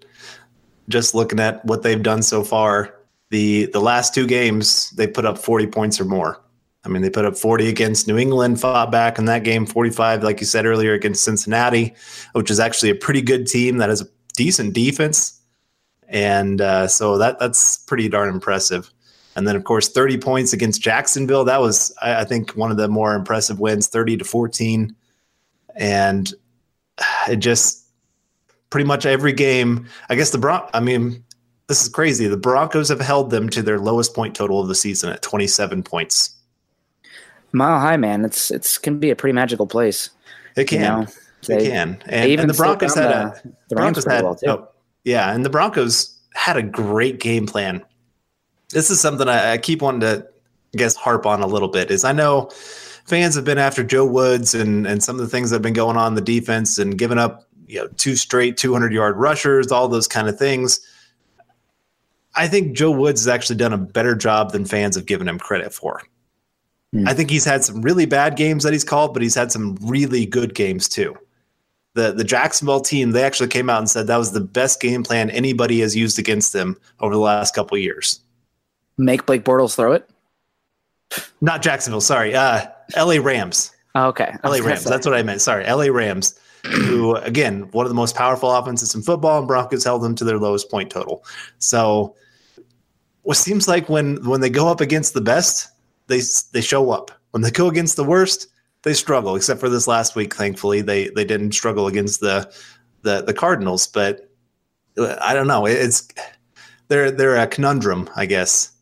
just 0.89 1.15
looking 1.15 1.41
at 1.41 1.63
what 1.67 1.83
they've 1.83 2.03
done 2.03 2.23
so 2.23 2.43
far, 2.43 2.95
the 3.29 3.67
the 3.67 3.81
last 3.81 4.13
two 4.15 4.27
games 4.27 4.91
they 4.91 5.07
put 5.07 5.25
up 5.25 5.39
40 5.39 5.67
points 5.69 6.01
or 6.01 6.05
more. 6.05 6.41
I 6.85 6.89
mean, 6.89 7.03
they 7.03 7.11
put 7.11 7.27
up 7.27 7.37
40 7.37 7.69
against 7.69 8.09
New 8.09 8.17
England, 8.17 8.61
fought 8.61 8.91
back 8.91 9.19
in 9.19 9.27
that 9.27 9.45
game, 9.45 9.67
45, 9.67 10.25
like 10.25 10.41
you 10.41 10.47
said 10.47 10.65
earlier, 10.65 10.95
against 10.95 11.23
Cincinnati, 11.23 11.95
which 12.33 12.51
is 12.51 12.59
actually 12.59 12.89
a 12.89 12.95
pretty 12.95 13.21
good 13.21 13.47
team 13.47 13.77
that 13.77 13.91
has 13.91 14.03
decent 14.33 14.75
defense. 14.75 15.41
And 16.09 16.61
uh, 16.61 16.89
so 16.89 17.19
that 17.19 17.39
that's 17.39 17.79
pretty 17.79 18.09
darn 18.09 18.29
impressive. 18.29 18.91
And 19.37 19.47
then, 19.47 19.55
of 19.55 19.65
course, 19.65 19.89
30 19.89 20.19
points 20.19 20.53
against 20.53 20.83
Jacksonville. 20.83 21.45
That 21.45 21.61
was, 21.61 21.95
I, 22.03 22.23
I 22.23 22.25
think, 22.25 22.53
one 22.53 22.71
of 22.71 22.77
the 22.77 22.89
more 22.89 23.15
impressive 23.15 23.61
wins, 23.61 23.87
30 23.87 24.19
to 24.19 24.25
14. 24.25 24.95
And 25.77 26.35
it 27.29 27.37
just 27.37 27.87
pretty 28.71 28.87
much 28.87 29.07
every 29.07 29.33
game, 29.33 29.87
I 30.09 30.17
guess 30.17 30.31
the 30.31 30.39
Bron, 30.39 30.69
I 30.75 30.81
mean, 30.81 31.25
this 31.69 31.83
is 31.83 31.89
crazy. 31.89 32.27
The 32.27 32.37
Broncos 32.37 32.89
have 32.89 33.01
held 33.01 33.31
them 33.31 33.49
to 33.51 33.63
their 33.63 33.79
lowest 33.79 34.15
point 34.15 34.35
total 34.35 34.61
of 34.61 34.69
the 34.69 34.75
season 34.75 35.11
at 35.11 35.23
27 35.23 35.85
points. 35.85 36.35
Mile 37.53 37.81
high, 37.81 37.97
man. 37.97 38.25
It's 38.25 38.51
it's 38.51 38.79
can 38.79 38.99
be 38.99 39.11
a 39.11 39.17
pretty 39.17 39.33
magical 39.33 39.67
place. 39.67 40.11
It 40.57 40.65
can. 40.65 40.81
You 40.81 40.85
know, 40.85 41.07
they, 41.47 41.67
it 41.67 41.71
can. 41.71 42.03
And, 42.07 42.41
and 42.41 42.51
the 42.51 42.55
Broncos 42.55 42.95
had 42.95 43.11
a 43.11 43.41
the, 43.43 43.53
the 43.69 43.75
Broncos 43.77 44.05
had 44.05 44.25
well 44.25 44.39
oh, 44.47 44.69
yeah, 45.05 45.33
and 45.33 45.45
the 45.45 45.51
Broncos 45.51 46.19
had 46.35 46.57
a 46.57 46.63
great 46.63 47.21
game 47.21 47.47
plan. 47.47 47.83
This 48.71 48.91
is 48.91 49.01
something 49.01 49.29
I, 49.29 49.53
I 49.53 49.59
keep 49.59 49.83
wanting 49.83 50.01
to 50.01 50.27
I 50.75 50.79
guess 50.79 50.95
harp 50.95 51.27
on 51.27 51.43
a 51.43 51.47
little 51.47 51.69
bit. 51.69 51.91
Is 51.91 52.05
I 52.05 52.13
know 52.13 52.51
fans 53.07 53.35
have 53.35 53.45
been 53.45 53.59
after 53.59 53.83
Joe 53.83 54.07
Woods 54.07 54.55
and 54.55 54.87
and 54.87 55.03
some 55.03 55.17
of 55.17 55.23
the 55.23 55.29
things 55.29 55.51
that 55.51 55.57
have 55.57 55.63
been 55.63 55.73
going 55.73 55.97
on 55.97 56.09
in 56.13 56.15
the 56.15 56.21
defense 56.21 56.79
and 56.79 56.99
giving 56.99 57.19
up 57.19 57.49
you 57.67 57.81
know 57.81 57.89
two 57.97 58.17
straight 58.17 58.57
200 58.57 58.93
yard 58.93 59.17
rushers, 59.17 59.73
all 59.73 59.89
those 59.89 60.09
kind 60.09 60.29
of 60.29 60.39
things. 60.39 60.81
I 62.37 62.47
think 62.47 62.77
Joe 62.77 62.93
Woods 62.93 63.23
has 63.23 63.29
actually 63.29 63.57
done 63.57 63.73
a 63.73 63.79
better 63.79 64.15
job 64.15 64.53
than 64.53 64.65
fans 64.65 64.95
have 64.95 65.07
given 65.07 65.27
him 65.27 65.39
credit 65.39 65.75
for. 65.75 66.03
Hmm. 66.93 67.09
I 67.09 67.15
think 67.15 67.31
he's 67.31 67.45
had 67.45 67.65
some 67.65 67.83
really 67.83 68.07
bad 68.07 68.37
games 68.37 68.63
that 68.65 68.73
he's 68.73 68.85
called, 68.85 69.13
but 69.13 69.23
he's 69.23 69.35
had 69.35 69.51
some 69.51 69.77
really 69.83 70.27
good 70.27 70.55
games 70.55 70.89
too. 70.89 71.17
The 71.95 72.13
the 72.13 72.25
Jacksonville 72.25 72.81
team, 72.81 73.11
they 73.11 73.25
actually 73.25 73.49
came 73.49 73.69
out 73.69 73.79
and 73.79 73.91
said 73.91 74.07
that 74.07 74.17
was 74.17 74.33
the 74.33 74.41
best 74.41 74.81
game 74.81 75.03
plan 75.03 75.31
anybody 75.31 75.81
has 75.81 75.97
used 75.97 76.19
against 76.19 76.53
them 76.53 76.77
over 77.01 77.15
the 77.15 77.21
last 77.21 77.55
couple 77.55 77.77
years. 77.79 78.21
Make 78.97 79.27
Blake 79.27 79.45
Bortles 79.45 79.75
throw 79.75 79.93
it? 79.93 80.09
Not 81.41 81.63
Jacksonville, 81.63 82.01
sorry. 82.01 82.35
Uh 82.35 82.67
LA 82.97 83.17
Rams. 83.21 83.73
Oh, 83.95 84.07
okay. 84.09 84.33
LA 84.45 84.59
Rams. 84.59 84.85
That's 84.85 85.05
what 85.05 85.17
I 85.17 85.23
meant. 85.23 85.41
Sorry. 85.41 85.65
LA 85.65 85.87
Rams 85.87 86.39
who 86.65 87.17
again 87.17 87.63
one 87.73 87.87
of 87.87 87.91
the 87.91 87.95
most 87.95 88.15
powerful 88.15 88.51
offenses 88.51 88.95
in 88.95 89.03
football, 89.03 89.39
and 89.39 89.49
Broncos 89.49 89.85
held 89.85 90.03
them 90.03 90.15
to 90.17 90.25
their 90.25 90.39
lowest 90.39 90.71
point 90.71 90.91
total. 90.91 91.25
So, 91.59 92.15
what 93.23 93.37
seems 93.37 93.69
like 93.69 93.89
when 93.89 94.25
when 94.29 94.41
they 94.41 94.51
go 94.51 94.69
up 94.69 94.81
against 94.81 95.15
the 95.15 95.21
best, 95.21 95.69
they 96.07 96.21
they 96.53 96.61
show 96.61 96.91
up. 96.91 97.11
When 97.31 97.43
they 97.43 97.51
go 97.51 97.69
against 97.69 97.97
the 97.97 98.05
worst, 98.05 98.49
they 98.83 98.95
struggle. 98.95 99.37
Except 99.37 99.61
for 99.61 99.69
this 99.69 99.87
last 99.87 100.17
week, 100.17 100.35
thankfully 100.35 100.81
they 100.81 101.09
they 101.11 101.25
didn't 101.25 101.53
struggle 101.53 101.87
against 101.87 102.21
the 102.21 102.53
the 103.03 103.23
the 103.23 103.35
Cardinals. 103.35 103.87
But 103.87 104.31
uh, 104.99 105.17
I 105.21 105.35
don't 105.35 105.47
know. 105.47 105.67
It's 105.67 106.09
they're 106.89 107.11
they're 107.11 107.37
a 107.37 107.47
conundrum, 107.47 108.09
I 108.17 108.27
guess. 108.27 108.73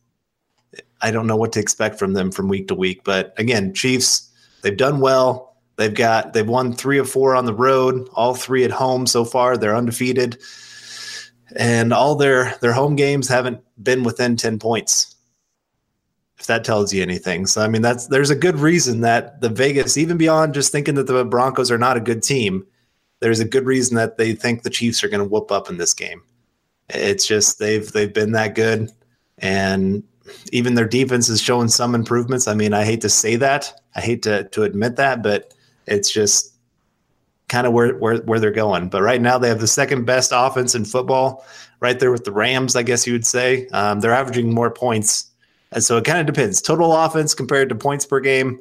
I 1.01 1.11
don't 1.11 1.27
know 1.27 1.37
what 1.37 1.53
to 1.53 1.59
expect 1.59 1.97
from 1.97 2.13
them 2.13 2.31
from 2.31 2.49
week 2.49 2.67
to 2.67 2.75
week. 2.75 3.03
But 3.03 3.33
again, 3.37 3.73
Chiefs, 3.73 4.29
they've 4.61 4.75
done 4.75 4.99
well 4.99 5.49
They've 5.79 5.95
got 5.95 6.33
they've 6.33 6.45
won 6.45 6.73
three 6.73 6.97
of 6.97 7.09
four 7.09 7.37
on 7.37 7.45
the 7.45 7.53
road, 7.53 8.09
all 8.13 8.35
three 8.35 8.65
at 8.65 8.71
home 8.71 9.07
so 9.07 9.23
far. 9.23 9.55
They're 9.55 9.77
undefeated, 9.77 10.37
and 11.55 11.93
all 11.93 12.15
their 12.15 12.53
their 12.59 12.73
home 12.73 12.97
games 12.97 13.29
haven't 13.29 13.61
been 13.81 14.03
within 14.03 14.35
ten 14.35 14.59
points. 14.59 15.15
That 16.49 16.63
tells 16.63 16.91
you 16.91 17.03
anything, 17.03 17.45
so 17.45 17.61
I 17.61 17.67
mean 17.67 17.83
that's 17.83 18.07
there's 18.07 18.31
a 18.31 18.35
good 18.35 18.57
reason 18.57 19.01
that 19.01 19.39
the 19.39 19.49
Vegas, 19.49 19.97
even 19.97 20.17
beyond 20.17 20.55
just 20.55 20.71
thinking 20.71 20.95
that 20.95 21.05
the 21.05 21.23
Broncos 21.23 21.69
are 21.69 21.77
not 21.77 21.95
a 21.95 22.01
good 22.01 22.23
team, 22.23 22.65
there's 23.19 23.39
a 23.39 23.45
good 23.45 23.67
reason 23.67 23.95
that 23.97 24.17
they 24.17 24.33
think 24.33 24.63
the 24.63 24.71
Chiefs 24.71 25.03
are 25.03 25.09
going 25.09 25.21
to 25.21 25.29
whoop 25.29 25.51
up 25.51 25.69
in 25.69 25.77
this 25.77 25.93
game. 25.93 26.23
It's 26.89 27.27
just 27.27 27.59
they've 27.59 27.89
they've 27.91 28.11
been 28.11 28.31
that 28.31 28.55
good, 28.55 28.91
and 29.37 30.01
even 30.51 30.73
their 30.73 30.87
defense 30.87 31.29
is 31.29 31.39
showing 31.39 31.67
some 31.67 31.93
improvements. 31.93 32.47
I 32.47 32.55
mean, 32.55 32.73
I 32.73 32.83
hate 32.83 33.01
to 33.01 33.09
say 33.09 33.35
that, 33.35 33.71
I 33.95 34.01
hate 34.01 34.23
to 34.23 34.45
to 34.45 34.63
admit 34.63 34.95
that, 34.95 35.21
but 35.21 35.53
it's 35.85 36.11
just 36.11 36.57
kind 37.47 37.67
of 37.67 37.73
where, 37.73 37.95
where 37.97 38.17
where 38.17 38.39
they're 38.39 38.51
going. 38.51 38.89
But 38.89 39.03
right 39.03 39.21
now 39.21 39.37
they 39.37 39.49
have 39.49 39.59
the 39.59 39.67
second 39.67 40.05
best 40.05 40.31
offense 40.33 40.73
in 40.73 40.85
football, 40.85 41.45
right 41.79 41.99
there 41.99 42.11
with 42.11 42.23
the 42.23 42.31
Rams, 42.31 42.75
I 42.75 42.83
guess 42.83 43.05
you 43.05 43.13
would 43.13 43.27
say. 43.27 43.67
Um, 43.67 43.99
they're 43.99 44.13
averaging 44.13 44.51
more 44.51 44.71
points, 44.71 45.28
and 45.71 45.83
so 45.83 45.97
it 45.97 46.05
kind 46.05 46.19
of 46.19 46.25
depends. 46.25 46.61
Total 46.61 46.93
offense 46.93 47.33
compared 47.33 47.69
to 47.69 47.75
points 47.75 48.05
per 48.05 48.19
game. 48.19 48.59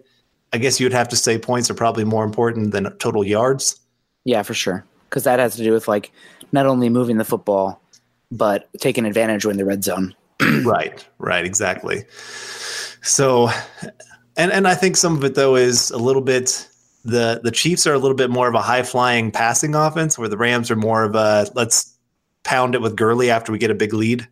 I 0.52 0.58
guess 0.58 0.80
you 0.80 0.86
would 0.86 0.92
have 0.92 1.08
to 1.08 1.16
say 1.16 1.38
points 1.38 1.70
are 1.70 1.74
probably 1.74 2.04
more 2.04 2.24
important 2.24 2.72
than 2.72 2.90
total 2.98 3.24
yards. 3.24 3.78
Yeah, 4.24 4.42
for 4.42 4.54
sure, 4.54 4.84
because 5.08 5.24
that 5.24 5.38
has 5.38 5.56
to 5.56 5.62
do 5.62 5.72
with 5.72 5.88
like 5.88 6.12
not 6.52 6.66
only 6.66 6.88
moving 6.88 7.18
the 7.18 7.24
football, 7.24 7.80
but 8.30 8.68
taking 8.78 9.04
advantage 9.04 9.44
when 9.44 9.56
the 9.56 9.64
red 9.64 9.84
zone. 9.84 10.14
right, 10.64 11.06
right, 11.18 11.44
exactly. 11.44 12.04
So, 13.02 13.50
and 14.36 14.52
and 14.52 14.66
I 14.66 14.74
think 14.74 14.96
some 14.96 15.16
of 15.16 15.24
it 15.24 15.34
though 15.34 15.56
is 15.56 15.90
a 15.90 15.98
little 15.98 16.22
bit 16.22 16.68
the 17.04 17.40
the 17.42 17.50
Chiefs 17.50 17.86
are 17.86 17.94
a 17.94 17.98
little 17.98 18.16
bit 18.16 18.30
more 18.30 18.48
of 18.48 18.54
a 18.54 18.62
high 18.62 18.82
flying 18.82 19.30
passing 19.30 19.74
offense, 19.74 20.18
where 20.18 20.28
the 20.28 20.36
Rams 20.36 20.70
are 20.70 20.76
more 20.76 21.04
of 21.04 21.14
a 21.14 21.50
let's 21.54 21.96
pound 22.44 22.74
it 22.74 22.82
with 22.82 22.96
Gurley 22.96 23.30
after 23.30 23.52
we 23.52 23.58
get 23.58 23.70
a 23.70 23.74
big 23.74 23.92
lead. 23.92 24.26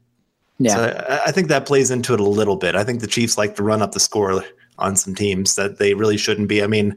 Yeah, 0.58 0.74
so 0.74 1.06
I, 1.08 1.24
I, 1.26 1.32
think 1.32 1.48
that 1.48 1.66
plays 1.66 1.90
into 1.90 2.14
it 2.14 2.20
a 2.20 2.24
little 2.24 2.56
bit. 2.56 2.76
I 2.76 2.84
think 2.84 3.00
the 3.00 3.06
Chiefs 3.06 3.36
like 3.36 3.56
to 3.56 3.62
run 3.62 3.82
up 3.82 3.92
the 3.92 4.00
score 4.00 4.42
on 4.78 4.96
some 4.96 5.14
teams 5.14 5.54
that 5.56 5.78
they 5.78 5.92
really 5.92 6.16
shouldn't 6.16 6.48
be. 6.48 6.62
I 6.62 6.66
mean, 6.66 6.96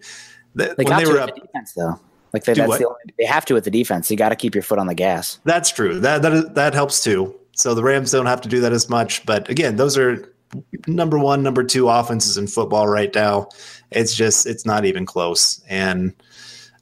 the, 0.56 0.76
they 0.78 0.84
when 0.86 1.04
they 1.04 1.12
were 1.12 1.20
up, 1.20 1.36
the 1.36 1.42
defense 1.42 1.74
though. 1.74 2.00
Like 2.34 2.44
they, 2.44 2.54
that's 2.54 2.78
the 2.78 2.88
only, 2.88 3.00
they 3.18 3.26
have 3.26 3.46
to 3.46 3.54
with 3.54 3.64
the 3.64 3.72
defense. 3.72 4.10
You 4.10 4.18
got 4.18 4.30
to 4.30 4.36
keep 4.36 4.54
your 4.54 4.62
foot 4.62 4.80
on 4.80 4.88
the 4.88 4.96
gas. 4.96 5.40
That's 5.44 5.72
true. 5.72 6.00
That 6.00 6.22
that 6.22 6.56
that 6.56 6.74
helps 6.74 7.04
too. 7.04 7.36
So 7.54 7.74
the 7.74 7.84
Rams 7.84 8.12
don't 8.12 8.28
have 8.28 8.42
to 8.42 8.50
do 8.50 8.62
that 8.62 8.72
as 8.72 8.90
much. 8.90 9.26
But 9.26 9.50
again, 9.50 9.76
those 9.76 9.98
are 9.98 10.34
number 10.88 11.18
one, 11.18 11.44
number 11.44 11.64
two 11.64 11.90
offenses 11.90 12.38
in 12.38 12.48
football 12.48 12.88
right 12.88 13.14
now. 13.14 13.50
It's 13.92 14.16
just 14.16 14.46
it's 14.46 14.66
not 14.66 14.86
even 14.86 15.06
close, 15.06 15.62
and 15.68 16.14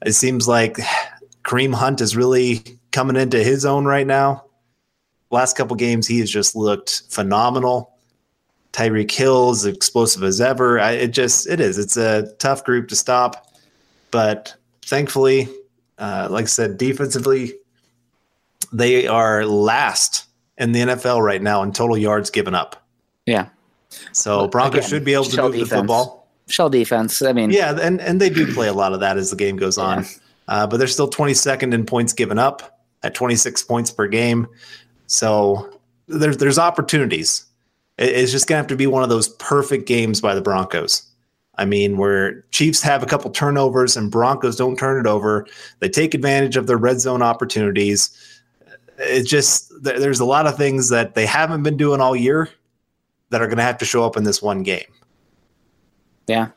it 0.04 0.12
seems 0.12 0.46
like 0.46 0.76
Kareem 1.44 1.74
Hunt 1.74 2.00
is 2.00 2.16
really 2.16 2.78
coming 2.92 3.16
into 3.16 3.42
his 3.42 3.64
own 3.64 3.86
right 3.86 4.06
now. 4.06 4.44
Last 5.30 5.56
couple 5.56 5.76
games, 5.76 6.06
he 6.06 6.20
has 6.20 6.30
just 6.30 6.56
looked 6.56 7.02
phenomenal. 7.10 7.94
Tyreek 8.72 9.10
Hill 9.10 9.50
is 9.50 9.64
explosive 9.64 10.22
as 10.22 10.40
ever. 10.40 10.78
I, 10.78 10.92
it 10.92 11.08
just 11.08 11.48
it 11.48 11.60
is. 11.60 11.78
It's 11.78 11.96
a 11.96 12.32
tough 12.38 12.64
group 12.64 12.88
to 12.88 12.96
stop, 12.96 13.52
but 14.10 14.54
thankfully, 14.82 15.48
uh, 15.98 16.28
like 16.30 16.44
I 16.44 16.46
said, 16.46 16.76
defensively, 16.78 17.54
they 18.72 19.06
are 19.06 19.46
last 19.46 20.26
in 20.58 20.72
the 20.72 20.80
NFL 20.80 21.22
right 21.24 21.40
now 21.40 21.62
in 21.62 21.72
total 21.72 21.96
yards 21.96 22.30
given 22.30 22.54
up. 22.54 22.84
Yeah. 23.26 23.48
So 24.12 24.48
Broncos 24.48 24.78
Again, 24.80 24.90
should 24.90 25.04
be 25.04 25.14
able 25.14 25.24
to 25.24 25.42
move 25.42 25.52
the 25.52 25.58
defense. 25.60 25.80
football. 25.80 26.28
Shell 26.46 26.70
defense. 26.70 27.20
I 27.22 27.32
mean, 27.32 27.50
Yeah, 27.50 27.78
and 27.80 28.00
and 28.00 28.20
they 28.20 28.30
do 28.30 28.52
play 28.52 28.68
a 28.68 28.72
lot 28.72 28.92
of 28.92 29.00
that 29.00 29.16
as 29.16 29.30
the 29.30 29.36
game 29.36 29.56
goes 29.56 29.78
on. 29.78 30.04
Uh, 30.46 30.66
but 30.66 30.78
they're 30.78 30.86
still 30.86 31.10
22nd 31.10 31.74
in 31.74 31.84
points 31.84 32.14
given 32.14 32.38
up 32.38 32.80
at 33.02 33.14
26 33.14 33.62
points 33.64 33.90
per 33.90 34.06
game. 34.06 34.46
So 35.08 35.68
there's 36.06 36.36
there's 36.36 36.58
opportunities. 36.58 37.44
It's 37.98 38.30
just 38.30 38.46
gonna 38.46 38.58
have 38.58 38.68
to 38.68 38.76
be 38.76 38.86
one 38.86 39.02
of 39.02 39.08
those 39.08 39.28
perfect 39.28 39.86
games 39.86 40.20
by 40.20 40.34
the 40.34 40.40
Broncos. 40.40 41.02
I 41.56 41.64
mean, 41.64 41.96
where 41.96 42.42
Chiefs 42.52 42.80
have 42.82 43.02
a 43.02 43.06
couple 43.06 43.30
turnovers 43.32 43.96
and 43.96 44.10
Broncos 44.12 44.56
don't 44.56 44.78
turn 44.78 45.04
it 45.04 45.08
over. 45.08 45.44
They 45.80 45.88
take 45.88 46.14
advantage 46.14 46.56
of 46.56 46.68
their 46.68 46.76
red 46.76 47.00
zone 47.00 47.20
opportunities. 47.20 48.10
It's 48.98 49.28
just 49.28 49.72
there's 49.82 50.20
a 50.20 50.24
lot 50.24 50.46
of 50.46 50.56
things 50.56 50.88
that 50.90 51.14
they 51.16 51.26
haven't 51.26 51.64
been 51.64 51.76
doing 51.76 52.00
all 52.00 52.14
year 52.14 52.48
that 53.30 53.42
are 53.42 53.46
going 53.46 53.58
to 53.58 53.64
have 53.64 53.78
to 53.78 53.84
show 53.84 54.04
up 54.04 54.16
in 54.16 54.24
this 54.24 54.40
one 54.40 54.62
game. 54.62 54.86
Yeah. 56.28 56.48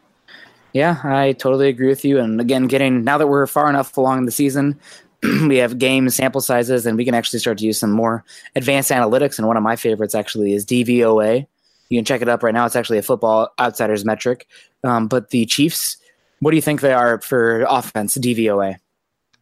Yeah, 0.74 1.02
I 1.04 1.34
totally 1.34 1.68
agree 1.68 1.88
with 1.88 2.06
you. 2.06 2.20
And 2.20 2.40
again, 2.40 2.68
getting 2.68 3.04
now 3.04 3.18
that 3.18 3.28
we're 3.28 3.46
far 3.48 3.70
enough 3.70 3.98
along 3.98 4.26
the 4.26 4.32
season, 4.32 4.80
we 5.48 5.58
have 5.58 5.78
game 5.78 6.10
sample 6.10 6.42
sizes 6.42 6.86
and 6.86 6.98
we 6.98 7.06
can 7.06 7.14
actually 7.14 7.40
start 7.40 7.58
to 7.60 7.66
use 7.66 7.78
some 7.78 7.92
more 7.92 8.24
advanced 8.56 8.90
analytics. 8.92 9.38
And 9.38 9.48
one 9.48 9.58
of 9.58 9.64
my 9.64 9.76
favorites 9.76 10.16
actually 10.16 10.54
is 10.54 10.66
DVOA. 10.66 11.46
You 11.90 11.98
can 11.98 12.06
check 12.06 12.22
it 12.22 12.30
up 12.30 12.42
right 12.44 12.54
now. 12.54 12.66
It's 12.66 12.76
actually 12.76 12.98
a 12.98 13.04
football 13.04 13.50
outsiders 13.60 14.06
metric. 14.06 14.48
Um, 14.84 15.08
but 15.08 15.30
the 15.30 15.46
Chiefs, 15.46 15.98
what 16.40 16.52
do 16.52 16.56
you 16.56 16.62
think 16.62 16.82
they 16.82 16.94
are 16.94 17.20
for 17.22 17.66
offense, 17.70 18.18
DVOA? 18.18 18.78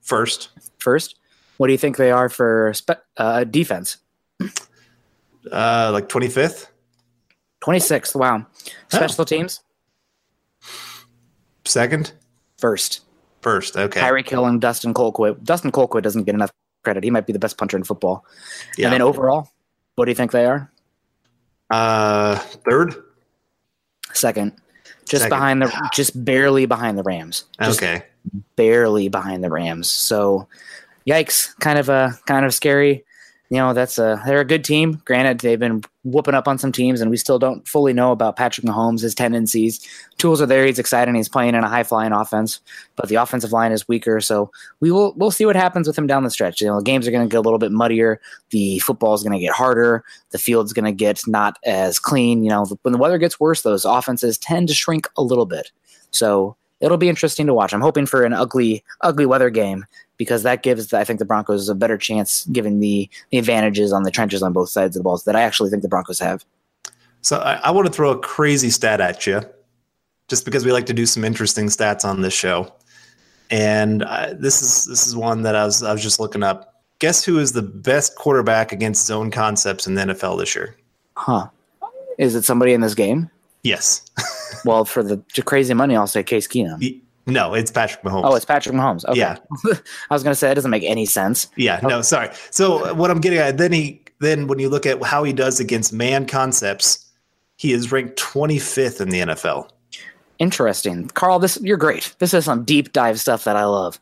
First, 0.02 0.50
First, 0.80 1.15
what 1.58 1.68
do 1.68 1.74
you 1.74 1.78
think 1.78 1.98
they 1.98 2.10
are 2.12 2.30
for 2.30 2.74
spe- 2.74 3.04
uh, 3.18 3.44
defense? 3.44 3.98
uh, 5.52 5.89
like 5.94 6.10
25th. 6.10 6.68
26th. 7.62 8.15
Wow. 8.15 8.46
Special 8.88 9.26
teams, 9.26 9.62
Second? 11.65 12.13
first. 12.58 13.02
First. 13.41 13.78
Okay. 13.78 13.99
Tyreek 14.02 14.28
Hill 14.30 14.45
and 14.45 14.60
Dustin 14.60 14.93
Colquitt. 14.93 15.43
Dustin 15.43 15.71
Colquitt 15.71 16.04
doesn't 16.04 16.23
get 16.23 16.36
enough 16.36 16.52
credit. 16.84 17.04
He 17.04 17.10
might 17.12 17.25
be 17.25 17.34
the 17.34 17.39
best 17.39 17.58
punter 17.58 17.78
in 17.78 17.84
football. 17.84 18.25
Yeah. 18.78 18.88
And 18.88 18.93
then 18.93 19.02
overall, 19.02 19.49
what 19.95 20.06
do 20.06 20.12
you 20.12 20.15
think 20.15 20.32
they 20.32 20.45
are? 20.45 20.71
uh, 21.71 22.36
third? 22.69 22.95
Second. 24.13 24.54
Just 25.06 25.23
Second. 25.23 25.30
behind 25.30 25.62
the 25.62 25.89
just 25.93 26.23
barely 26.25 26.65
behind 26.65 26.97
the 26.97 27.04
Rams. 27.04 27.45
Just 27.62 27.82
Okay. 27.82 28.04
barely 28.56 29.08
behind 29.08 29.43
the 29.43 29.49
Rams. 29.49 29.89
So 29.89 30.47
yikes. 31.08 31.58
Kind 31.60 31.80
of 31.80 31.89
a 31.89 32.17
kind 32.25 32.45
of 32.45 32.54
scary. 32.54 33.06
You 33.50 33.58
know, 33.58 33.74
that's 33.74 33.98
a 33.98 34.22
they're 34.26 34.42
a 34.42 34.46
good 34.46 34.64
team. 34.64 35.02
Granted, 35.06 35.40
they've 35.40 35.60
been 35.60 35.82
whooping 36.04 36.36
up 36.36 36.48
on 36.48 36.60
some 36.60 36.72
teams 36.72 37.02
and 37.02 37.10
we 37.10 37.18
still 37.18 37.40
don't 37.40 37.68
fully 37.68 37.94
know 37.94 38.12
about 38.12 38.36
Patrick 38.36 38.66
Mahomes, 38.66 39.02
his 39.02 39.16
tendencies. 39.16 39.80
Tools 40.20 40.40
are 40.40 40.46
there, 40.46 40.66
he's 40.68 40.78
exciting, 40.78 41.16
he's 41.16 41.28
playing 41.28 41.56
in 41.56 41.64
a 41.64 41.68
high 41.68 41.84
flying 41.84 42.12
offense, 42.12 42.60
but 42.96 43.10
the 43.10 43.16
offensive 43.16 43.52
line 43.52 43.72
is 43.72 43.88
weaker. 43.88 44.22
So 44.22 44.52
we 44.82 44.92
will 44.92 45.14
we'll 45.16 45.32
see 45.32 45.48
what 45.48 45.56
happens 45.56 45.88
with 45.88 45.98
him 45.98 46.06
down 46.06 46.24
the 46.24 46.30
stretch. 46.30 46.62
You 46.62 46.68
know, 46.68 46.78
the 46.78 46.84
games 46.84 47.08
are 47.08 47.12
gonna 47.12 47.28
get 47.28 47.38
a 47.38 47.42
little 47.42 47.58
bit 47.58 47.72
muddier, 47.72 48.22
the 48.52 48.78
football 48.80 49.16
is 49.16 49.24
gonna 49.24 49.40
get 49.40 49.54
harder, 49.54 50.04
the 50.30 50.38
field's 50.38 50.72
gonna 50.72 50.92
get 50.92 51.22
not 51.26 51.58
as 51.66 51.98
clean. 51.98 52.44
You 52.44 52.52
know, 52.52 52.66
when 52.84 52.92
the 52.92 53.00
weather 53.00 53.18
gets 53.18 53.40
worse, 53.40 53.64
those 53.64 53.84
offenses 53.84 54.38
tend 54.38 54.68
to 54.68 54.76
shrink 54.76 55.08
a 55.18 55.24
little 55.24 55.48
bit. 55.48 55.72
So 56.12 56.56
it'll 56.82 56.98
be 56.98 57.10
interesting 57.10 57.48
to 57.48 57.54
watch. 57.54 57.74
I'm 57.74 57.82
hoping 57.82 58.06
for 58.06 58.24
an 58.24 58.34
ugly, 58.34 58.84
ugly 59.02 59.26
weather 59.26 59.50
game 59.50 59.86
because 60.18 60.44
that 60.44 60.63
gives, 60.63 60.94
I 60.94 61.04
think, 61.04 61.20
the 61.20 61.26
Broncos 61.26 61.70
a 61.70 61.76
better 61.76 61.98
chance 61.98 62.46
given 62.46 62.80
the, 62.80 63.10
the 63.32 63.38
advantages 63.38 63.94
on 63.94 64.04
the 64.04 64.12
trenches 64.12 64.44
on 64.44 64.54
both 64.54 64.70
sides 64.70 64.96
of 64.96 65.02
the 65.02 65.04
balls 65.04 65.24
that 65.24 65.36
I 65.36 65.42
actually 65.42 65.70
think 65.70 65.82
the 65.82 65.89
Broncos 65.89 66.20
have. 66.20 66.44
So 67.22 67.39
I, 67.39 67.56
I 67.56 67.72
want 67.72 67.88
to 67.88 67.94
throw 67.94 68.12
a 68.12 68.20
crazy 68.20 68.70
stat 68.70 69.02
at 69.02 69.26
you, 69.28 69.42
just 70.28 70.46
because 70.46 70.65
we 70.65 70.72
like 70.72 70.86
to 70.88 70.94
do 70.94 71.06
some 71.06 71.24
interesting 71.24 71.68
stats 71.68 72.06
on 72.06 72.22
this 72.22 72.34
show. 72.34 72.74
And 73.52 74.04
uh, 74.04 74.34
this 74.38 74.62
is 74.62 74.86
this 74.86 75.08
is 75.08 75.15
one 75.15 75.42
that 75.42 75.56
I 75.56 75.65
was 75.65 75.82
I 75.82 75.92
was 75.92 76.04
just 76.04 76.20
looking 76.20 76.44
up. 76.44 76.84
Guess 77.00 77.26
who 77.26 77.39
is 77.39 77.54
the 77.54 77.62
best 77.62 78.15
quarterback 78.15 78.72
against 78.72 79.06
zone 79.06 79.32
concepts 79.32 79.88
in 79.88 79.96
the 79.96 80.02
NFL 80.02 80.38
this 80.38 80.54
year? 80.54 80.76
Huh. 81.15 81.48
Is 82.18 82.36
it 82.36 82.44
somebody 82.44 82.74
in 82.74 82.82
this 82.82 82.94
game? 82.94 83.30
Yes. 83.63 84.06
Well, 84.65 84.84
for 84.84 85.04
the 85.04 85.24
crazy 85.45 85.74
money, 85.74 85.95
I'll 85.95 86.08
say 86.08 86.22
Case 86.22 86.48
Keenum. 86.48 87.02
no, 87.26 87.54
it's 87.54 87.72
Patrick 87.72 88.04
Mahomes. 88.04 88.24
Oh, 88.26 88.36
it's 88.36 88.43
Patrick 88.43 88.76
Mahomes. 88.76 89.06
Okay. 89.06 89.19
Yeah. 89.19 89.38
I 90.10 90.13
was 90.13 90.22
going 90.22 90.34
to 90.34 90.36
say, 90.36 90.50
that 90.50 90.56
doesn't 90.56 90.72
make 90.72 90.84
any 90.84 91.06
sense. 91.06 91.48
Yeah, 91.56 91.80
no, 91.82 92.00
oh. 92.00 92.02
sorry. 92.02 92.30
So 92.52 92.93
what 92.93 93.10
I'm 93.10 93.22
getting 93.22 93.39
at 93.39 93.58
then 93.58 93.72
he 93.72 94.04
then 94.19 94.48
when 94.48 94.60
you 94.60 94.67
look 94.69 94.86
at 94.86 95.02
how 95.04 95.24
he 95.24 95.34
does 95.34 95.60
against 95.60 95.93
man 95.93 96.26
concepts, 96.26 97.10
he 97.56 97.72
is 97.72 97.91
ranked 97.91 98.19
25th 98.19 99.02
in 99.02 99.10
the 99.10 99.19
NFL. 99.19 99.69
Interesting. 100.39 101.08
Carl, 101.10 101.39
this 101.39 101.58
you're 101.62 101.78
great. 101.78 102.13
This 102.19 102.34
is 102.34 102.45
some 102.45 102.63
deep 102.63 102.93
dive 102.93 103.19
stuff 103.19 103.43
that 103.45 103.56
I 103.56 103.65
love. 103.65 104.00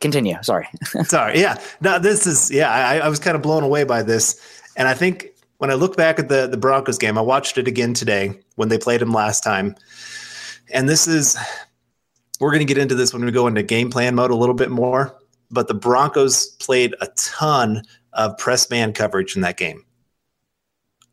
Continue. 0.00 0.36
Sorry. 0.42 0.68
Sorry. 1.04 1.40
Yeah. 1.40 1.58
No, 1.80 1.98
this 1.98 2.26
is 2.26 2.50
yeah. 2.50 2.70
I, 2.70 2.98
I 2.98 3.08
was 3.08 3.18
kind 3.18 3.36
of 3.36 3.42
blown 3.42 3.62
away 3.62 3.84
by 3.84 4.02
this, 4.02 4.40
and 4.76 4.88
I 4.88 4.94
think 4.94 5.28
when 5.58 5.70
I 5.70 5.74
look 5.74 5.96
back 5.96 6.18
at 6.18 6.28
the 6.28 6.46
the 6.46 6.56
Broncos 6.56 6.98
game, 6.98 7.16
I 7.16 7.22
watched 7.22 7.58
it 7.58 7.68
again 7.68 7.94
today 7.94 8.38
when 8.56 8.68
they 8.68 8.78
played 8.78 9.02
him 9.02 9.12
last 9.12 9.42
time, 9.42 9.74
and 10.72 10.88
this 10.88 11.06
is 11.06 11.36
we're 12.40 12.50
going 12.50 12.66
to 12.66 12.72
get 12.74 12.78
into 12.80 12.94
this 12.94 13.12
when 13.12 13.24
we 13.24 13.30
go 13.30 13.46
into 13.46 13.62
game 13.62 13.90
plan 13.90 14.14
mode 14.14 14.30
a 14.30 14.36
little 14.36 14.54
bit 14.54 14.70
more. 14.70 15.16
But 15.50 15.68
the 15.68 15.74
Broncos 15.74 16.46
played 16.56 16.94
a 17.00 17.06
ton 17.16 17.82
of 18.12 18.36
press 18.38 18.70
man 18.70 18.92
coverage 18.92 19.36
in 19.36 19.42
that 19.42 19.56
game. 19.56 19.84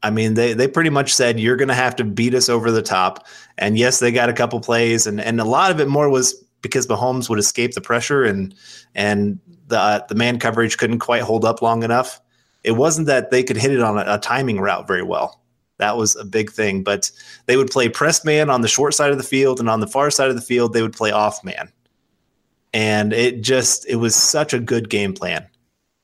I 0.04 0.10
mean, 0.10 0.34
they 0.34 0.54
they 0.54 0.67
pretty 0.67 0.89
much 0.89 1.13
said 1.13 1.39
you're 1.39 1.56
going 1.56 1.67
to 1.67 1.73
have 1.73 1.95
to 1.97 2.04
beat 2.04 2.34
us 2.34 2.49
over 2.49 2.71
the 2.71 2.82
top. 2.82 3.27
And 3.58 3.77
yes, 3.77 3.99
they 3.99 4.12
got 4.12 4.30
a 4.30 4.34
couple 4.34 4.60
plays, 4.60 5.06
and 5.06 5.21
and 5.21 5.39
a 5.39 5.45
lot 5.45 5.71
of 5.71 5.80
it 5.80 5.88
more 5.88 6.10
was 6.10 6.34
because 6.62 6.88
Mahomes 6.88 7.30
would 7.30 7.39
escape 7.39 7.73
the 7.73 7.82
pressure 7.82 8.23
and 8.23 8.56
and 8.95 9.39
the 9.67 9.80
uh, 9.80 9.99
the 10.08 10.15
man 10.15 10.39
coverage 10.39 10.77
couldn't 10.77 10.99
quite 10.99 11.21
hold 11.21 11.45
up 11.45 11.62
long 11.62 11.84
enough. 11.84 12.19
It 12.63 12.73
wasn't 12.73 13.08
that 13.08 13.32
they 13.32 13.43
could 13.43 13.58
hit 13.58 13.71
it 13.71 13.82
on 13.82 13.97
a, 13.97 14.15
a 14.15 14.17
timing 14.19 14.60
route 14.60 14.88
very 14.88 15.04
well. 15.04 15.40
That 15.82 15.98
was 15.98 16.15
a 16.15 16.24
big 16.24 16.52
thing. 16.52 16.84
But 16.84 17.12
they 17.48 17.58
would 17.58 17.72
play 17.72 17.89
press 17.89 18.24
man 18.24 18.50
on 18.50 18.62
the 18.62 18.67
short 18.67 18.94
side 18.94 19.12
of 19.12 19.17
the 19.17 19.24
field, 19.24 19.60
and 19.60 19.70
on 19.70 19.82
the 19.82 19.88
far 19.88 20.12
side 20.12 20.30
of 20.30 20.36
the 20.36 20.41
field, 20.41 20.74
they 20.74 20.82
would 20.82 20.94
play 20.94 21.12
off 21.12 21.44
man. 21.44 21.72
And 22.74 23.12
it 23.12 23.41
just 23.41 23.86
it 23.89 23.98
was 23.98 24.15
such 24.15 24.54
a 24.54 24.60
good 24.60 24.89
game 24.89 25.13
plan. 25.13 25.46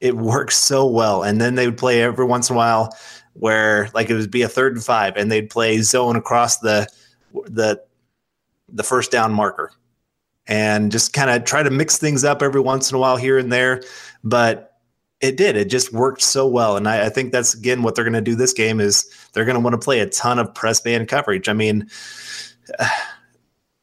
It 0.02 0.18
worked 0.18 0.54
so 0.54 0.86
well. 0.86 1.24
And 1.24 1.40
then 1.40 1.56
they 1.56 1.68
would 1.68 1.78
play 1.78 2.02
every 2.02 2.26
once 2.26 2.50
in 2.50 2.56
a 2.56 2.58
while 2.58 2.96
where 3.34 3.90
like 3.94 4.10
it 4.10 4.16
would 4.16 4.32
be 4.32 4.42
a 4.42 4.50
third 4.50 4.74
and 4.74 4.84
five, 4.84 5.16
and 5.16 5.32
they'd 5.32 5.50
play 5.50 5.82
zone 5.82 6.16
across 6.16 6.58
the 6.58 6.88
the 7.46 7.82
the 8.70 8.84
first 8.84 9.12
down 9.12 9.32
marker 9.32 9.72
and 10.48 10.92
just 10.92 11.14
kind 11.14 11.30
of 11.30 11.44
try 11.44 11.62
to 11.62 11.70
mix 11.70 11.98
things 11.98 12.24
up 12.24 12.42
every 12.42 12.62
once 12.62 12.90
in 12.90 12.96
a 12.96 13.00
while 13.00 13.18
here 13.18 13.38
and 13.38 13.52
there. 13.52 13.84
But 14.24 14.67
it 15.22 15.36
did. 15.38 15.56
It 15.56 15.70
just 15.70 15.94
worked 15.94 16.22
so 16.22 16.48
well. 16.48 16.78
And 16.78 16.88
I, 16.88 17.06
I 17.08 17.10
think 17.10 17.32
that's 17.32 17.54
again 17.54 17.82
what 17.82 17.96
they're 17.96 18.04
going 18.04 18.14
to 18.14 18.22
do 18.22 18.36
this 18.36 18.54
game 18.54 18.80
is 18.80 19.10
they're 19.34 19.46
going 19.46 19.56
to 19.56 19.62
want 19.62 19.74
to 19.74 19.84
play 19.84 20.00
a 20.00 20.10
ton 20.10 20.40
of 20.40 20.54
press 20.54 20.84
man 20.86 21.06
coverage. 21.06 21.50
I 21.50 21.54
mean, 21.54 21.90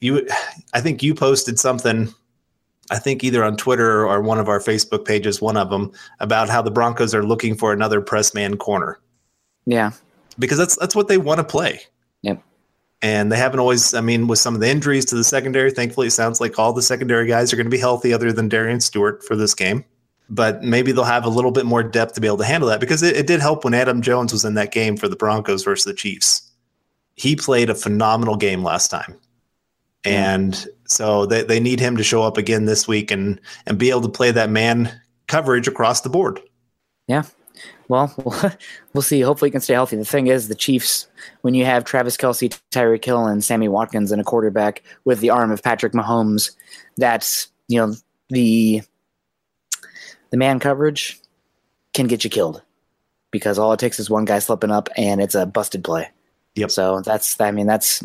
you, 0.01 0.27
I 0.73 0.81
think 0.81 1.03
you 1.03 1.15
posted 1.15 1.59
something. 1.59 2.13
I 2.91 2.99
think 2.99 3.25
either 3.25 3.43
on 3.43 3.57
Twitter 3.57 4.07
or 4.07 4.21
one 4.21 4.39
of 4.39 4.49
our 4.49 4.61
Facebook 4.61 5.05
pages, 5.07 5.41
one 5.41 5.57
of 5.57 5.71
them, 5.71 5.93
about 6.21 6.51
how 6.51 6.61
the 6.61 6.71
Broncos 6.71 7.15
are 7.15 7.25
looking 7.25 7.57
for 7.57 7.73
another 7.73 8.01
press 8.03 8.35
man 8.35 8.57
corner 8.59 9.01
Yeah. 9.65 9.93
because 10.39 10.59
that's 10.59 10.77
that's 10.77 10.95
what 10.95 11.09
they 11.09 11.17
want 11.17 11.39
to 11.39 11.45
play. 11.45 11.81
Yep. 12.23 12.43
And 13.01 13.33
they 13.33 13.37
haven't 13.37 13.61
always. 13.61 13.95
I 13.95 14.01
mean, 14.03 14.29
with 14.29 14.39
some 14.39 14.55
of 14.55 14.61
the 14.61 14.69
injuries 14.69 15.05
to 15.07 15.15
the 15.15 15.25
secondary, 15.25 15.71
thankfully, 15.71 16.07
it 16.09 16.13
sounds 16.13 16.41
like 16.41 16.59
all 16.59 16.73
the 16.73 16.83
secondary 16.83 17.27
guys 17.27 17.53
are 17.53 17.57
going 17.57 17.67
to 17.67 17.71
be 17.71 17.79
healthy, 17.79 18.13
other 18.13 18.33
than 18.33 18.49
Darian 18.49 18.81
Stewart 18.81 19.23
for 19.25 19.37
this 19.37 19.55
game. 19.55 19.85
But 20.31 20.63
maybe 20.63 20.93
they'll 20.93 21.05
have 21.05 21.27
a 21.27 21.31
little 21.31 21.51
bit 21.51 21.67
more 21.67 21.83
depth 21.83 22.15
to 22.15 22.21
be 22.21 22.27
able 22.27 22.39
to 22.39 22.45
handle 22.45 22.69
that 22.71 22.81
because 22.81 23.03
it, 23.03 23.17
it 23.17 23.27
did 23.27 23.41
help 23.41 23.65
when 23.65 23.75
Adam 23.75 24.01
Jones 24.01 24.33
was 24.33 24.45
in 24.45 24.55
that 24.55 24.73
game 24.73 24.97
for 24.97 25.09
the 25.09 25.17
Broncos 25.17 25.65
versus 25.65 25.85
the 25.85 25.95
Chiefs. 25.95 26.51
He 27.17 27.37
played 27.37 27.71
a 27.71 27.75
phenomenal 27.75 28.37
game 28.37 28.65
last 28.65 28.89
time, 28.91 29.17
and 30.05 30.67
so 30.87 31.27
they, 31.27 31.43
they 31.43 31.61
need 31.61 31.79
him 31.79 31.97
to 31.97 32.03
show 32.03 32.23
up 32.23 32.37
again 32.37 32.65
this 32.65 32.89
week 32.89 33.11
and 33.11 33.41
and 33.67 33.79
be 33.79 33.91
able 33.91 34.01
to 34.01 34.09
play 34.09 34.31
that 34.33 34.51
man 34.51 34.91
coverage 35.29 35.69
across 35.69 36.01
the 36.01 36.09
board. 36.09 36.41
Yeah. 37.07 37.25
Well, 37.89 38.13
we'll 38.93 39.03
see. 39.03 39.21
Hopefully, 39.21 39.49
he 39.49 39.53
can 39.53 39.61
stay 39.61 39.75
healthy. 39.75 39.97
The 39.97 40.05
thing 40.05 40.27
is, 40.27 40.49
the 40.49 40.55
Chiefs, 40.55 41.07
when 41.43 41.55
you 41.55 41.65
have 41.65 41.85
Travis 41.85 42.17
Kelce, 42.17 42.59
Tyreek 42.71 43.05
Hill, 43.05 43.27
and 43.27 43.45
Sammy 43.45 43.69
Watkins 43.69 44.11
and 44.11 44.21
a 44.21 44.25
quarterback 44.25 44.83
with 45.05 45.21
the 45.21 45.31
arm 45.31 45.51
of 45.51 45.63
Patrick 45.63 45.93
Mahomes, 45.93 46.51
that's 46.97 47.49
you 47.69 47.79
know 47.79 47.95
the 48.31 48.83
the 50.35 50.39
man 50.39 50.59
coverage 50.59 51.21
can 51.93 52.09
get 52.09 52.25
you 52.25 52.29
killed 52.29 52.61
because 53.31 53.57
all 53.57 53.73
it 53.73 53.79
takes 53.79 54.01
is 54.01 54.11
one 54.11 54.25
guy 54.25 54.41
slipping 54.41 54.73
up 54.73 54.89
and 54.97 55.23
it's 55.23 55.37
a 55.37 55.47
busted 55.47 55.85
play. 55.85 56.11
Yep. 56.57 56.73
So 56.73 57.01
that's 57.03 57.41
I 57.41 57.53
mean 57.53 57.69
that's 57.69 58.03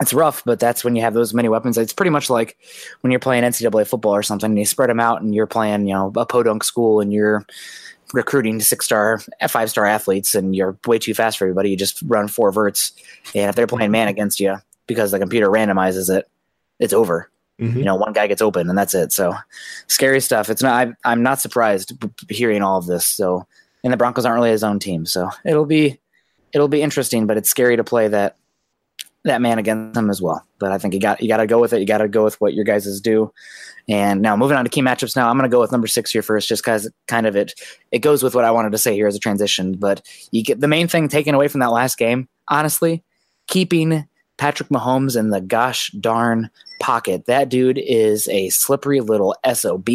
it's 0.00 0.12
rough, 0.12 0.42
but 0.44 0.58
that's 0.58 0.82
when 0.82 0.96
you 0.96 1.02
have 1.02 1.14
those 1.14 1.32
many 1.32 1.48
weapons. 1.48 1.78
It's 1.78 1.92
pretty 1.92 2.10
much 2.10 2.28
like 2.28 2.58
when 3.02 3.12
you're 3.12 3.20
playing 3.20 3.44
NCAA 3.44 3.86
football 3.86 4.12
or 4.12 4.24
something. 4.24 4.50
And 4.50 4.58
you 4.58 4.64
spread 4.64 4.90
them 4.90 4.98
out, 4.98 5.22
and 5.22 5.32
you're 5.36 5.46
playing, 5.46 5.86
you 5.86 5.94
know, 5.94 6.12
a 6.16 6.26
podunk 6.26 6.64
school, 6.64 7.00
and 7.00 7.12
you're 7.12 7.46
recruiting 8.12 8.58
six 8.58 8.84
star, 8.84 9.20
uh, 9.40 9.46
five 9.46 9.70
star 9.70 9.86
athletes, 9.86 10.34
and 10.34 10.56
you're 10.56 10.76
way 10.84 10.98
too 10.98 11.14
fast 11.14 11.38
for 11.38 11.44
everybody. 11.44 11.70
You 11.70 11.76
just 11.76 12.02
run 12.06 12.26
four 12.26 12.50
verts, 12.50 12.90
and 13.36 13.50
if 13.50 13.54
they're 13.54 13.68
playing 13.68 13.92
man 13.92 14.08
against 14.08 14.40
you 14.40 14.56
because 14.88 15.12
the 15.12 15.20
computer 15.20 15.46
randomizes 15.46 16.12
it, 16.12 16.28
it's 16.80 16.92
over. 16.92 17.30
Mhm. 17.60 17.76
You 17.76 17.84
know, 17.84 17.94
one 17.96 18.12
guy 18.12 18.26
gets 18.26 18.42
open, 18.42 18.68
and 18.68 18.78
that's 18.78 18.94
it. 18.94 19.12
So 19.12 19.34
scary 19.86 20.20
stuff. 20.20 20.48
It's 20.48 20.62
not. 20.62 20.88
I, 20.88 21.10
I'm 21.10 21.22
not 21.22 21.40
surprised 21.40 21.92
hearing 22.28 22.62
all 22.62 22.78
of 22.78 22.86
this. 22.86 23.06
So, 23.06 23.46
and 23.84 23.92
the 23.92 23.96
Broncos 23.96 24.24
aren't 24.24 24.36
really 24.36 24.50
his 24.50 24.64
own 24.64 24.78
team, 24.78 25.06
so 25.06 25.28
it'll 25.44 25.66
be 25.66 25.98
it'll 26.52 26.68
be 26.68 26.82
interesting. 26.82 27.26
But 27.26 27.36
it's 27.36 27.50
scary 27.50 27.76
to 27.76 27.84
play 27.84 28.08
that 28.08 28.36
that 29.24 29.40
man 29.40 29.58
against 29.58 29.96
him 29.96 30.10
as 30.10 30.20
well. 30.20 30.44
But 30.58 30.72
I 30.72 30.78
think 30.78 30.94
you 30.94 31.00
got 31.00 31.22
you 31.22 31.28
got 31.28 31.36
to 31.38 31.46
go 31.46 31.60
with 31.60 31.72
it. 31.72 31.80
You 31.80 31.86
got 31.86 31.98
to 31.98 32.08
go 32.08 32.24
with 32.24 32.40
what 32.40 32.54
your 32.54 32.64
guys 32.64 33.00
do. 33.00 33.32
And 33.88 34.22
now 34.22 34.36
moving 34.36 34.56
on 34.56 34.64
to 34.64 34.70
key 34.70 34.80
matchups. 34.82 35.16
Now 35.16 35.28
I'm 35.28 35.36
going 35.36 35.48
to 35.48 35.54
go 35.54 35.60
with 35.60 35.72
number 35.72 35.88
six 35.88 36.10
here 36.10 36.22
first, 36.22 36.48
just 36.48 36.62
because 36.64 36.90
kind 37.08 37.26
of 37.26 37.36
it 37.36 37.52
it 37.90 37.98
goes 37.98 38.22
with 38.22 38.34
what 38.34 38.44
I 38.44 38.50
wanted 38.50 38.72
to 38.72 38.78
say 38.78 38.94
here 38.94 39.06
as 39.06 39.14
a 39.14 39.20
transition. 39.20 39.74
But 39.74 40.02
you 40.30 40.42
get 40.42 40.60
the 40.60 40.68
main 40.68 40.88
thing 40.88 41.08
taken 41.08 41.34
away 41.34 41.48
from 41.48 41.60
that 41.60 41.70
last 41.70 41.98
game. 41.98 42.28
Honestly, 42.48 43.02
keeping 43.46 44.08
Patrick 44.42 44.70
Mahomes 44.70 45.16
in 45.16 45.30
the 45.30 45.40
gosh 45.40 45.92
darn 45.92 46.50
pocket. 46.80 47.26
That 47.26 47.48
dude 47.48 47.78
is 47.78 48.26
a 48.26 48.48
slippery 48.48 49.00
little 49.00 49.36
sob. 49.54 49.88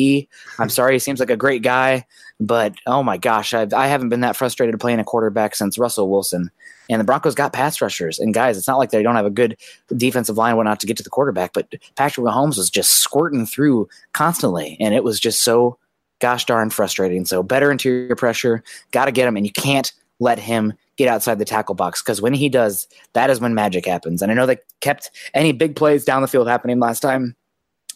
I'm 0.57 0.69
sorry, 0.69 0.93
he 0.93 0.99
seems 0.99 1.19
like 1.19 1.29
a 1.29 1.35
great 1.35 1.63
guy, 1.63 2.05
but 2.39 2.73
oh 2.85 3.03
my 3.03 3.17
gosh, 3.17 3.53
I've, 3.53 3.73
I 3.73 3.87
haven't 3.87 4.07
been 4.07 4.21
that 4.21 4.37
frustrated 4.37 4.79
playing 4.79 5.01
a 5.01 5.03
quarterback 5.03 5.53
since 5.53 5.77
Russell 5.77 6.09
Wilson. 6.09 6.49
And 6.89 7.01
the 7.01 7.03
Broncos 7.03 7.35
got 7.35 7.51
pass 7.51 7.81
rushers. 7.81 8.19
And 8.19 8.33
guys, 8.33 8.57
it's 8.57 8.69
not 8.69 8.77
like 8.77 8.91
they 8.91 9.03
don't 9.03 9.17
have 9.17 9.25
a 9.25 9.29
good 9.29 9.57
defensive 9.97 10.37
line, 10.37 10.55
whatnot, 10.55 10.79
to 10.79 10.87
get 10.87 10.95
to 10.95 11.03
the 11.03 11.09
quarterback, 11.09 11.51
but 11.51 11.69
Patrick 11.97 12.25
Mahomes 12.25 12.55
was 12.55 12.69
just 12.69 12.93
squirting 12.93 13.45
through 13.45 13.89
constantly. 14.13 14.77
And 14.79 14.93
it 14.93 15.03
was 15.03 15.19
just 15.19 15.43
so 15.43 15.77
gosh 16.19 16.45
darn 16.45 16.69
frustrating. 16.69 17.25
So 17.25 17.43
better 17.43 17.69
interior 17.69 18.15
pressure, 18.15 18.63
got 18.91 19.05
to 19.05 19.11
get 19.11 19.27
him. 19.27 19.35
And 19.35 19.45
you 19.45 19.51
can't 19.51 19.91
let 20.21 20.39
him 20.39 20.71
get 20.97 21.07
outside 21.07 21.39
the 21.39 21.45
tackle 21.45 21.75
box 21.75 22.01
because 22.01 22.21
when 22.21 22.33
he 22.33 22.49
does, 22.49 22.87
that 23.13 23.29
is 23.29 23.39
when 23.39 23.53
magic 23.53 23.85
happens. 23.85 24.21
And 24.21 24.31
I 24.31 24.35
know 24.35 24.45
they 24.45 24.57
kept 24.81 25.11
any 25.33 25.51
big 25.51 25.75
plays 25.75 26.03
down 26.03 26.21
the 26.21 26.27
field 26.27 26.47
happening 26.47 26.79
last 26.79 26.99
time 26.99 27.35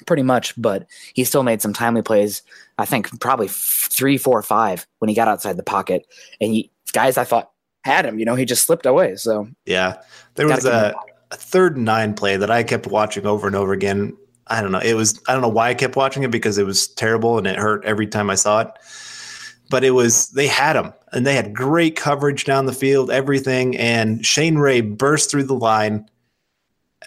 pretty 0.05 0.23
much, 0.23 0.59
but 0.59 0.87
he 1.13 1.23
still 1.23 1.43
made 1.43 1.61
some 1.61 1.73
timely 1.73 2.01
plays. 2.01 2.41
I 2.77 2.85
think 2.85 3.19
probably 3.19 3.47
f- 3.47 3.87
three, 3.91 4.17
four, 4.17 4.41
five 4.41 4.87
when 4.99 5.09
he 5.09 5.15
got 5.15 5.27
outside 5.27 5.57
the 5.57 5.63
pocket. 5.63 6.07
And 6.39 6.53
he, 6.53 6.71
guys, 6.93 7.17
I 7.17 7.23
thought 7.23 7.51
had 7.83 8.05
him. 8.05 8.19
You 8.19 8.25
know, 8.25 8.35
he 8.35 8.45
just 8.45 8.65
slipped 8.65 8.85
away. 8.85 9.15
So 9.15 9.47
Yeah. 9.65 10.01
There 10.35 10.47
was 10.47 10.65
a, 10.65 10.95
a 11.31 11.35
third 11.35 11.77
nine 11.77 12.13
play 12.13 12.37
that 12.37 12.51
I 12.51 12.63
kept 12.63 12.87
watching 12.87 13.25
over 13.25 13.47
and 13.47 13.55
over 13.55 13.73
again. 13.73 14.15
I 14.47 14.61
don't 14.61 14.71
know. 14.71 14.79
It 14.79 14.95
was 14.95 15.21
I 15.27 15.33
don't 15.33 15.41
know 15.41 15.47
why 15.47 15.69
I 15.69 15.73
kept 15.73 15.95
watching 15.95 16.23
it 16.23 16.31
because 16.31 16.57
it 16.57 16.65
was 16.65 16.87
terrible 16.87 17.37
and 17.37 17.47
it 17.47 17.57
hurt 17.57 17.85
every 17.85 18.07
time 18.07 18.29
I 18.29 18.35
saw 18.35 18.61
it. 18.61 18.67
But 19.71 19.83
it 19.83 19.91
was 19.91 20.29
they 20.29 20.47
had 20.47 20.75
him 20.75 20.93
and 21.11 21.25
they 21.25 21.33
had 21.33 21.55
great 21.55 21.95
coverage 21.95 22.45
down 22.45 22.67
the 22.67 22.73
field, 22.73 23.09
everything. 23.09 23.75
And 23.77 24.23
Shane 24.23 24.57
Ray 24.57 24.81
burst 24.81 25.31
through 25.31 25.45
the 25.45 25.55
line, 25.55 26.07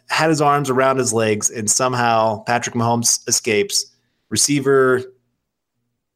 had 0.09 0.31
his 0.31 0.41
arms 0.41 0.69
around 0.69 0.97
his 0.97 1.13
legs, 1.13 1.49
and 1.51 1.71
somehow 1.71 2.43
Patrick 2.45 2.75
Mahomes 2.75 3.27
escapes. 3.29 3.87
Receiver 4.31 5.03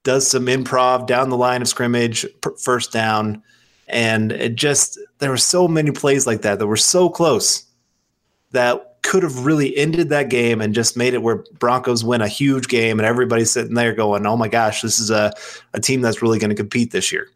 does 0.03 0.29
some 0.29 0.47
improv 0.47 1.07
down 1.07 1.29
the 1.29 1.37
line 1.37 1.63
of 1.63 1.69
scrimmage, 1.69 2.27
first 2.59 2.93
down 2.93 3.43
and 3.89 4.33
it 4.33 4.55
just 4.55 4.99
there 5.19 5.31
were 5.31 5.37
so 5.37 5.67
many 5.67 5.91
plays 5.91 6.27
like 6.27 6.43
that 6.43 6.59
that 6.59 6.67
were 6.67 6.77
so 6.77 7.09
close 7.09 7.65
that 8.53 8.88
could 9.03 9.23
have 9.23 9.45
really 9.45 9.77
ended 9.77 10.09
that 10.11 10.31
game 10.31 10.61
and 10.61 10.75
just 10.75 10.97
made 10.97 11.15
it 11.15 11.23
where 11.23 11.45
Broncos 11.59 12.05
win 12.05 12.21
a 12.21 12.29
huge 12.29 12.69
game 12.69 12.99
and 12.99 13.07
everybody's 13.07 13.51
sitting 13.51 13.75
there 13.75 13.93
going, 13.95 14.27
"Oh 14.27 14.37
my 14.37 14.49
gosh, 14.49 14.83
this 14.83 14.99
is 14.99 15.11
a 15.11 15.33
a 15.75 15.81
team 15.81 16.01
that's 16.01 16.23
really 16.23 16.39
going 16.39 16.51
to 16.51 16.57
compete 16.57 16.91
this 16.93 17.13
year." 17.13 17.29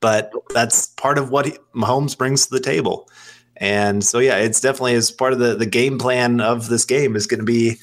But 0.00 0.32
that's 0.52 0.88
part 0.88 1.18
of 1.18 1.30
what 1.30 1.46
he, 1.46 1.52
Mahomes 1.74 2.18
brings 2.18 2.46
to 2.46 2.50
the 2.52 2.60
table. 2.60 3.08
And 3.56 4.02
so 4.04 4.18
yeah, 4.18 4.36
it's 4.38 4.60
definitely 4.60 4.94
as 4.94 5.10
part 5.10 5.32
of 5.32 5.38
the 5.38 5.54
the 5.54 5.66
game 5.66 5.98
plan 5.98 6.40
of 6.40 6.68
this 6.68 6.84
game 6.84 7.16
is 7.16 7.26
going 7.26 7.40
to 7.40 7.46
be 7.46 7.76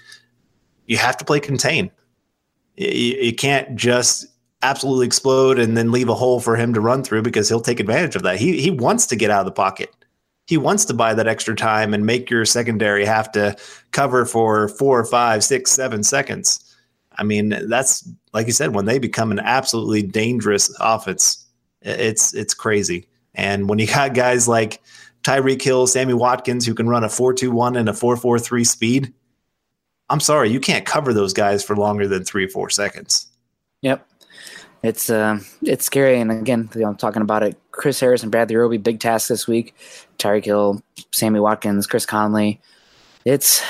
you 0.86 0.98
have 0.98 1.18
to 1.18 1.26
play 1.26 1.40
contain. 1.40 1.92
You, 2.76 2.88
you 2.88 3.36
can't 3.36 3.76
just 3.76 4.26
absolutely 4.62 5.06
explode 5.06 5.60
and 5.60 5.78
then 5.78 5.92
leave 5.92 6.10
a 6.10 6.16
hole 6.16 6.40
for 6.40 6.56
him 6.56 6.74
to 6.74 6.82
run 6.82 7.04
through 7.04 7.22
because 7.22 7.48
he'll 7.48 7.62
take 7.62 7.80
advantage 7.80 8.16
of 8.16 8.24
that. 8.24 8.38
He 8.38 8.60
he 8.60 8.72
wants 8.72 9.06
to 9.08 9.16
get 9.16 9.32
out 9.32 9.42
of 9.42 9.46
the 9.46 9.52
pocket. 9.52 9.94
He 10.50 10.58
wants 10.58 10.84
to 10.86 10.95
buy 10.95 11.14
that 11.14 11.28
extra 11.28 11.56
time 11.56 11.93
and 11.93 12.08
make 12.08 12.32
your 12.32 12.43
secondary 12.43 13.06
have 13.06 13.32
to 13.34 13.56
cover 13.91 14.26
for 14.26 14.68
four 14.68 15.06
five, 15.06 15.43
six, 15.43 15.70
seven 15.70 16.02
seconds. 16.02 16.76
I 17.16 17.24
mean, 17.24 17.54
that's 17.70 18.10
like 18.34 18.47
you 18.47 18.52
said, 18.52 18.74
when 18.74 18.86
they 18.86 18.97
become 18.97 19.30
an 19.32 19.38
absolutely 19.38 20.02
dangerous 20.02 20.76
offense, 20.80 21.45
it's 21.84 22.34
it's 22.34 22.56
crazy. 22.56 23.08
And 23.36 23.70
when 23.70 23.78
you 23.78 23.86
got 23.86 24.16
guys 24.16 24.47
like 24.47 24.82
Tyreek 25.22 25.62
Hill, 25.62 25.86
Sammy 25.86 26.16
Watkins, 26.16 26.66
who 26.66 26.74
can 26.74 26.89
run 26.89 27.04
a 27.04 27.10
four-two-one 27.10 27.76
and 27.78 27.88
a 27.88 27.93
four-four-three 27.93 28.64
speed, 28.64 29.14
I'm 30.10 30.20
sorry, 30.20 30.50
you 30.50 30.60
can't 30.60 30.84
cover 30.84 31.14
those 31.14 31.32
guys 31.32 31.64
for 31.64 31.76
longer 31.76 32.08
than 32.08 32.24
three 32.24 32.45
or 32.45 32.50
four 32.50 32.72
seconds. 32.72 33.28
Yep. 33.84 34.04
It's 34.82 35.12
uh, 35.12 35.41
it's 35.62 35.86
scary, 35.86 36.20
and 36.20 36.32
again, 36.32 36.70
you 36.74 36.82
know, 36.82 36.88
I'm 36.88 36.95
talking 36.95 37.22
about 37.22 37.43
it. 37.43 37.56
Chris 37.70 38.00
Harris 38.00 38.24
and 38.24 38.32
Bradley 38.32 38.56
Roby, 38.56 38.78
big 38.78 39.00
task 39.00 39.28
this 39.28 39.47
week. 39.47 39.76
Tyreek 40.20 40.45
Hill, 40.45 40.84
Sammy 41.11 41.39
Watkins, 41.39 41.88
Chris 41.88 42.05
Conley. 42.05 42.59
It's, 43.26 43.63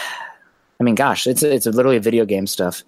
I 0.80 0.84
mean, 0.84 0.96
gosh, 0.96 1.28
it's 1.28 1.44
it's 1.44 1.66
literally 1.66 2.00
video 2.00 2.26
game 2.26 2.48
stuff. 2.48 2.84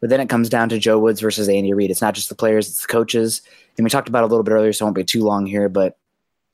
But 0.00 0.10
then 0.10 0.20
it 0.20 0.28
comes 0.28 0.48
down 0.48 0.68
to 0.68 0.78
Joe 0.78 0.98
Woods 0.98 1.20
versus 1.20 1.48
Andy 1.48 1.72
Reid. 1.72 1.90
It's 1.90 2.02
not 2.02 2.14
just 2.14 2.28
the 2.28 2.34
players; 2.34 2.68
it's 2.68 2.82
the 2.82 2.92
coaches. 2.92 3.42
And 3.76 3.84
we 3.84 3.90
talked 3.90 4.08
about 4.08 4.24
a 4.24 4.26
little 4.26 4.44
bit 4.44 4.52
earlier, 4.52 4.72
so 4.72 4.84
I 4.84 4.86
won't 4.86 4.96
be 4.96 5.04
too 5.04 5.22
long 5.22 5.46
here. 5.46 5.68
But 5.68 5.98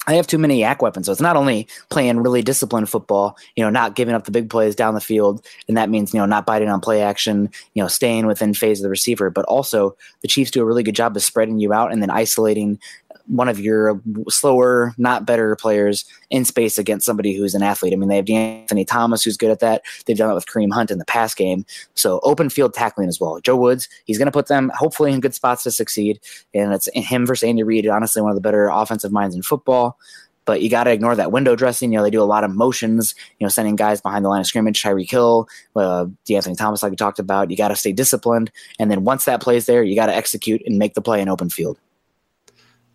I 0.06 0.14
have 0.14 0.26
too 0.26 0.38
many 0.38 0.58
yak 0.58 0.82
weapons. 0.82 1.06
So 1.06 1.12
it's 1.12 1.20
not 1.20 1.36
only 1.36 1.68
playing 1.88 2.18
really 2.18 2.42
disciplined 2.42 2.88
football, 2.88 3.36
you 3.54 3.62
know, 3.62 3.70
not 3.70 3.94
giving 3.94 4.14
up 4.14 4.24
the 4.24 4.32
big 4.32 4.50
plays 4.50 4.74
down 4.74 4.94
the 4.94 5.00
field, 5.00 5.46
and 5.68 5.76
that 5.76 5.90
means, 5.90 6.12
you 6.12 6.18
know, 6.18 6.26
not 6.26 6.44
biting 6.44 6.68
on 6.68 6.80
play 6.80 7.02
action, 7.02 7.50
you 7.74 7.82
know, 7.82 7.88
staying 7.88 8.26
within 8.26 8.52
phase 8.52 8.80
of 8.80 8.82
the 8.82 8.90
receiver, 8.90 9.30
but 9.30 9.44
also 9.44 9.96
the 10.20 10.28
Chiefs 10.28 10.50
do 10.50 10.60
a 10.60 10.64
really 10.64 10.82
good 10.82 10.96
job 10.96 11.16
of 11.16 11.22
spreading 11.22 11.60
you 11.60 11.72
out 11.72 11.92
and 11.92 12.02
then 12.02 12.10
isolating 12.10 12.80
one 13.26 13.48
of 13.48 13.60
your 13.60 14.00
slower, 14.28 14.94
not 14.98 15.26
better 15.26 15.54
players 15.56 16.04
in 16.30 16.44
space 16.44 16.78
against 16.78 17.06
somebody 17.06 17.34
who's 17.34 17.54
an 17.54 17.62
athlete. 17.62 17.92
I 17.92 17.96
mean, 17.96 18.08
they 18.08 18.16
have 18.16 18.28
Anthony 18.28 18.84
Thomas 18.84 19.22
who's 19.22 19.36
good 19.36 19.50
at 19.50 19.60
that. 19.60 19.82
They've 20.06 20.16
done 20.16 20.30
it 20.30 20.34
with 20.34 20.46
Kareem 20.46 20.72
Hunt 20.72 20.90
in 20.90 20.98
the 20.98 21.04
pass 21.04 21.34
game. 21.34 21.64
So 21.94 22.20
open 22.22 22.50
field 22.50 22.74
tackling 22.74 23.08
as 23.08 23.20
well. 23.20 23.40
Joe 23.40 23.56
Woods, 23.56 23.88
he's 24.04 24.18
going 24.18 24.26
to 24.26 24.32
put 24.32 24.48
them 24.48 24.70
hopefully 24.74 25.12
in 25.12 25.20
good 25.20 25.34
spots 25.34 25.62
to 25.64 25.70
succeed. 25.70 26.20
And 26.54 26.72
it's 26.72 26.88
him 26.94 27.26
versus 27.26 27.48
Andy 27.48 27.62
Reid, 27.62 27.86
honestly, 27.88 28.22
one 28.22 28.30
of 28.30 28.36
the 28.36 28.42
better 28.42 28.68
offensive 28.68 29.12
minds 29.12 29.34
in 29.34 29.42
football. 29.42 29.98
But 30.44 30.60
you 30.60 30.68
got 30.68 30.84
to 30.84 30.90
ignore 30.90 31.14
that 31.14 31.30
window 31.30 31.54
dressing. 31.54 31.92
You 31.92 31.98
know, 31.98 32.02
they 32.02 32.10
do 32.10 32.22
a 32.22 32.24
lot 32.24 32.42
of 32.42 32.50
motions, 32.50 33.14
you 33.38 33.44
know, 33.44 33.48
sending 33.48 33.76
guys 33.76 34.00
behind 34.00 34.24
the 34.24 34.28
line 34.28 34.40
of 34.40 34.46
scrimmage, 34.46 34.82
Tyreek 34.82 35.08
Hill, 35.08 35.48
uh, 35.76 36.06
D'Anthony 36.24 36.56
Thomas, 36.56 36.82
like 36.82 36.90
we 36.90 36.96
talked 36.96 37.20
about. 37.20 37.50
You 37.50 37.56
got 37.56 37.68
to 37.68 37.76
stay 37.76 37.92
disciplined. 37.92 38.50
And 38.80 38.90
then 38.90 39.04
once 39.04 39.24
that 39.26 39.40
play's 39.40 39.66
there, 39.66 39.84
you 39.84 39.94
got 39.94 40.06
to 40.06 40.14
execute 40.14 40.60
and 40.66 40.78
make 40.78 40.94
the 40.94 41.00
play 41.00 41.20
in 41.20 41.28
open 41.28 41.48
field. 41.48 41.78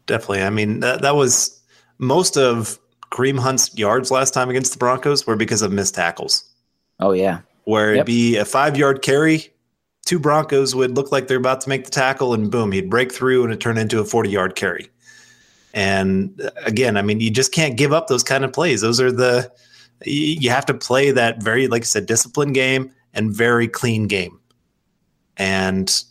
Definitely. 0.08 0.42
I 0.44 0.50
mean, 0.50 0.80
that, 0.80 1.02
that 1.04 1.16
was 1.16 1.62
most 2.00 2.38
of 2.38 2.80
Kareem 3.12 3.40
Hunt's 3.40 3.76
yards 3.78 4.10
last 4.12 4.34
time 4.34 4.50
against 4.50 4.72
the 4.74 4.78
Broncos 4.80 5.26
were 5.28 5.36
because 5.36 5.62
of 5.62 5.72
missed 5.72 5.96
tackles, 5.96 6.44
Oh, 7.00 7.12
yeah. 7.12 7.40
where 7.66 7.90
it'd 7.90 7.98
Yep. 8.00 8.06
be 8.06 8.36
a 8.38 8.46
five 8.46 8.76
yard 8.78 9.02
carry. 9.02 9.54
Two 10.06 10.20
Broncos 10.20 10.74
would 10.74 10.96
look 10.96 11.12
like 11.12 11.28
they're 11.28 11.38
about 11.38 11.62
to 11.62 11.70
make 11.70 11.84
the 11.86 11.92
tackle, 11.92 12.34
and 12.34 12.50
boom, 12.50 12.72
he'd 12.72 12.90
break 12.90 13.12
through 13.12 13.44
and 13.44 13.52
it 13.54 13.60
turned 13.60 13.78
into 13.80 14.00
a 14.00 14.06
40 14.06 14.30
yard 14.30 14.56
carry. 14.56 14.90
And 15.74 16.40
uh, 16.42 16.50
again, 16.66 16.98
I 16.98 17.02
mean, 17.02 17.20
you 17.20 17.30
just 17.30 17.52
can't 17.54 17.78
give 17.78 17.92
up 17.94 18.08
those 18.08 18.24
kind 18.24 18.44
of 18.46 18.54
plays. 18.54 18.82
Those 18.82 19.00
are 19.02 19.12
the, 19.12 19.52
you 20.06 20.50
have 20.50 20.66
to 20.68 20.74
play 20.74 21.12
that 21.12 21.44
very, 21.44 21.68
like 21.68 21.82
I 21.84 21.86
said, 21.86 22.06
disciplined 22.06 22.54
game 22.56 22.92
and 23.14 23.34
very 23.34 23.68
clean 23.68 24.08
game. 24.08 24.40
And 25.38 26.04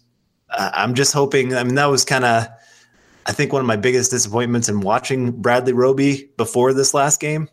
uh, 0.50 0.70
I'm 0.74 0.94
just 0.94 1.12
hoping, 1.12 1.54
I 1.54 1.64
mean, 1.64 1.74
that 1.76 1.86
was 1.86 2.04
kind 2.04 2.24
of, 2.24 2.46
I 3.26 3.32
think 3.32 3.52
one 3.52 3.60
of 3.60 3.66
my 3.66 3.76
biggest 3.76 4.12
disappointments 4.12 4.68
in 4.68 4.80
watching 4.80 5.32
Bradley 5.32 5.72
Roby 5.72 6.30
before 6.36 6.72
this 6.72 6.94
last 6.94 7.20
game 7.20 7.48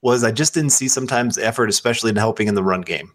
was 0.00 0.24
I 0.24 0.30
just 0.30 0.54
didn't 0.54 0.70
see 0.70 0.88
sometimes 0.88 1.36
effort, 1.36 1.68
especially 1.68 2.10
in 2.10 2.16
helping 2.16 2.48
in 2.48 2.54
the 2.54 2.62
run 2.62 2.80
game. 2.80 3.12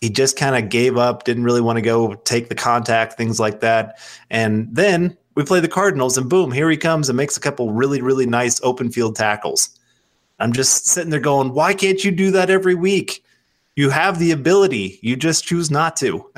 He 0.00 0.10
just 0.10 0.36
kind 0.36 0.56
of 0.56 0.70
gave 0.70 0.96
up, 0.96 1.22
didn't 1.24 1.44
really 1.44 1.60
want 1.60 1.76
to 1.76 1.82
go 1.82 2.14
take 2.14 2.48
the 2.48 2.56
contact, 2.56 3.14
things 3.14 3.38
like 3.38 3.60
that. 3.60 3.98
And 4.28 4.68
then 4.72 5.16
we 5.36 5.44
play 5.44 5.60
the 5.60 5.68
Cardinals, 5.68 6.18
and 6.18 6.28
boom, 6.28 6.50
here 6.50 6.68
he 6.68 6.76
comes 6.76 7.08
and 7.08 7.16
makes 7.16 7.36
a 7.36 7.40
couple 7.40 7.72
really, 7.72 8.02
really 8.02 8.26
nice 8.26 8.60
open 8.62 8.90
field 8.90 9.14
tackles. 9.14 9.70
I'm 10.40 10.52
just 10.52 10.86
sitting 10.86 11.10
there 11.10 11.20
going, 11.20 11.52
why 11.52 11.74
can't 11.74 12.02
you 12.04 12.10
do 12.10 12.32
that 12.32 12.50
every 12.50 12.74
week? 12.74 13.24
You 13.76 13.90
have 13.90 14.18
the 14.18 14.32
ability, 14.32 14.98
you 15.00 15.14
just 15.14 15.44
choose 15.44 15.70
not 15.70 15.96
to. 15.98 16.28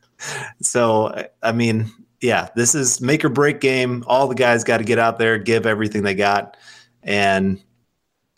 so, 0.60 1.28
I 1.42 1.52
mean, 1.52 1.92
yeah, 2.20 2.48
this 2.54 2.74
is 2.74 3.00
make 3.00 3.24
or 3.24 3.28
break 3.28 3.60
game. 3.60 4.04
All 4.06 4.28
the 4.28 4.34
guys 4.34 4.64
got 4.64 4.78
to 4.78 4.84
get 4.84 4.98
out 4.98 5.18
there, 5.18 5.38
give 5.38 5.66
everything 5.66 6.02
they 6.02 6.14
got, 6.14 6.56
and 7.02 7.62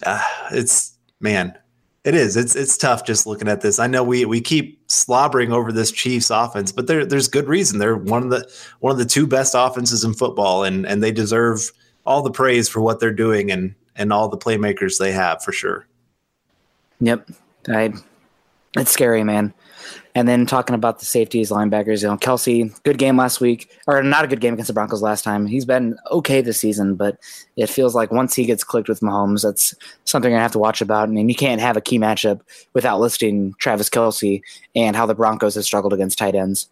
uh, 0.04 0.24
it's 0.52 0.96
man, 1.20 1.56
it 2.04 2.14
is. 2.14 2.36
It's 2.36 2.54
it's 2.54 2.76
tough 2.76 3.04
just 3.04 3.26
looking 3.26 3.48
at 3.48 3.60
this. 3.60 3.78
I 3.78 3.86
know 3.86 4.04
we 4.04 4.24
we 4.24 4.40
keep 4.40 4.80
slobbering 4.90 5.52
over 5.52 5.72
this 5.72 5.90
Chiefs 5.90 6.30
offense, 6.30 6.70
but 6.72 6.86
there 6.86 7.04
there's 7.04 7.28
good 7.28 7.48
reason. 7.48 7.78
They're 7.78 7.96
one 7.96 8.22
of 8.22 8.30
the 8.30 8.48
one 8.80 8.92
of 8.92 8.98
the 8.98 9.04
two 9.04 9.26
best 9.26 9.54
offenses 9.56 10.04
in 10.04 10.14
football, 10.14 10.64
and 10.64 10.86
and 10.86 11.02
they 11.02 11.12
deserve 11.12 11.72
all 12.06 12.22
the 12.22 12.30
praise 12.30 12.68
for 12.68 12.80
what 12.80 13.00
they're 13.00 13.12
doing 13.12 13.50
and 13.50 13.74
and 13.96 14.12
all 14.12 14.28
the 14.28 14.38
playmakers 14.38 14.98
they 14.98 15.12
have 15.12 15.42
for 15.42 15.52
sure. 15.52 15.86
Yep, 17.00 17.30
I. 17.68 17.92
It's 18.76 18.90
scary, 18.90 19.22
man. 19.22 19.52
And 20.14 20.28
then 20.28 20.46
talking 20.46 20.74
about 20.74 20.98
the 20.98 21.04
safeties, 21.04 21.50
linebackers, 21.50 22.02
you 22.02 22.08
know, 22.08 22.16
Kelce, 22.16 22.82
good 22.84 22.98
game 22.98 23.16
last 23.16 23.40
week, 23.40 23.70
or 23.86 24.02
not 24.02 24.24
a 24.24 24.28
good 24.28 24.40
game 24.40 24.54
against 24.54 24.68
the 24.68 24.74
Broncos 24.74 25.02
last 25.02 25.24
time. 25.24 25.46
He's 25.46 25.64
been 25.64 25.96
okay 26.10 26.40
this 26.40 26.60
season, 26.60 26.94
but 26.94 27.18
it 27.56 27.68
feels 27.68 27.94
like 27.94 28.10
once 28.10 28.34
he 28.34 28.44
gets 28.44 28.64
clicked 28.64 28.88
with 28.88 29.00
Mahomes, 29.00 29.42
that's 29.42 29.74
something 30.04 30.34
I 30.34 30.40
have 30.40 30.52
to 30.52 30.58
watch 30.58 30.80
about. 30.80 31.08
And 31.08 31.30
you 31.30 31.34
can't 31.34 31.60
have 31.60 31.76
a 31.76 31.82
key 31.82 31.98
matchup 31.98 32.40
without 32.74 33.00
listing 33.00 33.54
Travis 33.58 33.88
Kelce 33.88 34.42
and 34.74 34.96
how 34.96 35.06
the 35.06 35.14
Broncos 35.14 35.54
have 35.54 35.64
struggled 35.64 35.92
against 35.92 36.18
tight 36.18 36.34
ends. 36.34 36.68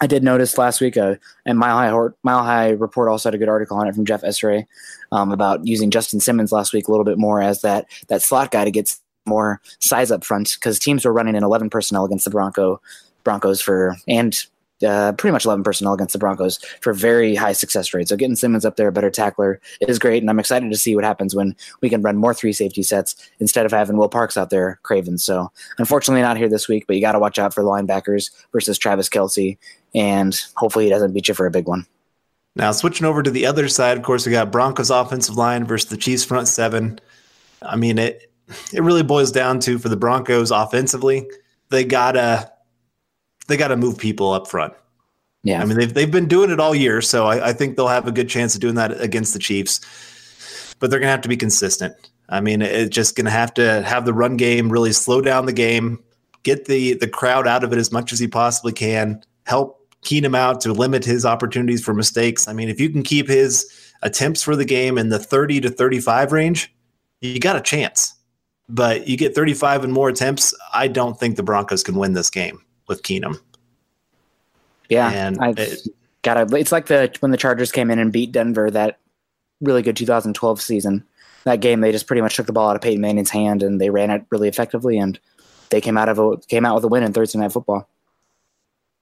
I 0.00 0.06
did 0.06 0.24
notice 0.24 0.58
last 0.58 0.80
week, 0.80 0.96
uh, 0.96 1.14
and 1.46 1.58
Mile 1.58 1.76
High, 1.76 2.14
Mile 2.22 2.42
High 2.42 2.70
Report 2.70 3.08
also 3.08 3.28
had 3.28 3.34
a 3.34 3.38
good 3.38 3.48
article 3.48 3.76
on 3.76 3.86
it 3.86 3.94
from 3.94 4.04
Jeff 4.04 4.22
Essary 4.22 4.66
um, 5.12 5.30
about 5.30 5.66
using 5.66 5.90
Justin 5.90 6.20
Simmons 6.20 6.52
last 6.52 6.72
week 6.72 6.88
a 6.88 6.90
little 6.90 7.04
bit 7.04 7.16
more 7.16 7.40
as 7.40 7.60
that 7.62 7.86
that 8.08 8.20
slot 8.20 8.50
guy 8.50 8.64
to 8.64 8.70
get 8.72 8.94
more 9.26 9.60
size 9.80 10.10
up 10.10 10.24
front 10.24 10.54
because 10.54 10.78
teams 10.78 11.04
were 11.04 11.12
running 11.12 11.34
in 11.34 11.44
11 11.44 11.70
personnel 11.70 12.04
against 12.04 12.24
the 12.24 12.30
Bronco 12.30 12.80
Broncos 13.24 13.60
for 13.60 13.96
and 14.06 14.46
uh, 14.86 15.12
pretty 15.12 15.32
much 15.32 15.44
11 15.44 15.62
personnel 15.64 15.94
against 15.94 16.12
the 16.12 16.18
Broncos 16.18 16.58
for 16.80 16.92
very 16.92 17.34
high 17.34 17.52
success 17.52 17.94
rate. 17.94 18.08
So 18.08 18.16
getting 18.16 18.36
Simmons 18.36 18.64
up 18.64 18.76
there, 18.76 18.88
a 18.88 18.92
better 18.92 19.10
tackler, 19.10 19.60
is 19.80 19.98
great, 19.98 20.22
and 20.22 20.28
I'm 20.28 20.38
excited 20.38 20.70
to 20.70 20.76
see 20.76 20.94
what 20.94 21.04
happens 21.04 21.34
when 21.34 21.56
we 21.80 21.88
can 21.88 22.02
run 22.02 22.16
more 22.16 22.34
three 22.34 22.52
safety 22.52 22.82
sets 22.82 23.14
instead 23.40 23.66
of 23.66 23.72
having 23.72 23.96
Will 23.96 24.08
Parks 24.08 24.36
out 24.36 24.50
there 24.50 24.78
Craven. 24.82 25.18
So 25.18 25.50
unfortunately, 25.78 26.22
not 26.22 26.36
here 26.36 26.48
this 26.48 26.68
week, 26.68 26.86
but 26.86 26.96
you 26.96 27.02
got 27.02 27.12
to 27.12 27.18
watch 27.18 27.38
out 27.38 27.54
for 27.54 27.62
the 27.62 27.70
linebackers 27.70 28.30
versus 28.52 28.78
Travis 28.78 29.08
Kelce, 29.08 29.56
and 29.94 30.38
hopefully 30.56 30.84
he 30.84 30.90
doesn't 30.90 31.12
beat 31.12 31.28
you 31.28 31.34
for 31.34 31.46
a 31.46 31.50
big 31.50 31.66
one. 31.66 31.86
Now 32.56 32.70
switching 32.72 33.06
over 33.06 33.22
to 33.22 33.30
the 33.30 33.46
other 33.46 33.68
side, 33.68 33.96
of 33.96 34.04
course, 34.04 34.26
we 34.26 34.32
got 34.32 34.52
Broncos 34.52 34.90
offensive 34.90 35.36
line 35.36 35.64
versus 35.64 35.90
the 35.90 35.96
Chiefs 35.96 36.24
front 36.24 36.48
seven. 36.48 37.00
I 37.62 37.76
mean 37.76 37.98
it 37.98 38.30
it 38.72 38.82
really 38.82 39.02
boils 39.02 39.32
down 39.32 39.60
to 39.60 39.78
for 39.78 39.88
the 39.88 39.96
Broncos 39.96 40.50
offensively, 40.50 41.26
they 41.70 41.84
gotta 41.84 42.50
they 43.48 43.56
gotta 43.56 43.76
move 43.76 43.98
people 43.98 44.32
up 44.32 44.46
front. 44.46 44.74
Yeah, 45.42 45.60
I 45.60 45.64
mean 45.64 45.78
they've 45.78 45.92
they've 45.92 46.10
been 46.10 46.28
doing 46.28 46.50
it 46.50 46.60
all 46.60 46.74
year, 46.74 47.00
so 47.00 47.26
I, 47.26 47.48
I 47.48 47.52
think 47.52 47.76
they'll 47.76 47.88
have 47.88 48.06
a 48.06 48.12
good 48.12 48.28
chance 48.28 48.54
of 48.54 48.60
doing 48.60 48.76
that 48.76 49.00
against 49.00 49.32
the 49.32 49.38
Chiefs. 49.38 49.80
But 50.78 50.90
they're 50.90 51.00
gonna 51.00 51.12
have 51.12 51.22
to 51.22 51.28
be 51.28 51.36
consistent. 51.36 51.94
I 52.28 52.40
mean, 52.40 52.62
it's 52.62 52.94
just 52.94 53.16
gonna 53.16 53.30
have 53.30 53.54
to 53.54 53.82
have 53.82 54.04
the 54.04 54.14
run 54.14 54.36
game 54.36 54.70
really 54.70 54.92
slow 54.92 55.20
down 55.20 55.46
the 55.46 55.52
game, 55.52 56.02
get 56.42 56.66
the 56.66 56.94
the 56.94 57.08
crowd 57.08 57.46
out 57.46 57.64
of 57.64 57.72
it 57.72 57.78
as 57.78 57.92
much 57.92 58.12
as 58.12 58.18
he 58.18 58.28
possibly 58.28 58.72
can, 58.72 59.22
help 59.44 59.80
Keenum 60.02 60.36
out 60.36 60.60
to 60.62 60.72
limit 60.72 61.04
his 61.04 61.24
opportunities 61.24 61.82
for 61.82 61.94
mistakes. 61.94 62.46
I 62.48 62.52
mean, 62.52 62.68
if 62.68 62.80
you 62.80 62.90
can 62.90 63.02
keep 63.02 63.28
his 63.28 63.66
attempts 64.02 64.42
for 64.42 64.54
the 64.54 64.64
game 64.64 64.98
in 64.98 65.08
the 65.08 65.18
30 65.18 65.62
to 65.62 65.70
35 65.70 66.32
range, 66.32 66.74
you 67.20 67.38
got 67.40 67.56
a 67.56 67.60
chance 67.60 68.14
but 68.68 69.06
you 69.08 69.16
get 69.16 69.34
35 69.34 69.84
and 69.84 69.92
more 69.92 70.08
attempts. 70.08 70.54
I 70.72 70.88
don't 70.88 71.18
think 71.18 71.36
the 71.36 71.42
Broncos 71.42 71.82
can 71.82 71.96
win 71.96 72.12
this 72.12 72.30
game 72.30 72.62
with 72.88 73.02
Keenum. 73.02 73.40
Yeah, 74.88 75.10
and 75.10 75.38
I 75.40 75.54
gotta. 76.22 76.56
It's 76.56 76.72
like 76.72 76.86
the 76.86 77.14
when 77.20 77.30
the 77.30 77.36
Chargers 77.36 77.72
came 77.72 77.90
in 77.90 77.98
and 77.98 78.12
beat 78.12 78.32
Denver 78.32 78.70
that 78.70 78.98
really 79.60 79.82
good 79.82 79.96
2012 79.96 80.60
season. 80.60 81.04
That 81.44 81.60
game, 81.60 81.80
they 81.80 81.92
just 81.92 82.06
pretty 82.06 82.22
much 82.22 82.36
took 82.36 82.46
the 82.46 82.52
ball 82.52 82.70
out 82.70 82.76
of 82.76 82.82
Peyton 82.82 83.02
Manning's 83.02 83.30
hand 83.30 83.62
and 83.62 83.78
they 83.78 83.90
ran 83.90 84.10
it 84.10 84.24
really 84.30 84.48
effectively, 84.48 84.98
and 84.98 85.18
they 85.70 85.80
came 85.80 85.98
out 85.98 86.08
of 86.08 86.18
a, 86.18 86.38
came 86.48 86.64
out 86.64 86.74
with 86.74 86.84
a 86.84 86.88
win 86.88 87.02
in 87.02 87.12
Thursday 87.12 87.38
Night 87.38 87.52
Football. 87.52 87.88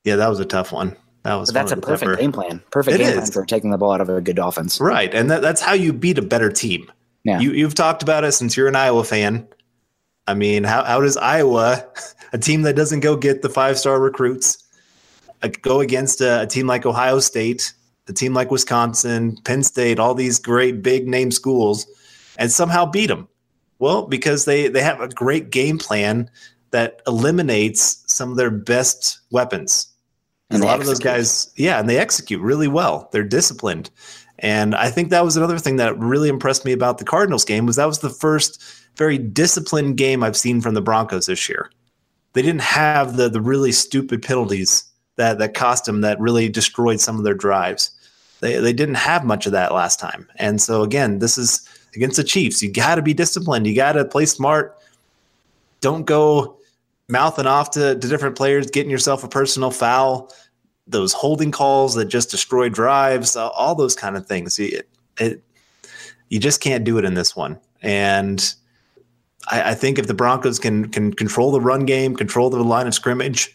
Yeah, 0.04 0.16
that 0.16 0.28
was 0.28 0.40
a 0.40 0.44
tough 0.44 0.72
one. 0.72 0.96
That 1.22 1.34
was 1.34 1.50
that's 1.50 1.70
a 1.70 1.76
perfect 1.76 2.18
game 2.18 2.32
plan. 2.32 2.60
Perfect 2.70 2.96
it 2.96 2.98
game 2.98 3.08
is. 3.10 3.14
plan 3.14 3.30
for 3.30 3.44
taking 3.44 3.70
the 3.70 3.78
ball 3.78 3.92
out 3.92 4.00
of 4.00 4.08
a 4.08 4.20
good 4.20 4.40
offense. 4.40 4.80
Right, 4.80 5.14
and 5.14 5.30
that, 5.30 5.42
that's 5.42 5.60
how 5.60 5.72
you 5.72 5.92
beat 5.92 6.18
a 6.18 6.22
better 6.22 6.50
team. 6.50 6.90
Yeah. 7.24 7.40
You, 7.40 7.52
you've 7.52 7.74
talked 7.74 8.02
about 8.02 8.24
it 8.24 8.32
since 8.32 8.56
you're 8.56 8.68
an 8.68 8.76
Iowa 8.76 9.04
fan. 9.04 9.46
I 10.26 10.34
mean, 10.34 10.64
how, 10.64 10.84
how 10.84 11.00
does 11.00 11.16
Iowa, 11.16 11.84
a 12.32 12.38
team 12.38 12.62
that 12.62 12.76
doesn't 12.76 13.00
go 13.00 13.16
get 13.16 13.42
the 13.42 13.48
five 13.48 13.78
star 13.78 14.00
recruits, 14.00 14.58
uh, 15.42 15.48
go 15.62 15.80
against 15.80 16.20
a, 16.20 16.42
a, 16.42 16.46
team 16.46 16.66
like 16.66 16.86
Ohio 16.86 17.20
State, 17.20 17.72
a 18.08 18.12
team 18.12 18.34
like 18.34 18.50
Wisconsin, 18.50 19.36
Penn 19.44 19.62
State, 19.62 19.98
all 19.98 20.14
these 20.14 20.38
great 20.38 20.82
big 20.82 21.06
name 21.08 21.30
schools, 21.30 21.86
and 22.38 22.50
somehow 22.50 22.86
beat 22.86 23.08
them? 23.08 23.28
Well, 23.78 24.06
because 24.06 24.44
they, 24.44 24.68
they 24.68 24.82
have 24.82 25.00
a 25.00 25.08
great 25.08 25.50
game 25.50 25.78
plan 25.78 26.30
that 26.70 27.02
eliminates 27.06 28.02
some 28.06 28.30
of 28.30 28.36
their 28.36 28.50
best 28.50 29.20
weapons. 29.30 29.88
And 30.50 30.62
a 30.62 30.66
lot 30.66 30.80
execute. 30.80 30.82
of 30.82 30.86
those 30.86 30.98
guys, 30.98 31.52
yeah, 31.56 31.80
and 31.80 31.88
they 31.88 31.98
execute 31.98 32.40
really 32.40 32.68
well. 32.68 33.08
They're 33.10 33.24
disciplined. 33.24 33.90
And 34.42 34.74
I 34.74 34.90
think 34.90 35.10
that 35.10 35.24
was 35.24 35.36
another 35.36 35.58
thing 35.58 35.76
that 35.76 35.96
really 35.98 36.28
impressed 36.28 36.64
me 36.64 36.72
about 36.72 36.98
the 36.98 37.04
Cardinals 37.04 37.44
game 37.44 37.64
was 37.64 37.76
that 37.76 37.86
was 37.86 38.00
the 38.00 38.10
first 38.10 38.62
very 38.96 39.16
disciplined 39.16 39.96
game 39.96 40.22
I've 40.22 40.36
seen 40.36 40.60
from 40.60 40.74
the 40.74 40.82
Broncos 40.82 41.26
this 41.26 41.48
year. 41.48 41.70
They 42.32 42.42
didn't 42.42 42.62
have 42.62 43.16
the 43.16 43.28
the 43.28 43.40
really 43.40 43.72
stupid 43.72 44.20
penalties 44.20 44.84
that 45.16 45.38
that 45.38 45.54
cost 45.54 45.84
them 45.84 46.00
that 46.00 46.18
really 46.18 46.48
destroyed 46.48 47.00
some 47.00 47.18
of 47.18 47.24
their 47.24 47.34
drives. 47.34 47.90
They 48.40 48.58
they 48.58 48.72
didn't 48.72 48.96
have 48.96 49.24
much 49.24 49.46
of 49.46 49.52
that 49.52 49.72
last 49.72 50.00
time. 50.00 50.28
And 50.36 50.60
so 50.60 50.82
again, 50.82 51.20
this 51.20 51.38
is 51.38 51.66
against 51.94 52.16
the 52.16 52.24
Chiefs. 52.24 52.62
You 52.62 52.72
got 52.72 52.96
to 52.96 53.02
be 53.02 53.14
disciplined. 53.14 53.66
You 53.66 53.76
got 53.76 53.92
to 53.92 54.04
play 54.04 54.26
smart. 54.26 54.78
Don't 55.80 56.04
go 56.04 56.58
mouthing 57.08 57.46
off 57.46 57.70
to, 57.72 57.94
to 57.94 58.08
different 58.08 58.36
players, 58.36 58.70
getting 58.70 58.90
yourself 58.90 59.22
a 59.22 59.28
personal 59.28 59.70
foul 59.70 60.32
those 60.92 61.12
holding 61.12 61.50
calls 61.50 61.94
that 61.94 62.06
just 62.06 62.30
destroy 62.30 62.68
drives, 62.68 63.36
all 63.36 63.74
those 63.74 63.96
kind 63.96 64.16
of 64.16 64.26
things. 64.26 64.58
It, 64.58 64.88
it, 65.18 65.42
you 66.28 66.38
just 66.38 66.60
can't 66.60 66.84
do 66.84 66.98
it 66.98 67.04
in 67.04 67.14
this 67.14 67.34
one. 67.34 67.58
And 67.82 68.54
I, 69.50 69.70
I, 69.70 69.74
think 69.74 69.98
if 69.98 70.06
the 70.06 70.14
Broncos 70.14 70.58
can 70.58 70.88
can 70.88 71.12
control 71.12 71.50
the 71.50 71.60
run 71.60 71.84
game, 71.84 72.14
control 72.14 72.48
the 72.48 72.62
line 72.62 72.86
of 72.86 72.94
scrimmage, 72.94 73.54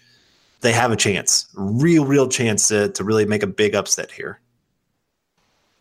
they 0.62 0.74
have 0.74 0.92
a 0.92 0.96
chance, 0.96 1.48
real, 1.56 2.06
real 2.06 2.28
chance 2.28 2.68
to 2.68 2.90
to 2.90 3.04
really 3.04 3.26
make 3.26 3.44
a 3.44 3.48
big 3.48 3.74
upset 3.74 4.12
here. 4.12 4.40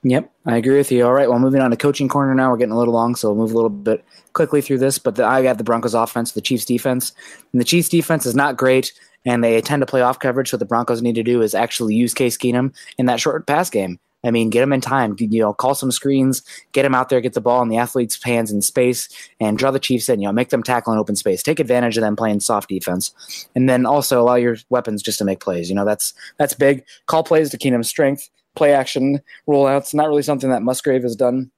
Yep, 0.02 0.32
I 0.44 0.56
agree 0.56 0.76
with 0.76 0.92
you. 0.92 1.04
All 1.04 1.12
right, 1.12 1.28
well, 1.28 1.40
moving 1.40 1.60
on 1.60 1.72
to 1.72 1.76
coaching 1.76 2.08
corner 2.08 2.32
now. 2.32 2.50
We're 2.50 2.58
getting 2.58 2.74
a 2.74 2.78
little 2.78 2.94
long, 2.94 3.16
so 3.16 3.32
we'll 3.32 3.42
move 3.42 3.50
a 3.50 3.56
little 3.56 3.70
bit 3.70 4.04
quickly 4.34 4.60
through 4.60 4.78
this. 4.78 4.98
But 4.98 5.16
the, 5.16 5.24
I 5.24 5.42
got 5.42 5.58
the 5.58 5.64
Broncos 5.64 5.94
offense, 5.94 6.32
the 6.32 6.40
Chiefs 6.40 6.64
defense, 6.64 7.12
and 7.52 7.60
the 7.60 7.64
Chiefs 7.64 7.88
defense 7.88 8.24
is 8.24 8.36
not 8.36 8.56
great 8.56 8.92
and 9.26 9.44
they 9.44 9.60
tend 9.60 9.82
to 9.82 9.86
play 9.86 10.00
off 10.00 10.18
coverage. 10.18 10.48
So 10.48 10.56
the 10.56 10.64
Broncos 10.64 11.02
need 11.02 11.16
to 11.16 11.22
do 11.22 11.42
is 11.42 11.54
actually 11.54 11.94
use 11.94 12.14
Case 12.14 12.38
Keenum 12.38 12.74
in 12.96 13.06
that 13.06 13.20
short 13.20 13.46
pass 13.46 13.68
game. 13.68 13.98
I 14.24 14.30
mean, 14.30 14.50
get 14.50 14.62
him 14.62 14.72
in 14.72 14.80
time. 14.80 15.14
You 15.18 15.40
know, 15.40 15.52
call 15.52 15.74
some 15.74 15.92
screens, 15.92 16.42
get 16.72 16.84
him 16.84 16.94
out 16.94 17.10
there, 17.10 17.20
get 17.20 17.34
the 17.34 17.40
ball 17.40 17.62
in 17.62 17.68
the 17.68 17.76
athlete's 17.76 18.20
hands 18.22 18.50
in 18.50 18.62
space, 18.62 19.08
and 19.38 19.58
draw 19.58 19.70
the 19.70 19.78
Chiefs 19.78 20.08
in. 20.08 20.20
You 20.20 20.28
know, 20.28 20.32
make 20.32 20.48
them 20.48 20.62
tackle 20.62 20.92
in 20.92 20.98
open 20.98 21.16
space. 21.16 21.42
Take 21.42 21.60
advantage 21.60 21.96
of 21.96 22.02
them 22.02 22.16
playing 22.16 22.40
soft 22.40 22.68
defense, 22.68 23.48
and 23.54 23.68
then 23.68 23.86
also 23.86 24.20
allow 24.20 24.34
your 24.34 24.56
weapons 24.68 25.02
just 25.02 25.18
to 25.18 25.24
make 25.24 25.40
plays. 25.40 25.68
You 25.68 25.76
know, 25.76 25.84
that's 25.84 26.14
that's 26.38 26.54
big. 26.54 26.84
Call 27.06 27.22
plays 27.22 27.50
to 27.50 27.58
Keenum's 27.58 27.88
strength, 27.88 28.28
play 28.56 28.72
action 28.72 29.20
rollouts. 29.48 29.94
Not 29.94 30.08
really 30.08 30.22
something 30.22 30.50
that 30.50 30.62
Musgrave 30.62 31.02
has 31.02 31.14
done 31.14 31.50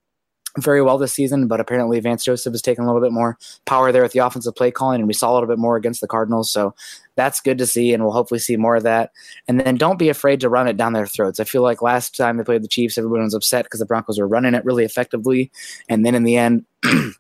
very 0.61 0.83
well 0.83 0.99
this 0.99 1.13
season, 1.13 1.47
but 1.47 1.61
apparently 1.61 2.01
Vance 2.01 2.25
Joseph 2.25 2.53
has 2.53 2.63
taken 2.63 2.85
a 2.85 2.87
little 2.87 3.03
bit 3.03 3.13
more 3.13 3.39
power 3.65 3.93
there 3.93 4.05
at 4.05 4.13
the 4.13 4.21
offensive 4.21 4.55
play 4.55 4.71
calling, 4.71 5.01
and 5.01 5.09
we 5.09 5.15
saw 5.15 5.33
a 5.33 5.35
little 5.35 5.49
bit 5.49 5.59
more 5.59 5.77
against 5.77 6.01
the 6.01 6.09
Cardinals. 6.09 6.51
So 6.51 6.75
that's 7.17 7.41
good 7.41 7.59
to 7.59 7.67
see, 7.67 7.93
and 7.93 8.03
we'll 8.03 8.13
hopefully 8.13 8.41
see 8.41 8.57
more 8.57 8.77
of 8.77 8.83
that. 8.85 9.11
And 9.47 9.61
then 9.61 9.77
don't 9.77 9.99
be 9.99 10.09
afraid 10.09 10.41
to 10.41 10.49
run 10.49 10.69
it 10.69 10.77
down 10.77 10.93
their 10.93 11.07
throats. 11.07 11.41
I 11.41 11.45
feel 11.45 11.63
like 11.63 11.83
last 11.83 12.17
time 12.17 12.37
they 12.37 12.45
played 12.45 12.63
the 12.63 12.69
Chiefs, 12.69 12.99
everyone 12.99 13.23
was 13.23 13.35
upset 13.35 13.65
because 13.65 13.81
the 13.81 13.87
Broncos 13.87 14.19
were 14.19 14.29
running 14.29 14.55
it 14.55 14.65
really 14.65 14.85
effectively, 14.85 15.51
and 15.89 16.05
then 16.05 16.15
in 16.15 16.25
the 16.25 16.37
end. 16.37 16.65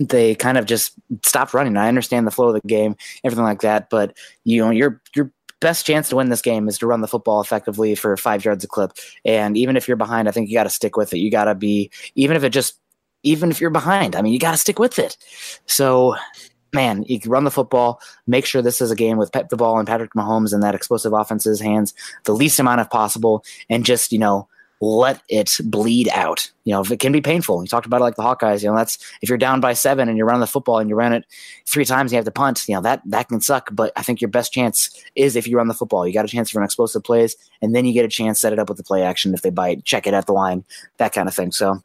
they 0.00 0.34
kind 0.34 0.56
of 0.56 0.64
just 0.64 0.94
stopped 1.22 1.52
running. 1.52 1.76
I 1.76 1.86
understand 1.86 2.26
the 2.26 2.30
flow 2.30 2.48
of 2.48 2.54
the 2.54 2.66
game, 2.66 2.96
everything 3.24 3.44
like 3.44 3.60
that, 3.60 3.90
but 3.90 4.16
you 4.42 4.64
know, 4.64 4.70
your 4.70 5.02
your 5.14 5.30
best 5.62 5.86
chance 5.86 6.10
to 6.10 6.16
win 6.16 6.28
this 6.28 6.42
game 6.42 6.68
is 6.68 6.76
to 6.76 6.86
run 6.86 7.00
the 7.00 7.08
football 7.08 7.40
effectively 7.40 7.94
for 7.94 8.16
five 8.16 8.44
yards 8.44 8.64
a 8.64 8.66
clip. 8.66 8.92
And 9.24 9.56
even 9.56 9.76
if 9.76 9.88
you're 9.88 9.96
behind, 9.96 10.28
I 10.28 10.32
think 10.32 10.50
you 10.50 10.54
got 10.54 10.64
to 10.64 10.70
stick 10.70 10.96
with 10.96 11.14
it. 11.14 11.18
You 11.18 11.30
got 11.30 11.44
to 11.44 11.54
be, 11.54 11.90
even 12.16 12.36
if 12.36 12.42
it 12.42 12.50
just 12.50 12.78
even 13.22 13.50
if 13.50 13.60
you're 13.60 13.70
behind. 13.70 14.16
I 14.16 14.22
mean, 14.22 14.32
you 14.32 14.38
got 14.38 14.52
to 14.52 14.56
stick 14.56 14.78
with 14.78 14.98
it. 14.98 15.16
So, 15.66 16.16
man, 16.72 17.04
you 17.08 17.20
can 17.20 17.30
run 17.30 17.44
the 17.44 17.50
football. 17.50 18.00
Make 18.26 18.46
sure 18.46 18.62
this 18.62 18.80
is 18.80 18.90
a 18.90 18.96
game 18.96 19.18
with 19.18 19.32
Pep 19.32 19.48
the 19.48 19.56
ball 19.56 19.78
and 19.78 19.86
Patrick 19.86 20.14
Mahomes 20.14 20.52
and 20.52 20.62
that 20.62 20.74
explosive 20.74 21.12
offense's 21.12 21.60
hands 21.60 21.94
the 22.24 22.34
least 22.34 22.58
amount 22.58 22.80
of 22.80 22.90
possible, 22.90 23.44
and 23.68 23.84
just 23.84 24.12
you 24.12 24.18
know 24.18 24.48
let 24.82 25.22
it 25.28 25.58
bleed 25.64 26.08
out. 26.08 26.50
You 26.64 26.72
know, 26.72 26.80
if 26.80 26.90
it 26.90 26.98
can 26.98 27.12
be 27.12 27.20
painful. 27.20 27.62
You 27.62 27.68
talked 27.68 27.86
about 27.86 28.00
it 28.00 28.04
like 28.04 28.16
the 28.16 28.22
Hawkeyes. 28.22 28.64
You 28.64 28.70
know, 28.70 28.76
that's 28.76 28.98
if 29.22 29.28
you're 29.28 29.38
down 29.38 29.60
by 29.60 29.74
seven 29.74 30.08
and 30.08 30.18
you're 30.18 30.26
running 30.26 30.40
the 30.40 30.46
football 30.48 30.80
and 30.80 30.90
you 30.90 30.96
run 30.96 31.12
it 31.12 31.24
three 31.66 31.84
times, 31.84 32.10
and 32.10 32.12
you 32.12 32.16
have 32.16 32.24
to 32.24 32.32
punt. 32.32 32.64
You 32.68 32.74
know 32.74 32.82
that 32.82 33.00
that 33.06 33.28
can 33.28 33.40
suck. 33.40 33.68
But 33.72 33.92
I 33.96 34.02
think 34.02 34.20
your 34.20 34.30
best 34.30 34.52
chance 34.52 34.90
is 35.14 35.36
if 35.36 35.46
you 35.46 35.56
run 35.56 35.68
the 35.68 35.74
football. 35.74 36.06
You 36.06 36.12
got 36.12 36.24
a 36.24 36.28
chance 36.28 36.50
for 36.50 36.58
an 36.58 36.64
explosive 36.64 37.04
plays, 37.04 37.36
and 37.62 37.74
then 37.74 37.84
you 37.84 37.92
get 37.92 38.04
a 38.04 38.08
chance 38.08 38.40
set 38.40 38.52
it 38.52 38.58
up 38.58 38.68
with 38.68 38.78
the 38.78 38.84
play 38.84 39.02
action 39.02 39.34
if 39.34 39.42
they 39.42 39.50
bite, 39.50 39.84
check 39.84 40.06
it 40.06 40.14
at 40.14 40.26
the 40.26 40.32
line, 40.32 40.64
that 40.98 41.12
kind 41.12 41.28
of 41.28 41.34
thing. 41.34 41.52
So. 41.52 41.80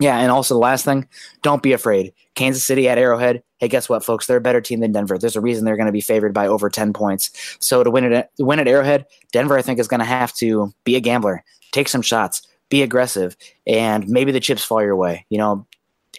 Yeah, 0.00 0.18
and 0.18 0.32
also 0.32 0.54
the 0.54 0.60
last 0.60 0.84
thing, 0.84 1.06
don't 1.42 1.62
be 1.62 1.74
afraid. 1.74 2.14
Kansas 2.34 2.64
City 2.64 2.88
at 2.88 2.96
Arrowhead. 2.96 3.42
Hey, 3.58 3.68
guess 3.68 3.86
what, 3.86 4.02
folks? 4.02 4.26
They're 4.26 4.38
a 4.38 4.40
better 4.40 4.62
team 4.62 4.80
than 4.80 4.92
Denver. 4.92 5.18
There's 5.18 5.36
a 5.36 5.42
reason 5.42 5.64
they're 5.66 5.76
going 5.76 5.86
to 5.86 5.92
be 5.92 6.00
favored 6.00 6.32
by 6.32 6.46
over 6.46 6.70
ten 6.70 6.94
points. 6.94 7.30
So 7.60 7.84
to 7.84 7.90
win 7.90 8.04
it, 8.04 8.12
at, 8.12 8.30
win 8.38 8.58
at 8.58 8.66
Arrowhead, 8.66 9.04
Denver, 9.30 9.58
I 9.58 9.62
think, 9.62 9.78
is 9.78 9.88
going 9.88 10.00
to 10.00 10.06
have 10.06 10.32
to 10.36 10.72
be 10.84 10.96
a 10.96 11.00
gambler, 11.00 11.44
take 11.72 11.88
some 11.88 12.00
shots, 12.00 12.48
be 12.70 12.82
aggressive, 12.82 13.36
and 13.66 14.08
maybe 14.08 14.32
the 14.32 14.40
chips 14.40 14.64
fall 14.64 14.82
your 14.82 14.96
way. 14.96 15.26
You 15.28 15.36
know, 15.36 15.66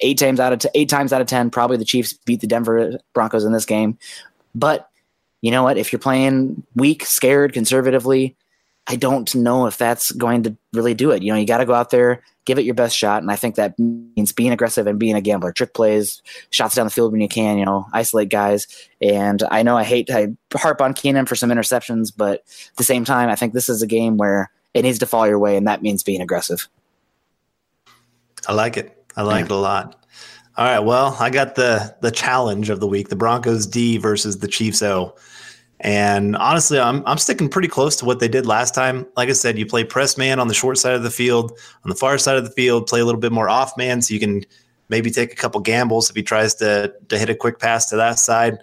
eight 0.01 0.19
times 0.19 0.39
out 0.39 0.53
of 0.53 0.59
t- 0.59 0.69
eight 0.75 0.89
times 0.89 1.11
out 1.11 1.21
of 1.21 1.27
ten, 1.27 1.49
probably 1.49 1.77
the 1.77 1.85
Chiefs 1.85 2.13
beat 2.13 2.41
the 2.41 2.47
Denver 2.47 2.99
Broncos 3.13 3.45
in 3.45 3.51
this 3.51 3.65
game. 3.65 3.97
But 4.53 4.89
you 5.41 5.49
know 5.49 5.63
what? 5.63 5.77
If 5.77 5.91
you're 5.91 5.99
playing 5.99 6.61
weak, 6.75 7.03
scared, 7.03 7.53
conservatively, 7.53 8.35
I 8.87 8.95
don't 8.95 9.33
know 9.35 9.67
if 9.67 9.77
that's 9.77 10.11
going 10.11 10.43
to 10.43 10.57
really 10.73 10.93
do 10.93 11.11
it. 11.11 11.21
You 11.21 11.31
know, 11.31 11.37
you 11.37 11.45
got 11.45 11.59
to 11.59 11.65
go 11.65 11.73
out 11.73 11.91
there, 11.91 12.23
give 12.45 12.57
it 12.57 12.65
your 12.65 12.73
best 12.73 12.97
shot, 12.97 13.21
and 13.21 13.31
I 13.31 13.35
think 13.35 13.55
that 13.55 13.77
means 13.77 14.33
being 14.33 14.51
aggressive 14.51 14.87
and 14.87 14.99
being 14.99 15.15
a 15.15 15.21
gambler. 15.21 15.51
Trick 15.51 15.73
plays, 15.73 16.21
shots 16.49 16.75
down 16.75 16.87
the 16.87 16.91
field 16.91 17.11
when 17.11 17.21
you 17.21 17.27
can. 17.27 17.57
You 17.57 17.65
know, 17.65 17.85
isolate 17.93 18.29
guys. 18.29 18.67
And 19.01 19.43
I 19.51 19.63
know 19.63 19.77
I 19.77 19.83
hate 19.83 20.09
I 20.09 20.29
harp 20.55 20.81
on 20.81 20.93
Keenum 20.93 21.27
for 21.27 21.35
some 21.35 21.51
interceptions, 21.51 22.11
but 22.15 22.39
at 22.69 22.77
the 22.77 22.83
same 22.83 23.05
time, 23.05 23.29
I 23.29 23.35
think 23.35 23.53
this 23.53 23.69
is 23.69 23.81
a 23.81 23.87
game 23.87 24.17
where 24.17 24.49
it 24.73 24.81
needs 24.81 24.99
to 24.99 25.05
fall 25.05 25.27
your 25.27 25.39
way, 25.39 25.57
and 25.57 25.67
that 25.67 25.81
means 25.81 26.03
being 26.03 26.21
aggressive. 26.21 26.67
I 28.47 28.53
like 28.53 28.77
it. 28.77 28.97
I 29.15 29.21
like 29.21 29.41
yeah. 29.41 29.45
it 29.45 29.51
a 29.51 29.55
lot. 29.55 30.05
All 30.57 30.65
right. 30.65 30.79
Well, 30.79 31.15
I 31.19 31.29
got 31.29 31.55
the 31.55 31.95
the 32.01 32.11
challenge 32.11 32.69
of 32.69 32.79
the 32.79 32.87
week: 32.87 33.09
the 33.09 33.15
Broncos 33.15 33.67
D 33.67 33.97
versus 33.97 34.39
the 34.39 34.47
Chiefs 34.47 34.81
O. 34.81 35.15
And 35.83 36.35
honestly, 36.35 36.79
I'm 36.79 37.03
I'm 37.05 37.17
sticking 37.17 37.49
pretty 37.49 37.67
close 37.67 37.95
to 37.97 38.05
what 38.05 38.19
they 38.19 38.27
did 38.27 38.45
last 38.45 38.75
time. 38.75 39.07
Like 39.17 39.29
I 39.29 39.33
said, 39.33 39.57
you 39.57 39.65
play 39.65 39.83
press 39.83 40.17
man 40.17 40.39
on 40.39 40.47
the 40.47 40.53
short 40.53 40.77
side 40.77 40.93
of 40.93 41.03
the 41.03 41.09
field, 41.09 41.57
on 41.83 41.89
the 41.89 41.95
far 41.95 42.17
side 42.17 42.37
of 42.37 42.43
the 42.43 42.51
field, 42.51 42.87
play 42.87 42.99
a 42.99 43.05
little 43.05 43.19
bit 43.19 43.31
more 43.31 43.49
off 43.49 43.75
man, 43.77 44.01
so 44.01 44.13
you 44.13 44.19
can 44.19 44.45
maybe 44.89 45.09
take 45.09 45.33
a 45.33 45.35
couple 45.35 45.59
gambles 45.59 46.09
if 46.09 46.15
he 46.15 46.23
tries 46.23 46.55
to 46.55 46.93
to 47.09 47.17
hit 47.17 47.29
a 47.29 47.35
quick 47.35 47.59
pass 47.59 47.89
to 47.89 47.95
that 47.95 48.19
side. 48.19 48.59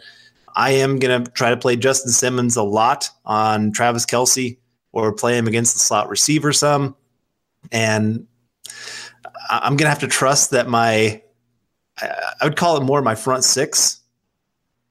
I 0.55 0.71
am 0.71 0.99
gonna 0.99 1.25
try 1.25 1.51
to 1.51 1.57
play 1.57 1.77
Justin 1.77 2.13
Simmons 2.13 2.57
a 2.57 2.63
lot 2.63 3.11
on 3.25 3.73
Travis 3.73 4.07
Kelce 4.07 4.57
or 4.93 5.13
play 5.13 5.37
him 5.37 5.47
against 5.47 5.75
the 5.75 5.81
slot 5.81 6.09
receiver 6.09 6.53
some. 6.53 6.97
And 7.71 8.27
I'm 9.51 9.77
going 9.77 9.87
to 9.87 9.91
have 9.91 10.01
to 10.01 10.09
trust 10.09 10.51
that 10.51 10.69
my, 10.69 11.23
I 12.01 12.45
would 12.45 12.57
call 12.57 12.77
it 12.77 12.85
more 12.85 13.03
my 13.03 13.15
front 13.15 13.45
six, 13.45 13.98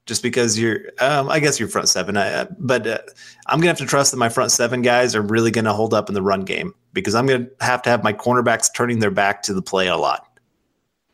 just 0.07 0.23
because 0.23 0.57
you're, 0.57 0.79
um, 0.99 1.29
I 1.29 1.39
guess 1.39 1.59
you're 1.59 1.69
front 1.69 1.89
seven. 1.89 2.17
I, 2.17 2.45
but 2.57 2.87
uh, 2.87 2.97
I'm 3.45 3.59
going 3.59 3.63
to 3.63 3.67
have 3.67 3.77
to 3.77 3.85
trust 3.85 4.11
that 4.11 4.17
my 4.17 4.29
front 4.29 4.51
seven 4.51 4.81
guys 4.81 5.15
are 5.15 5.21
really 5.21 5.51
going 5.51 5.65
to 5.65 5.73
hold 5.73 5.93
up 5.93 6.09
in 6.09 6.15
the 6.15 6.21
run 6.21 6.41
game 6.41 6.73
because 6.93 7.13
I'm 7.13 7.27
going 7.27 7.45
to 7.45 7.65
have 7.65 7.83
to 7.83 7.89
have 7.91 8.03
my 8.03 8.13
cornerbacks 8.13 8.73
turning 8.73 8.99
their 8.99 9.11
back 9.11 9.43
to 9.43 9.53
the 9.53 9.61
play 9.61 9.87
a 9.87 9.97
lot. 9.97 10.39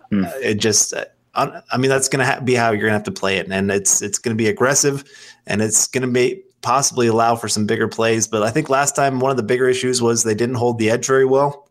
Hmm. 0.09 0.23
Uh, 0.23 0.31
it 0.41 0.55
just, 0.55 0.93
uh, 0.93 1.05
I 1.35 1.77
mean, 1.77 1.89
that's 1.89 2.07
going 2.07 2.19
to 2.19 2.31
ha- 2.31 2.39
be 2.39 2.53
how 2.53 2.69
you're 2.69 2.81
going 2.81 2.91
to 2.91 2.97
have 2.97 3.03
to 3.03 3.11
play 3.11 3.37
it, 3.37 3.47
and 3.49 3.71
it's 3.71 4.03
it's 4.03 4.19
going 4.19 4.37
to 4.37 4.41
be 4.41 4.49
aggressive, 4.49 5.03
and 5.47 5.63
it's 5.63 5.87
going 5.87 6.03
to 6.03 6.07
be 6.07 6.43
possibly 6.61 7.07
allow 7.07 7.35
for 7.35 7.47
some 7.47 7.65
bigger 7.65 7.87
plays. 7.87 8.27
But 8.27 8.43
I 8.43 8.51
think 8.51 8.69
last 8.69 8.95
time 8.95 9.19
one 9.19 9.31
of 9.31 9.37
the 9.37 9.43
bigger 9.43 9.67
issues 9.67 9.99
was 9.99 10.23
they 10.23 10.35
didn't 10.35 10.55
hold 10.55 10.77
the 10.77 10.91
edge 10.91 11.07
very 11.07 11.25
well. 11.25 11.67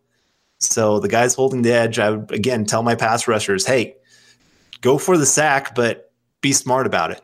So 0.59 0.99
the 0.99 1.07
guys 1.07 1.33
holding 1.33 1.61
the 1.61 1.71
edge, 1.71 1.97
I 1.97 2.09
would 2.11 2.29
again 2.31 2.65
tell 2.65 2.83
my 2.83 2.95
pass 2.95 3.25
rushers, 3.25 3.65
hey, 3.65 3.95
go 4.81 4.97
for 4.97 5.17
the 5.17 5.25
sack, 5.25 5.75
but 5.75 6.02
be 6.43 6.53
smart 6.53 6.85
about 6.85 7.09
it. 7.09 7.21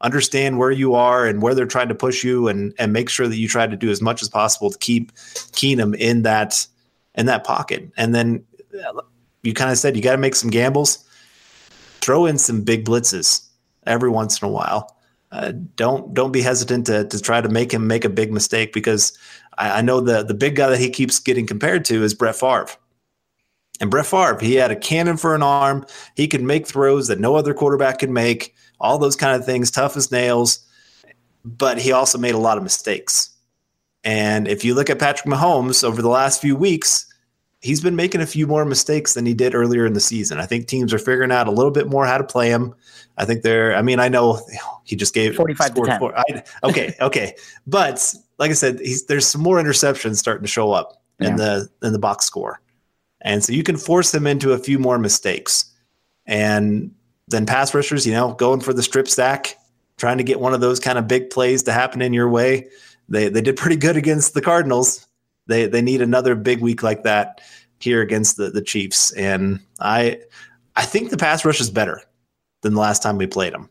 Understand 0.00 0.58
where 0.58 0.72
you 0.72 0.94
are 0.94 1.24
and 1.24 1.40
where 1.40 1.54
they're 1.54 1.66
trying 1.66 1.88
to 1.88 1.94
push 1.94 2.24
you, 2.24 2.48
and 2.48 2.74
and 2.80 2.92
make 2.92 3.08
sure 3.08 3.28
that 3.28 3.36
you 3.36 3.46
try 3.46 3.68
to 3.68 3.76
do 3.76 3.90
as 3.90 4.02
much 4.02 4.20
as 4.20 4.28
possible 4.28 4.70
to 4.70 4.78
keep 4.78 5.12
Keenum 5.52 5.94
in 5.96 6.22
that 6.22 6.66
in 7.14 7.26
that 7.26 7.44
pocket. 7.44 7.88
And 7.96 8.12
then 8.12 8.44
you 9.44 9.54
kind 9.54 9.70
of 9.70 9.78
said 9.78 9.94
you 9.94 10.02
got 10.02 10.12
to 10.12 10.18
make 10.18 10.34
some 10.34 10.50
gambles. 10.50 11.08
Throw 12.00 12.26
in 12.26 12.36
some 12.36 12.64
big 12.64 12.84
blitzes 12.84 13.46
every 13.86 14.10
once 14.10 14.42
in 14.42 14.48
a 14.48 14.50
while 14.50 14.94
uh, 15.34 15.52
don't 15.74 16.14
don't 16.14 16.30
be 16.30 16.40
hesitant 16.40 16.86
to 16.86 17.04
to 17.08 17.20
try 17.20 17.40
to 17.40 17.48
make 17.48 17.74
him 17.74 17.88
make 17.88 18.04
a 18.04 18.08
big 18.08 18.32
mistake 18.32 18.72
because 18.72 19.18
I, 19.58 19.78
I, 19.78 19.82
know 19.82 20.00
the 20.00 20.22
the 20.22 20.32
big 20.32 20.54
guy 20.54 20.68
that 20.70 20.78
he 20.78 20.88
keeps 20.88 21.18
getting 21.18 21.44
compared 21.44 21.84
to 21.86 22.04
is 22.04 22.14
Brett 22.14 22.36
Favre. 22.36 22.68
And 23.80 23.90
Brett 23.90 24.06
Favre, 24.06 24.38
he 24.40 24.54
had 24.54 24.70
a 24.70 24.76
cannon 24.76 25.16
for 25.16 25.34
an 25.34 25.42
arm. 25.42 25.84
He 26.14 26.28
could 26.28 26.42
make 26.42 26.66
throws 26.66 27.08
that 27.08 27.18
no 27.18 27.34
other 27.34 27.54
quarterback 27.54 27.98
could 27.98 28.10
make. 28.10 28.54
All 28.80 28.98
those 28.98 29.16
kind 29.16 29.34
of 29.34 29.44
things, 29.44 29.70
tough 29.70 29.96
as 29.96 30.12
nails. 30.12 30.60
But 31.44 31.78
he 31.78 31.92
also 31.92 32.18
made 32.18 32.34
a 32.34 32.38
lot 32.38 32.56
of 32.56 32.62
mistakes. 32.62 33.30
And 34.04 34.46
if 34.46 34.64
you 34.64 34.74
look 34.74 34.90
at 34.90 34.98
Patrick 34.98 35.26
Mahomes 35.26 35.82
over 35.82 36.02
the 36.02 36.08
last 36.08 36.40
few 36.40 36.54
weeks, 36.54 37.06
he's 37.64 37.80
been 37.80 37.96
making 37.96 38.20
a 38.20 38.26
few 38.26 38.46
more 38.46 38.66
mistakes 38.66 39.14
than 39.14 39.24
he 39.24 39.32
did 39.32 39.54
earlier 39.54 39.86
in 39.86 39.94
the 39.94 40.00
season. 40.00 40.38
I 40.38 40.46
think 40.46 40.66
teams 40.66 40.92
are 40.92 40.98
figuring 40.98 41.32
out 41.32 41.48
a 41.48 41.50
little 41.50 41.70
bit 41.70 41.88
more 41.88 42.04
how 42.04 42.18
to 42.18 42.24
play 42.24 42.50
him. 42.50 42.74
I 43.16 43.24
think 43.24 43.42
they're. 43.42 43.74
I 43.74 43.82
mean, 43.82 43.98
I 43.98 44.08
know 44.08 44.40
he 44.84 44.94
just 44.94 45.14
gave 45.14 45.34
45 45.34 45.74
to 45.74 45.82
10. 45.82 45.98
Four, 45.98 46.18
I, 46.18 46.44
okay, 46.62 46.94
okay, 47.00 47.34
but 47.66 48.14
like 48.38 48.50
I 48.50 48.54
said, 48.54 48.80
there's 49.08 49.26
some 49.26 49.40
more 49.40 49.56
interceptions 49.56 50.16
starting 50.16 50.44
to 50.44 50.48
show 50.48 50.72
up 50.72 51.02
yeah. 51.18 51.28
in 51.28 51.36
the 51.36 51.68
in 51.82 51.92
the 51.92 51.98
box 51.98 52.26
score, 52.26 52.60
and 53.24 53.42
so 53.42 53.52
you 53.52 53.62
can 53.62 53.76
force 53.76 54.12
them 54.12 54.26
into 54.26 54.52
a 54.52 54.58
few 54.58 54.78
more 54.78 54.98
mistakes, 54.98 55.72
and 56.26 56.94
then 57.26 57.46
pass 57.46 57.74
rushers, 57.74 58.06
you 58.06 58.12
know, 58.12 58.34
going 58.34 58.60
for 58.60 58.72
the 58.72 58.82
strip 58.82 59.08
sack, 59.08 59.56
trying 59.96 60.18
to 60.18 60.24
get 60.24 60.40
one 60.40 60.54
of 60.54 60.60
those 60.60 60.78
kind 60.78 60.98
of 60.98 61.08
big 61.08 61.30
plays 61.30 61.62
to 61.64 61.72
happen 61.72 62.02
in 62.02 62.12
your 62.12 62.28
way. 62.28 62.68
They 63.08 63.28
they 63.28 63.40
did 63.40 63.56
pretty 63.56 63.76
good 63.76 63.96
against 63.96 64.34
the 64.34 64.42
Cardinals. 64.42 65.06
They 65.46 65.66
they 65.66 65.82
need 65.82 66.02
another 66.02 66.34
big 66.34 66.60
week 66.60 66.82
like 66.82 67.02
that 67.02 67.40
here 67.80 68.00
against 68.02 68.36
the 68.36 68.50
the 68.50 68.62
Chiefs, 68.62 69.12
and 69.12 69.60
I 69.80 70.20
I 70.76 70.84
think 70.84 71.10
the 71.10 71.16
pass 71.16 71.44
rush 71.44 71.60
is 71.60 71.70
better 71.70 72.02
than 72.60 72.74
the 72.74 72.80
last 72.80 73.02
time 73.02 73.18
we 73.18 73.26
played 73.26 73.52
them. 73.52 73.68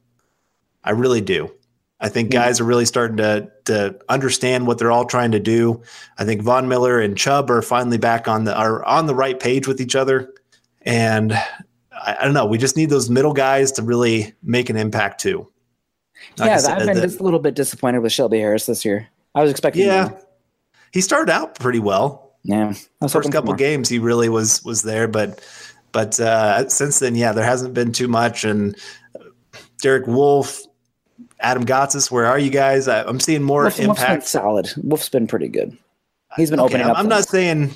I 0.84 0.92
really 0.92 1.22
do. 1.22 1.52
I 2.00 2.10
think 2.10 2.32
guys 2.32 2.60
are 2.60 2.66
really 2.66 2.86
starting 2.86 3.18
to 3.18 3.50
to 3.66 3.98
understand 4.10 4.68
what 4.68 4.78
they're 4.78 4.92
all 4.92 5.06
trying 5.06 5.32
to 5.32 5.40
do. 5.40 5.82
I 6.18 6.26
think 6.26 6.42
Von 6.42 6.68
Miller 6.68 7.00
and 7.00 7.18
Chubb 7.18 7.50
are 7.50 7.62
finally 7.62 7.98
back 7.98 8.28
on 8.28 8.44
the 8.44 8.56
are 8.56 8.84
on 8.84 9.06
the 9.06 9.16
right 9.16 9.40
page 9.40 9.68
with 9.68 9.80
each 9.80 9.96
other, 9.96 10.34
and 10.82 11.34
I, 11.34 12.18
I 12.20 12.26
don't 12.26 12.34
know. 12.34 12.46
We 12.46 12.58
just 12.58 12.76
need 12.76 12.90
those 12.90 13.10
middle 13.10 13.34
guys 13.34 13.72
to 13.74 13.84
really 13.84 14.34
make 14.44 14.70
an 14.70 14.76
impact 14.76 15.22
too. 15.22 15.50
Like 16.38 16.48
yeah, 16.48 16.58
said, 16.58 16.78
I've 16.80 16.86
been 16.86 16.96
the, 16.96 17.02
just 17.04 17.20
a 17.20 17.24
little 17.24 17.40
bit 17.40 17.56
disappointed 17.56 18.00
with 18.00 18.12
Shelby 18.12 18.40
Harris 18.40 18.66
this 18.66 18.84
year. 18.84 19.08
I 19.36 19.42
was 19.42 19.52
expecting. 19.52 19.86
Yeah, 19.86 20.12
he 20.92 21.02
started 21.02 21.32
out 21.32 21.58
pretty 21.58 21.80
well. 21.80 22.36
Yeah, 22.44 22.74
first 23.08 23.32
couple 23.32 23.54
games 23.54 23.88
he 23.88 24.00
really 24.00 24.28
was 24.28 24.64
was 24.66 24.82
there, 24.82 25.08
but 25.08 25.42
but 25.94 26.20
uh, 26.20 26.68
since 26.68 27.00
then, 27.00 27.16
yeah, 27.16 27.32
there 27.32 27.46
hasn't 27.46 27.74
been 27.74 27.94
too 27.94 28.10
much. 28.10 28.44
And 28.44 28.76
Derek 29.82 30.08
Wolfe, 30.08 30.62
Adam 31.44 31.66
Gotsis, 31.66 32.10
where 32.10 32.26
are 32.26 32.40
you 32.40 32.50
guys? 32.50 32.88
I, 32.88 33.08
am 33.08 33.20
seeing 33.20 33.44
more 33.44 33.64
Wolf, 33.64 33.80
impact. 33.80 34.10
Wolf's 34.10 34.30
solid. 34.30 34.74
Wolf's 34.78 35.10
been 35.10 35.28
pretty 35.28 35.50
good. 35.50 35.78
He's 36.36 36.50
been 36.50 36.60
okay, 36.60 36.76
opening 36.76 36.88
up. 36.88 36.98
I'm 36.98 37.10
not 37.10 37.26
saying 37.26 37.76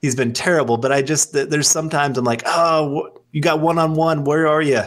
he's 0.00 0.14
been 0.14 0.32
terrible, 0.32 0.78
but 0.78 0.92
I 0.92 1.02
just 1.02 1.32
there's 1.32 1.68
sometimes 1.68 2.16
I'm 2.16 2.24
like, 2.24 2.42
oh, 2.46 3.10
you 3.32 3.42
got 3.42 3.60
one 3.60 3.78
on 3.78 3.94
one. 3.94 4.24
Where 4.24 4.46
are 4.46 4.62
you? 4.62 4.82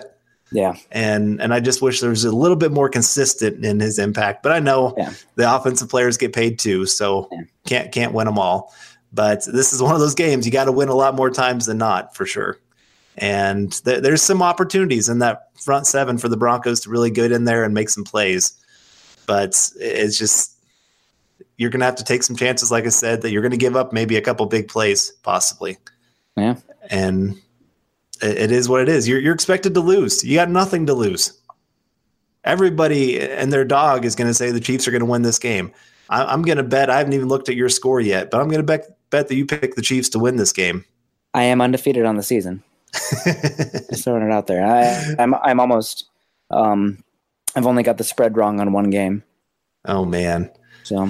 Yeah. 0.52 0.76
And 0.92 1.42
and 1.42 1.54
I 1.54 1.60
just 1.60 1.82
wish 1.82 2.00
there 2.00 2.10
was 2.10 2.26
a 2.26 2.36
little 2.36 2.58
bit 2.58 2.72
more 2.72 2.90
consistent 2.90 3.64
in 3.64 3.80
his 3.80 4.00
impact. 4.00 4.44
But 4.44 4.54
I 4.54 4.60
know 4.60 4.94
yeah. 4.98 5.14
the 5.36 5.54
offensive 5.54 5.90
players 5.90 6.18
get 6.18 6.34
paid 6.34 6.58
too, 6.58 6.86
so 6.86 7.28
yeah. 7.32 7.42
can't 7.66 7.92
can't 7.92 8.14
win 8.14 8.26
them 8.26 8.40
all. 8.40 8.74
But 9.14 9.46
this 9.46 9.74
is 9.74 9.82
one 9.82 9.94
of 9.94 10.00
those 10.00 10.16
games 10.16 10.46
you 10.46 10.52
got 10.52 10.66
to 10.66 10.72
win 10.72 10.90
a 10.90 10.96
lot 10.96 11.16
more 11.16 11.30
times 11.30 11.66
than 11.66 11.78
not 11.78 12.16
for 12.16 12.26
sure. 12.26 12.58
And 13.22 13.72
th- 13.86 14.02
there's 14.02 14.24
some 14.24 14.42
opportunities 14.42 15.08
in 15.08 15.20
that 15.20 15.56
front 15.58 15.86
seven 15.86 16.18
for 16.18 16.28
the 16.28 16.36
Broncos 16.36 16.82
to 16.82 16.90
really 16.90 17.12
get 17.12 17.32
in 17.32 17.46
there 17.46 17.64
and 17.64 17.74
make 17.74 17.90
some 17.90 18.04
plays. 18.04 18.54
But 19.28 19.50
it's 19.80 20.18
just, 20.18 20.58
you're 21.58 21.70
going 21.70 21.82
to 21.82 21.86
have 21.86 21.96
to 21.96 22.04
take 22.04 22.24
some 22.24 22.36
chances, 22.36 22.72
like 22.72 22.86
I 22.86 22.90
said, 22.90 23.22
that 23.22 23.32
you're 23.32 23.44
going 23.44 23.52
to 23.52 23.58
give 23.58 23.76
up 23.76 23.94
maybe 23.94 24.18
a 24.18 24.22
couple 24.22 24.48
big 24.48 24.68
plays, 24.68 25.12
possibly. 25.22 25.78
Yeah. 26.36 26.56
And 26.90 27.40
it, 28.24 28.38
it 28.38 28.52
is 28.52 28.68
what 28.68 28.82
it 28.82 28.90
is. 28.90 29.08
You're, 29.08 29.20
you're 29.20 29.36
expected 29.36 29.76
to 29.76 29.82
lose. 29.82 30.24
You 30.24 30.36
got 30.36 30.50
nothing 30.50 30.88
to 30.88 30.96
lose. 30.96 31.40
Everybody 32.44 33.22
and 33.22 33.54
their 33.54 33.64
dog 33.64 34.04
is 34.04 34.16
going 34.16 34.30
to 34.30 34.34
say 34.34 34.50
the 34.50 34.60
Chiefs 34.60 34.88
are 34.88 34.92
going 34.92 35.02
to 35.02 35.06
win 35.06 35.22
this 35.22 35.38
game. 35.38 35.72
I, 36.10 36.34
am 36.34 36.42
going 36.42 36.58
to 36.58 36.64
bet. 36.64 36.90
I 36.90 36.98
haven't 36.98 37.14
even 37.14 37.28
looked 37.28 37.50
at 37.50 37.56
your 37.56 37.70
score 37.70 38.02
yet, 38.02 38.32
but 38.32 38.42
I'm 38.42 38.48
going 38.48 38.60
to 38.60 38.66
bet 38.66 38.98
bet 39.12 39.28
that 39.28 39.36
you 39.36 39.46
pick 39.46 39.76
the 39.76 39.82
Chiefs 39.84 40.10
to 40.10 40.20
win 40.20 40.38
this 40.38 40.52
game. 40.52 40.84
I 41.36 41.44
am 41.44 41.62
undefeated 41.62 42.06
on 42.06 42.16
the 42.16 42.24
season. 42.24 42.64
Just 42.94 44.04
throwing 44.04 44.24
it 44.24 44.32
out 44.32 44.48
there. 44.48 44.66
I, 44.66 45.16
I'm 45.22 45.34
I'm 45.36 45.60
almost. 45.60 46.10
Um, 46.50 47.04
I've 47.56 47.66
only 47.66 47.84
got 47.84 47.98
the 47.98 48.04
spread 48.04 48.38
wrong 48.38 48.60
on 48.60 48.74
one 48.74 48.90
game. 48.90 49.24
Oh 49.86 50.06
man. 50.06 50.52
So. 50.84 51.10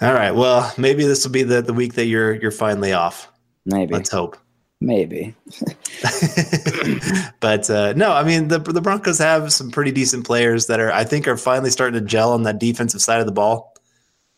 All 0.00 0.12
right. 0.12 0.32
Well, 0.32 0.72
maybe 0.76 1.04
this 1.04 1.24
will 1.24 1.32
be 1.32 1.42
the, 1.42 1.62
the 1.62 1.72
week 1.72 1.94
that 1.94 2.06
you're 2.06 2.34
you're 2.34 2.50
finally 2.50 2.92
off. 2.92 3.32
Maybe. 3.64 3.94
Let's 3.94 4.10
hope. 4.10 4.36
Maybe. 4.80 5.34
but 7.40 7.70
uh, 7.70 7.94
no, 7.96 8.12
I 8.12 8.22
mean 8.22 8.48
the 8.48 8.58
the 8.58 8.82
Broncos 8.82 9.18
have 9.18 9.52
some 9.52 9.70
pretty 9.70 9.90
decent 9.90 10.26
players 10.26 10.66
that 10.66 10.80
are 10.80 10.92
I 10.92 11.04
think 11.04 11.26
are 11.26 11.36
finally 11.36 11.70
starting 11.70 11.98
to 11.98 12.06
gel 12.06 12.32
on 12.32 12.42
that 12.42 12.58
defensive 12.58 13.00
side 13.00 13.20
of 13.20 13.26
the 13.26 13.32
ball, 13.32 13.74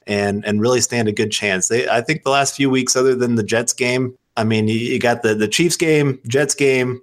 and 0.07 0.45
and 0.47 0.61
really 0.61 0.81
stand 0.81 1.09
a 1.09 1.13
good 1.13 1.33
chance. 1.33 1.69
They 1.69 1.89
I 1.89 2.03
think 2.03 2.23
the 2.23 2.31
last 2.31 2.55
few 2.55 2.71
weeks, 2.71 2.95
other 2.95 3.17
than 3.17 3.35
the 3.35 3.43
Jets 3.43 3.73
game, 3.73 4.17
I 4.39 4.45
mean 4.45 4.69
you, 4.69 4.77
you 4.79 4.99
got 4.99 5.23
the 5.23 5.35
the 5.35 5.49
Chiefs 5.49 5.77
game, 5.77 6.19
Jets 6.27 6.55
game, 6.55 7.01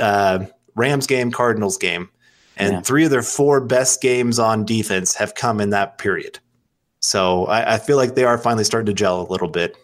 uh, 0.00 0.44
Rams 0.76 1.06
game, 1.06 1.30
Cardinals 1.30 1.76
game, 1.76 2.08
and 2.56 2.72
Yeah. 2.72 2.80
three 2.82 3.04
of 3.04 3.10
their 3.10 3.22
four 3.22 3.60
best 3.60 4.00
games 4.00 4.38
on 4.38 4.64
defense 4.64 5.14
have 5.14 5.34
come 5.34 5.60
in 5.60 5.70
that 5.70 5.98
period. 5.98 6.38
So 7.00 7.46
I, 7.46 7.74
I 7.74 7.78
feel 7.78 7.96
like 7.96 8.14
they 8.14 8.24
are 8.24 8.38
finally 8.38 8.64
starting 8.64 8.86
to 8.86 8.94
gel 8.94 9.20
a 9.20 9.28
little 9.30 9.48
bit. 9.48 9.76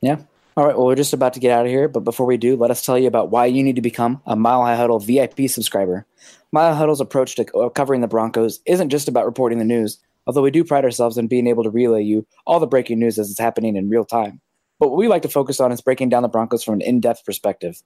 Yeah. 0.00 0.16
All 0.56 0.64
right. 0.66 0.76
Well, 0.76 0.86
we're 0.86 0.94
just 0.94 1.12
about 1.12 1.34
to 1.34 1.40
get 1.40 1.52
out 1.52 1.66
of 1.66 1.70
here, 1.70 1.86
but 1.86 2.00
before 2.00 2.26
we 2.26 2.36
do, 2.38 2.56
let 2.56 2.70
us 2.70 2.82
tell 2.84 2.98
you 2.98 3.06
about 3.08 3.30
why 3.30 3.46
you 3.46 3.62
need 3.62 3.76
to 3.76 3.82
become 3.82 4.22
a 4.26 4.34
Mile 4.36 4.62
High 4.62 4.74
Huddle 4.76 4.98
VIP 4.98 5.48
subscriber. 5.48 6.06
Mile 6.52 6.72
High 6.72 6.78
Huddle's 6.78 7.00
approach 7.00 7.34
to 7.36 7.70
covering 7.74 8.00
the 8.00 8.08
Broncos 8.08 8.60
isn't 8.66 8.88
just 8.90 9.06
about 9.08 9.26
reporting 9.26 9.58
the 9.58 9.64
news, 9.64 9.98
although 10.26 10.42
we 10.42 10.50
do 10.50 10.64
pride 10.64 10.84
ourselves 10.84 11.18
in 11.18 11.26
being 11.26 11.46
able 11.46 11.62
to 11.62 11.70
relay 11.70 12.02
you 12.02 12.26
all 12.46 12.58
the 12.58 12.66
breaking 12.66 12.98
news 12.98 13.18
as 13.18 13.30
it's 13.30 13.38
happening 13.38 13.76
in 13.76 13.90
real 13.90 14.04
time. 14.04 14.40
But 14.78 14.88
what 14.88 14.98
we 14.98 15.08
like 15.08 15.22
to 15.22 15.28
focus 15.28 15.60
on 15.60 15.72
is 15.72 15.80
breaking 15.80 16.10
down 16.10 16.22
the 16.22 16.28
Broncos 16.28 16.62
from 16.62 16.74
an 16.74 16.80
in 16.82 17.00
depth 17.00 17.24
perspective. 17.24 17.82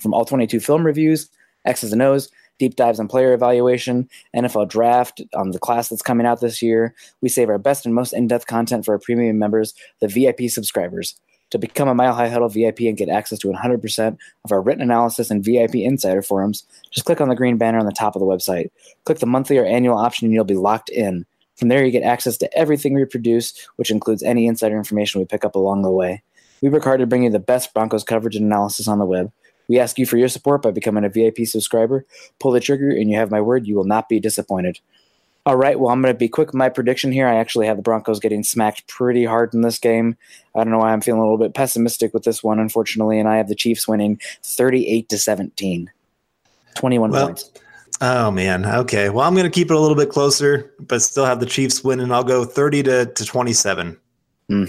From 0.00 0.12
all 0.12 0.24
22 0.24 0.60
film 0.60 0.84
reviews, 0.84 1.30
X's 1.64 1.92
and 1.92 2.02
O's, 2.02 2.30
deep 2.58 2.76
dives 2.76 3.00
on 3.00 3.08
player 3.08 3.32
evaluation, 3.32 4.08
NFL 4.34 4.68
draft 4.68 5.22
on 5.34 5.50
the 5.50 5.58
class 5.58 5.88
that's 5.88 6.02
coming 6.02 6.26
out 6.26 6.40
this 6.40 6.62
year, 6.62 6.94
we 7.20 7.28
save 7.28 7.48
our 7.48 7.58
best 7.58 7.86
and 7.86 7.94
most 7.94 8.12
in 8.12 8.26
depth 8.26 8.46
content 8.46 8.84
for 8.84 8.92
our 8.92 8.98
premium 8.98 9.38
members, 9.38 9.74
the 10.00 10.08
VIP 10.08 10.50
subscribers. 10.50 11.18
To 11.50 11.58
become 11.58 11.86
a 11.86 11.94
Mile 11.94 12.12
High 12.12 12.28
Huddle 12.28 12.48
VIP 12.48 12.80
and 12.80 12.96
get 12.96 13.08
access 13.08 13.38
to 13.40 13.48
100% 13.48 14.16
of 14.44 14.52
our 14.52 14.60
written 14.60 14.82
analysis 14.82 15.30
and 15.30 15.44
VIP 15.44 15.76
insider 15.76 16.20
forums, 16.20 16.66
just 16.90 17.06
click 17.06 17.20
on 17.20 17.28
the 17.28 17.36
green 17.36 17.56
banner 17.56 17.78
on 17.78 17.86
the 17.86 17.92
top 17.92 18.16
of 18.16 18.20
the 18.20 18.26
website. 18.26 18.70
Click 19.04 19.20
the 19.20 19.26
monthly 19.26 19.56
or 19.56 19.64
annual 19.64 19.96
option 19.96 20.26
and 20.26 20.34
you'll 20.34 20.44
be 20.44 20.56
locked 20.56 20.88
in. 20.88 21.24
From 21.56 21.68
there, 21.68 21.84
you 21.84 21.90
get 21.90 22.02
access 22.02 22.36
to 22.38 22.58
everything 22.58 22.94
we 22.94 23.04
produce, 23.04 23.54
which 23.76 23.90
includes 23.90 24.22
any 24.22 24.46
insider 24.46 24.76
information 24.76 25.20
we 25.20 25.26
pick 25.26 25.44
up 25.44 25.54
along 25.54 25.82
the 25.82 25.90
way. 25.90 26.22
We 26.62 26.68
work 26.68 26.84
hard 26.84 27.00
to 27.00 27.06
bring 27.06 27.24
you 27.24 27.30
the 27.30 27.38
best 27.38 27.74
Broncos 27.74 28.04
coverage 28.04 28.36
and 28.36 28.46
analysis 28.46 28.88
on 28.88 28.98
the 28.98 29.06
web. 29.06 29.32
We 29.68 29.78
ask 29.78 29.98
you 29.98 30.06
for 30.06 30.16
your 30.16 30.28
support 30.28 30.62
by 30.62 30.70
becoming 30.70 31.04
a 31.04 31.08
VIP 31.08 31.38
subscriber. 31.44 32.04
Pull 32.38 32.52
the 32.52 32.60
trigger, 32.60 32.90
and 32.90 33.10
you 33.10 33.16
have 33.16 33.30
my 33.30 33.40
word, 33.40 33.66
you 33.66 33.74
will 33.74 33.84
not 33.84 34.08
be 34.08 34.20
disappointed. 34.20 34.80
All 35.44 35.56
right, 35.56 35.78
well, 35.78 35.92
I'm 35.92 36.02
going 36.02 36.12
to 36.12 36.18
be 36.18 36.28
quick 36.28 36.48
with 36.48 36.56
my 36.56 36.68
prediction 36.68 37.12
here. 37.12 37.28
I 37.28 37.36
actually 37.36 37.66
have 37.68 37.76
the 37.76 37.82
Broncos 37.82 38.18
getting 38.18 38.42
smacked 38.42 38.88
pretty 38.88 39.24
hard 39.24 39.54
in 39.54 39.60
this 39.60 39.78
game. 39.78 40.16
I 40.56 40.64
don't 40.64 40.72
know 40.72 40.78
why 40.78 40.92
I'm 40.92 41.00
feeling 41.00 41.20
a 41.20 41.24
little 41.24 41.38
bit 41.38 41.54
pessimistic 41.54 42.12
with 42.12 42.24
this 42.24 42.42
one, 42.42 42.58
unfortunately, 42.58 43.20
and 43.20 43.28
I 43.28 43.36
have 43.36 43.48
the 43.48 43.54
Chiefs 43.54 43.86
winning 43.86 44.20
38 44.42 45.08
to 45.08 45.18
17. 45.18 45.90
21 46.74 47.10
Well, 47.10 47.26
points. 47.26 47.50
Oh 48.00 48.30
man. 48.30 48.66
Okay. 48.66 49.08
Well, 49.08 49.26
I'm 49.26 49.34
going 49.34 49.44
to 49.44 49.50
keep 49.50 49.70
it 49.70 49.76
a 49.76 49.80
little 49.80 49.96
bit 49.96 50.10
closer, 50.10 50.72
but 50.78 51.00
still 51.02 51.24
have 51.24 51.40
the 51.40 51.46
Chiefs 51.46 51.82
win, 51.82 52.00
and 52.00 52.12
I'll 52.12 52.24
go 52.24 52.44
30 52.44 52.82
to, 52.84 53.06
to 53.06 53.24
27. 53.24 53.96
Hmm. 54.48 54.64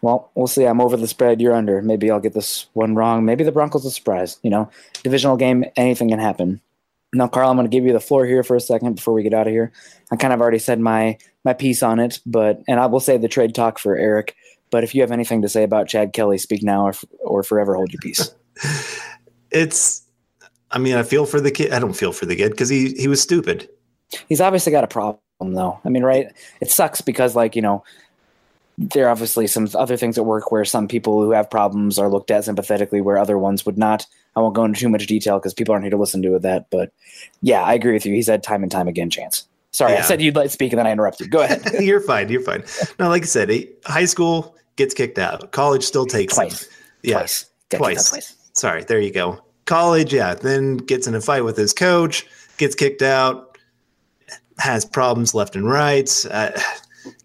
Well, 0.00 0.30
we'll 0.34 0.46
see. 0.46 0.64
I'm 0.64 0.80
over 0.80 0.96
the 0.96 1.08
spread. 1.08 1.40
You're 1.40 1.54
under. 1.54 1.82
Maybe 1.82 2.10
I'll 2.10 2.20
get 2.20 2.34
this 2.34 2.66
one 2.72 2.94
wrong. 2.94 3.24
Maybe 3.24 3.44
the 3.44 3.52
Broncos 3.52 3.84
will 3.84 3.90
surprise. 3.90 4.38
You 4.42 4.50
know, 4.50 4.70
divisional 5.02 5.36
game, 5.36 5.64
anything 5.76 6.08
can 6.08 6.18
happen. 6.18 6.60
Now, 7.12 7.26
Carl, 7.26 7.50
I'm 7.50 7.56
going 7.56 7.68
to 7.68 7.74
give 7.74 7.84
you 7.84 7.92
the 7.92 8.00
floor 8.00 8.26
here 8.26 8.42
for 8.42 8.54
a 8.54 8.60
second 8.60 8.94
before 8.96 9.14
we 9.14 9.22
get 9.22 9.32
out 9.32 9.46
of 9.46 9.52
here. 9.52 9.72
I 10.12 10.16
kind 10.16 10.32
of 10.32 10.40
already 10.40 10.58
said 10.58 10.78
my 10.80 11.18
my 11.44 11.52
piece 11.52 11.82
on 11.82 11.98
it, 11.98 12.20
but 12.26 12.62
and 12.68 12.78
I 12.78 12.86
will 12.86 13.00
say 13.00 13.16
the 13.16 13.28
trade 13.28 13.54
talk 13.54 13.78
for 13.78 13.96
Eric. 13.96 14.36
But 14.70 14.84
if 14.84 14.94
you 14.94 15.00
have 15.00 15.10
anything 15.10 15.42
to 15.42 15.48
say 15.48 15.62
about 15.62 15.88
Chad 15.88 16.12
Kelly, 16.12 16.38
speak 16.38 16.62
now 16.62 16.86
or, 16.86 16.94
or 17.20 17.42
forever 17.42 17.74
hold 17.74 17.92
your 17.92 18.00
peace. 18.00 18.34
It's, 19.50 20.02
I 20.70 20.78
mean, 20.78 20.96
I 20.96 21.02
feel 21.02 21.26
for 21.26 21.40
the 21.40 21.50
kid. 21.50 21.72
I 21.72 21.78
don't 21.78 21.94
feel 21.94 22.12
for 22.12 22.26
the 22.26 22.36
kid 22.36 22.50
because 22.50 22.68
he, 22.68 22.92
he 22.94 23.08
was 23.08 23.20
stupid. 23.20 23.68
He's 24.28 24.40
obviously 24.40 24.72
got 24.72 24.84
a 24.84 24.88
problem, 24.88 25.20
though. 25.40 25.80
I 25.84 25.88
mean, 25.88 26.02
right? 26.02 26.28
It 26.60 26.70
sucks 26.70 27.00
because, 27.00 27.34
like, 27.36 27.56
you 27.56 27.62
know, 27.62 27.84
there 28.78 29.06
are 29.06 29.10
obviously 29.10 29.46
some 29.46 29.68
other 29.74 29.96
things 29.96 30.16
at 30.18 30.24
work 30.24 30.52
where 30.52 30.64
some 30.64 30.86
people 30.86 31.22
who 31.22 31.32
have 31.32 31.50
problems 31.50 31.98
are 31.98 32.08
looked 32.08 32.30
at 32.30 32.44
sympathetically, 32.44 33.00
where 33.00 33.18
other 33.18 33.38
ones 33.38 33.66
would 33.66 33.76
not. 33.76 34.06
I 34.36 34.40
won't 34.40 34.54
go 34.54 34.64
into 34.64 34.80
too 34.80 34.88
much 34.88 35.06
detail 35.06 35.38
because 35.38 35.52
people 35.52 35.72
aren't 35.72 35.84
here 35.84 35.90
to 35.90 35.96
listen 35.96 36.22
to 36.22 36.38
that. 36.38 36.70
But 36.70 36.92
yeah, 37.42 37.62
I 37.62 37.74
agree 37.74 37.92
with 37.92 38.06
you. 38.06 38.14
He's 38.14 38.28
had 38.28 38.42
time 38.42 38.62
and 38.62 38.70
time 38.70 38.88
again 38.88 39.10
chance. 39.10 39.46
Sorry, 39.72 39.94
I 39.94 40.00
said 40.00 40.22
you'd 40.22 40.34
let 40.34 40.50
speak 40.50 40.72
and 40.72 40.78
then 40.78 40.86
I 40.86 40.92
interrupted. 40.92 41.30
Go 41.30 41.42
ahead. 41.42 41.62
you're 41.80 42.00
fine. 42.00 42.28
You're 42.30 42.40
fine. 42.40 42.64
No, 42.98 43.08
like 43.08 43.22
I 43.22 43.26
said, 43.26 43.50
high 43.84 44.06
school 44.06 44.56
gets 44.76 44.94
kicked 44.94 45.18
out. 45.18 45.52
College 45.52 45.84
still 45.84 46.06
takes. 46.06 46.34
Twice. 46.34 46.68
Yeah. 47.02 47.18
Twice. 47.18 47.44
Got 47.44 47.52
kicked 47.70 47.74
out 47.74 47.78
Twice. 47.78 48.10
twice. 48.10 48.36
Sorry. 48.54 48.84
There 48.84 49.00
you 49.00 49.12
go. 49.12 49.40
College. 49.68 50.12
Yeah. 50.12 50.34
Then 50.34 50.78
gets 50.78 51.06
in 51.06 51.14
a 51.14 51.20
fight 51.20 51.44
with 51.44 51.56
his 51.56 51.72
coach, 51.72 52.26
gets 52.56 52.74
kicked 52.74 53.02
out, 53.02 53.56
has 54.58 54.84
problems 54.84 55.34
left 55.34 55.54
and 55.54 55.68
right, 55.68 56.10
uh, 56.30 56.50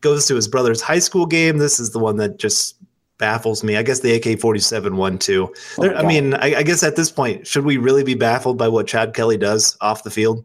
goes 0.02 0.28
to 0.28 0.36
his 0.36 0.48
brother's 0.48 0.82
high 0.82 1.00
school 1.00 1.26
game. 1.26 1.58
This 1.58 1.80
is 1.80 1.92
the 1.92 2.00
one 2.00 2.18
that 2.18 2.38
just 2.38 2.76
baffles 3.18 3.64
me. 3.64 3.78
I 3.78 3.84
guess 3.84 4.02
the 4.02 4.14
AK 4.14 4.40
47 4.40 4.98
one 4.98 5.18
too. 5.18 5.52
Oh 5.78 5.82
There- 5.84 5.96
I 5.98 6.04
mean, 6.04 6.34
I, 6.36 6.56
I 6.58 6.64
guess 6.64 6.84
at 6.84 6.96
this 6.96 7.10
point, 7.12 7.48
should 7.48 7.66
we 7.66 7.78
really 7.78 8.04
be 8.04 8.16
baffled 8.16 8.58
by 8.58 8.68
what 8.68 8.86
Chad 8.88 9.14
Kelly 9.14 9.38
does 9.38 9.78
off 9.82 10.04
the 10.04 10.12
field? 10.12 10.44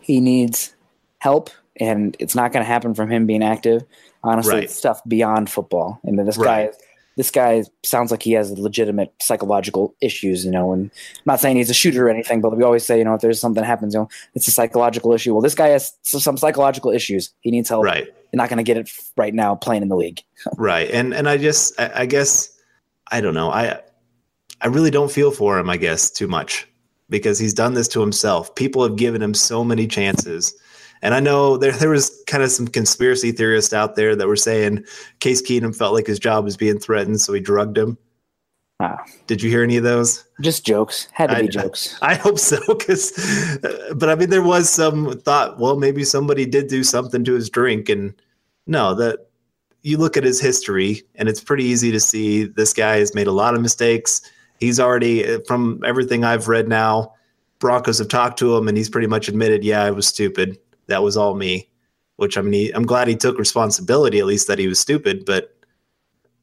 He 0.00 0.20
needs 0.20 0.74
help, 1.18 1.50
and 1.80 2.16
it's 2.18 2.34
not 2.34 2.52
going 2.52 2.64
to 2.64 2.66
happen 2.68 2.94
from 2.94 3.10
him 3.10 3.26
being 3.26 3.42
active. 3.42 3.82
Honestly, 4.24 4.54
Right. 4.54 4.64
it's 4.64 4.74
stuff 4.74 5.00
beyond 5.06 5.50
football. 5.50 6.00
I 6.06 6.10
mean, 6.10 6.24
this 6.26 6.38
Right. 6.38 6.70
guy, 6.72 6.78
this 7.18 7.30
guy 7.30 7.64
sounds 7.82 8.10
like 8.10 8.22
he 8.22 8.32
has 8.32 8.50
legitimate 8.58 9.12
psychological 9.20 9.94
issues. 10.00 10.46
You 10.46 10.50
know, 10.50 10.72
and 10.72 10.90
I'm 11.16 11.22
not 11.26 11.40
saying 11.40 11.56
he's 11.56 11.68
a 11.68 11.74
shooter 11.74 12.06
or 12.06 12.10
anything, 12.10 12.40
but 12.40 12.56
we 12.56 12.64
always 12.64 12.86
say, 12.86 12.96
you 12.96 13.04
know, 13.04 13.14
if 13.14 13.20
there's 13.20 13.38
something 13.38 13.60
that 13.60 13.66
happens, 13.66 13.92
you 13.92 14.00
know, 14.00 14.08
it's 14.34 14.48
a 14.48 14.52
psychological 14.52 15.12
issue. 15.12 15.34
Well, 15.34 15.42
this 15.42 15.54
guy 15.54 15.68
has 15.68 15.92
some 16.02 16.38
psychological 16.38 16.90
issues. 16.90 17.34
He 17.40 17.50
needs 17.50 17.68
help. 17.68 17.84
Right. 17.84 18.06
You're 18.32 18.38
not 18.38 18.48
going 18.48 18.58
to 18.58 18.62
get 18.62 18.76
it 18.78 18.90
right 19.16 19.34
now 19.34 19.54
playing 19.54 19.82
in 19.82 19.88
the 19.88 19.96
league. 19.96 20.22
right 20.56 20.90
and 20.90 21.14
and 21.14 21.28
i 21.28 21.36
just 21.36 21.78
I, 21.80 22.02
I 22.02 22.06
guess 22.06 22.56
i 23.10 23.20
don't 23.20 23.34
know 23.34 23.50
i 23.50 23.80
i 24.60 24.66
really 24.66 24.90
don't 24.90 25.10
feel 25.10 25.30
for 25.30 25.58
him 25.58 25.70
i 25.70 25.76
guess 25.76 26.10
too 26.10 26.28
much 26.28 26.68
because 27.10 27.38
he's 27.38 27.54
done 27.54 27.74
this 27.74 27.88
to 27.88 28.00
himself 28.00 28.54
people 28.54 28.82
have 28.82 28.96
given 28.96 29.22
him 29.22 29.34
so 29.34 29.64
many 29.64 29.86
chances 29.86 30.54
and 31.02 31.14
i 31.14 31.20
know 31.20 31.56
there 31.56 31.72
there 31.72 31.90
was 31.90 32.22
kind 32.26 32.42
of 32.42 32.50
some 32.50 32.66
conspiracy 32.68 33.32
theorists 33.32 33.72
out 33.72 33.94
there 33.96 34.14
that 34.16 34.26
were 34.28 34.36
saying 34.36 34.84
case 35.20 35.40
keenum 35.42 35.74
felt 35.76 35.94
like 35.94 36.06
his 36.06 36.18
job 36.18 36.44
was 36.44 36.56
being 36.56 36.78
threatened 36.78 37.20
so 37.20 37.32
he 37.32 37.40
drugged 37.40 37.76
him 37.78 37.96
Ah. 38.80 39.02
did 39.26 39.42
you 39.42 39.50
hear 39.50 39.64
any 39.64 39.76
of 39.76 39.82
those 39.82 40.24
Just 40.40 40.64
jokes. 40.64 41.08
Had 41.10 41.30
to 41.30 41.36
I- 41.38 41.42
be 41.42 41.48
jokes. 41.48 41.98
I 42.02 42.14
hope 42.14 42.38
so, 42.38 42.58
because, 42.68 43.10
but 43.96 44.08
I 44.08 44.14
mean, 44.14 44.30
there 44.30 44.40
was 44.40 44.70
some 44.70 45.18
thought. 45.18 45.58
Well, 45.58 45.76
maybe 45.76 46.04
somebody 46.04 46.46
did 46.46 46.68
do 46.68 46.84
something 46.84 47.24
to 47.24 47.32
his 47.32 47.50
drink, 47.50 47.88
and 47.88 48.14
no, 48.68 48.94
that 48.94 49.26
you 49.82 49.98
look 49.98 50.16
at 50.16 50.22
his 50.22 50.40
history, 50.40 51.02
and 51.16 51.28
it's 51.28 51.42
pretty 51.42 51.64
easy 51.64 51.90
to 51.90 51.98
see 51.98 52.44
this 52.44 52.72
guy 52.72 52.98
has 52.98 53.16
made 53.16 53.26
a 53.26 53.32
lot 53.32 53.56
of 53.56 53.60
mistakes. 53.60 54.22
He's 54.60 54.78
already, 54.78 55.42
from 55.48 55.82
everything 55.84 56.22
I've 56.22 56.46
read 56.46 56.68
now, 56.68 57.14
Broncos 57.58 57.98
have 57.98 58.06
talked 58.06 58.38
to 58.38 58.56
him, 58.56 58.68
and 58.68 58.76
he's 58.78 58.88
pretty 58.88 59.08
much 59.08 59.26
admitted, 59.26 59.64
"Yeah, 59.64 59.82
I 59.82 59.90
was 59.90 60.06
stupid. 60.06 60.56
That 60.88 61.02
was 61.02 61.16
all 61.16 61.34
me." 61.34 61.68
Which 62.16 62.36
I 62.36 62.42
mean, 62.42 62.52
he, 62.52 62.70
I'm 62.72 62.84
glad 62.84 63.06
he 63.06 63.14
took 63.14 63.38
responsibility, 63.38 64.18
at 64.18 64.26
least 64.26 64.48
that 64.48 64.58
he 64.58 64.66
was 64.66 64.80
stupid. 64.80 65.24
But 65.24 65.54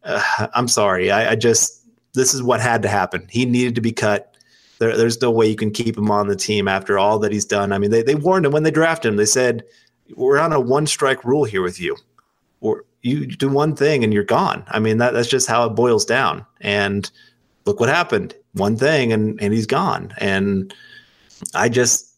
uh, 0.05 0.47
I'm 0.53 0.69
sorry, 0.69 1.11
I, 1.11 1.31
I 1.31 1.35
just 1.35 1.85
this 2.13 2.33
is 2.33 2.41
what 2.41 2.61
had 2.61 2.81
to 2.83 2.87
happen. 2.87 3.27
He 3.29 3.45
needed 3.45 3.75
to 3.75 3.81
be 3.81 3.91
cut. 3.91 4.37
There, 4.79 4.95
there's 4.95 5.21
no 5.21 5.31
way 5.31 5.47
you 5.47 5.55
can 5.55 5.71
keep 5.71 5.97
him 5.97 6.09
on 6.09 6.27
the 6.27 6.35
team 6.35 6.67
after 6.67 6.97
all 6.97 7.19
that 7.19 7.31
he's 7.31 7.45
done. 7.45 7.73
I 7.73 7.77
mean, 7.77 7.91
they, 7.91 8.03
they 8.03 8.15
warned 8.15 8.45
him 8.45 8.53
when 8.53 8.63
they 8.63 8.71
drafted 8.71 9.09
him. 9.09 9.17
They 9.17 9.25
said, 9.25 9.63
"We're 10.15 10.39
on 10.39 10.53
a 10.53 10.59
one 10.59 10.87
strike 10.87 11.25
rule 11.25 11.43
here 11.43 11.61
with 11.61 11.79
you, 11.79 11.97
or 12.61 12.85
you 13.01 13.27
do 13.27 13.49
one 13.49 13.75
thing 13.75 14.03
and 14.03 14.13
you're 14.13 14.23
gone." 14.23 14.63
I 14.69 14.79
mean, 14.79 14.97
that, 14.99 15.13
that's 15.13 15.27
just 15.27 15.47
how 15.47 15.65
it 15.65 15.75
boils 15.75 16.05
down. 16.05 16.45
And 16.61 17.11
look 17.65 17.81
what 17.81 17.89
happened: 17.89 18.33
one 18.53 18.77
thing 18.77 19.11
and 19.11 19.41
and 19.41 19.53
he's 19.53 19.67
gone. 19.67 20.13
And 20.19 20.73
I 21.53 21.67
just, 21.67 22.14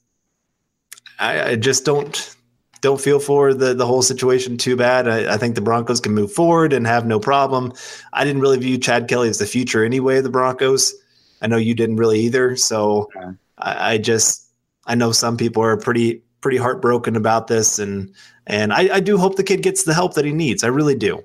I, 1.20 1.52
I 1.52 1.56
just 1.56 1.86
don't 1.86 2.36
don't 2.82 3.02
feel 3.02 3.20
for 3.20 3.54
the 3.54 3.74
the 3.74 3.86
whole 3.86 4.02
situation 4.02 4.58
too 4.58 4.76
bad. 4.76 5.08
I, 5.08 5.34
I 5.34 5.38
think 5.38 5.56
the 5.56 5.62
Broncos 5.62 6.00
can 6.00 6.14
move 6.14 6.32
forward 6.32 6.74
and 6.74 6.86
have 6.86 7.06
no 7.06 7.20
problem. 7.20 7.74
I 8.14 8.24
didn't 8.24 8.42
really 8.42 8.58
view 8.58 8.78
Chad 8.78 9.08
Kelly 9.08 9.30
as 9.30 9.40
the 9.40 9.46
future 9.46 9.84
anyway 9.84 10.18
of 10.18 10.24
the 10.24 10.30
Broncos. 10.30 10.94
I 11.42 11.48
know 11.48 11.58
you 11.58 11.76
didn't 11.76 11.98
really 11.98 12.20
either. 12.22 12.56
So. 12.56 13.10
I, 13.58 13.94
I 13.94 13.98
just 13.98 14.50
I 14.86 14.96
know 14.96 15.12
some 15.12 15.38
people 15.38 15.64
are 15.64 15.78
pretty 15.78 16.22
pretty 16.42 16.58
heartbroken 16.58 17.16
about 17.16 17.48
this 17.48 17.80
and 17.80 18.14
and 18.46 18.72
I, 18.72 18.96
I 18.96 19.00
do 19.00 19.18
hope 19.18 19.36
the 19.36 19.44
kid 19.44 19.62
gets 19.62 19.84
the 19.84 19.94
help 19.94 20.14
that 20.14 20.26
he 20.26 20.32
needs. 20.32 20.64
I 20.64 20.68
really 20.68 20.96
do. 20.96 21.22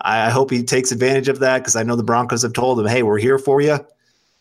I, 0.00 0.26
I 0.26 0.30
hope 0.30 0.50
he 0.50 0.62
takes 0.62 0.92
advantage 0.92 1.28
of 1.28 1.40
that 1.40 1.58
because 1.58 1.74
I 1.74 1.82
know 1.82 1.96
the 1.96 2.04
Broncos 2.04 2.42
have 2.42 2.52
told 2.52 2.78
him, 2.78 2.86
hey, 2.86 3.02
we're 3.02 3.18
here 3.18 3.38
for 3.38 3.60
you. 3.60 3.84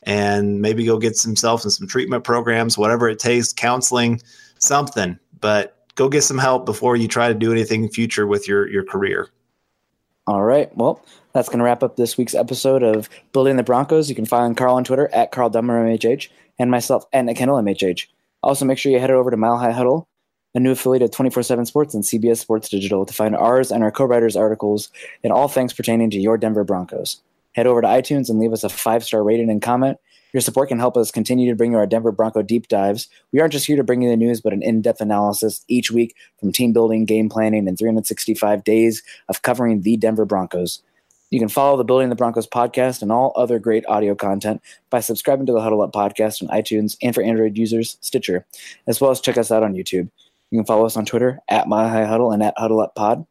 And 0.04 0.62
maybe 0.62 0.86
go 0.86 1.00
get 1.00 1.20
himself 1.20 1.64
in 1.64 1.72
some 1.72 1.88
treatment 1.88 2.24
programs, 2.24 2.78
whatever 2.78 3.10
it 3.10 3.18
takes, 3.18 3.52
counseling, 3.52 4.22
something. 4.64 5.20
But 5.40 5.78
go 5.96 6.10
get 6.10 6.24
some 6.24 6.38
help 6.38 6.66
before 6.66 6.96
you 6.96 7.08
try 7.08 7.28
to 7.28 7.34
do 7.34 7.52
anything 7.52 7.84
in 7.84 7.90
future 7.90 8.26
with 8.26 8.48
your 8.48 8.68
your 8.70 8.84
career. 8.84 9.30
All 10.26 10.44
right. 10.44 10.76
Well, 10.78 11.04
that's 11.34 11.50
going 11.50 11.60
to 11.60 11.66
wrap 11.66 11.84
up 11.84 11.98
this 11.98 12.18
week's 12.18 12.34
episode 12.34 12.82
of 12.82 13.10
Building 13.34 13.58
the 13.58 13.64
Broncos. 13.64 14.08
You 14.08 14.16
can 14.16 14.26
find 14.26 14.56
Carl 14.56 14.76
on 14.76 14.86
Twitter 14.86 15.10
at 15.14 15.32
Carl 15.32 15.50
Dumler 15.50 15.84
MHH 15.84 16.30
and 16.60 16.72
myself 16.72 17.04
at 17.12 17.26
Nick 17.26 17.38
Kendell 17.38 17.62
MHH. 17.62 18.08
Also, 18.42 18.64
make 18.64 18.78
sure 18.78 18.92
you 18.92 19.00
head 19.00 19.12
over 19.12 19.32
to 19.32 19.38
Mile 19.38 19.58
High 19.58 19.72
Huddle, 19.72 20.08
a 20.56 20.60
new 20.60 20.72
affiliate 20.72 21.02
of 21.02 21.12
24 21.12 21.44
7 21.44 21.66
Sports 21.66 21.94
and 21.94 22.04
CBS 22.04 22.38
Sports 22.38 22.70
Digital, 22.70 23.06
to 23.06 23.14
find 23.14 23.36
ours 23.36 23.70
and 23.72 23.84
our 23.84 23.92
co 23.92 24.06
writers' 24.06 24.38
articles 24.38 24.90
and 25.24 25.34
all 25.34 25.50
things 25.50 25.74
pertaining 25.74 26.10
to 26.12 26.20
your 26.20 26.38
Denver 26.38 26.64
Broncos. 26.64 27.22
Head 27.54 27.68
over 27.68 27.82
to 27.82 27.88
iTunes 27.88 28.30
and 28.30 28.40
leave 28.40 28.54
us 28.54 28.64
a 28.64 28.70
five 28.70 29.04
star 29.04 29.24
rating 29.24 29.50
and 29.50 29.62
comment. 29.62 29.98
Your 30.34 30.42
support 30.42 30.70
can 30.70 30.80
help 30.80 30.98
us 30.98 31.12
continue 31.12 31.50
to 31.50 31.56
bring 31.56 31.72
you 31.72 31.78
our 31.78 31.86
Denver 31.86 32.12
Bronco 32.12 32.42
deep 32.42 32.68
dives. 32.68 33.08
We 33.32 33.40
aren't 33.40 33.54
just 33.54 33.68
here 33.68 33.78
to 33.78 33.84
bring 33.84 34.02
you 34.02 34.10
the 34.10 34.18
news, 34.18 34.42
but 34.42 34.52
an 34.52 34.64
in 34.64 34.82
depth 34.82 35.00
analysis 35.00 35.64
each 35.68 35.92
week 35.92 36.16
from 36.40 36.52
team 36.52 36.74
building, 36.74 37.06
game 37.06 37.30
planning, 37.30 37.68
and 37.68 37.78
365 37.78 38.64
days 38.64 39.04
of 39.30 39.44
covering 39.44 39.82
the 39.82 39.96
Denver 39.96 40.26
Broncos. 40.26 40.82
You 41.30 41.40
can 41.40 41.50
follow 41.50 41.78
the 41.78 41.84
Building 41.84 42.10
the 42.10 42.16
Broncos 42.16 42.48
podcast 42.48 43.02
and 43.02 43.12
all 43.12 43.34
other 43.36 43.58
great 43.58 43.86
audio 43.88 44.14
content 44.14 44.62
by 44.90 45.00
subscribing 45.00 45.46
to 45.48 45.54
the 45.54 45.62
Huddle 45.62 45.82
Up 45.82 45.92
podcast 45.92 46.42
on 46.42 46.56
iTunes 46.56 46.96
and 47.02 47.14
for 47.14 47.24
Android 47.24 47.58
users, 47.58 47.98
Stitcher, 48.02 48.46
as 48.86 49.02
well 49.02 49.10
as 49.10 49.20
check 49.20 49.38
us 49.38 49.52
out 49.52 49.64
on 49.64 49.74
YouTube. 49.74 50.10
You 50.52 50.60
can 50.60 50.66
follow 50.66 50.86
us 50.86 50.96
on 50.98 51.06
Twitter 51.06 51.40
at 51.48 51.68
My 51.68 52.06
Huddle 52.06 52.32
and 52.32 52.44
at 52.44 52.54
Huddle 52.58 52.82
Up 52.82 52.94
Pod. 52.94 53.26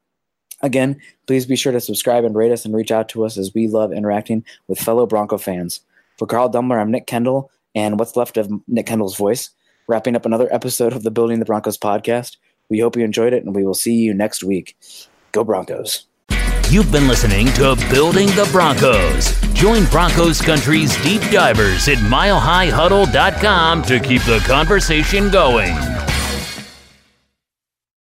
Again, 0.62 1.00
please 1.26 1.46
be 1.46 1.57
sure 1.57 1.72
to 1.72 1.80
subscribe 1.80 2.24
and 2.24 2.34
rate 2.34 2.53
us 2.53 2.64
and 2.64 2.74
reach 2.74 2.90
out 2.90 3.09
to 3.11 3.24
us 3.24 3.36
as 3.36 3.55
we 3.55 3.68
love 3.68 3.92
interacting 3.92 4.44
with 4.66 4.80
fellow 4.80 5.07
Bronco 5.07 5.38
fans. 5.38 5.80
For 6.18 6.26
Carl 6.26 6.50
Dumler, 6.50 6.80
I'm 6.80 6.90
Nick 6.90 7.06
Kendell, 7.06 7.48
and 7.74 7.98
what's 7.98 8.16
left 8.16 8.36
of 8.36 8.50
Nick 8.68 8.86
Kendell's 8.86 9.16
voice, 9.16 9.50
wrapping 9.88 10.16
up 10.16 10.26
another 10.26 10.52
episode 10.52 10.92
of 10.92 11.02
the 11.02 11.10
Building 11.10 11.38
the 11.38 11.44
Broncos 11.44 11.78
podcast. 11.78 12.36
We 12.68 12.78
hope 12.78 12.96
you 12.96 13.04
enjoyed 13.04 13.32
it, 13.32 13.44
and 13.44 13.54
we 13.54 13.64
will 13.64 13.74
see 13.74 13.94
you 13.94 14.14
next 14.14 14.44
week. 14.44 14.76
Go 15.32 15.44
Broncos. 15.44 16.06
You've 16.70 16.90
been 16.90 17.06
listening 17.08 17.46
to 17.54 17.76
Building 17.90 18.28
the 18.28 18.48
Broncos. 18.50 19.38
Join 19.52 19.84
Broncos 19.86 20.40
Country's 20.40 20.96
deep 21.02 21.20
divers 21.30 21.88
at 21.88 21.98
milehighhuddle.com 21.98 23.82
to 23.82 24.00
keep 24.00 24.22
the 24.22 24.42
conversation 24.46 25.30
going. 25.30 25.74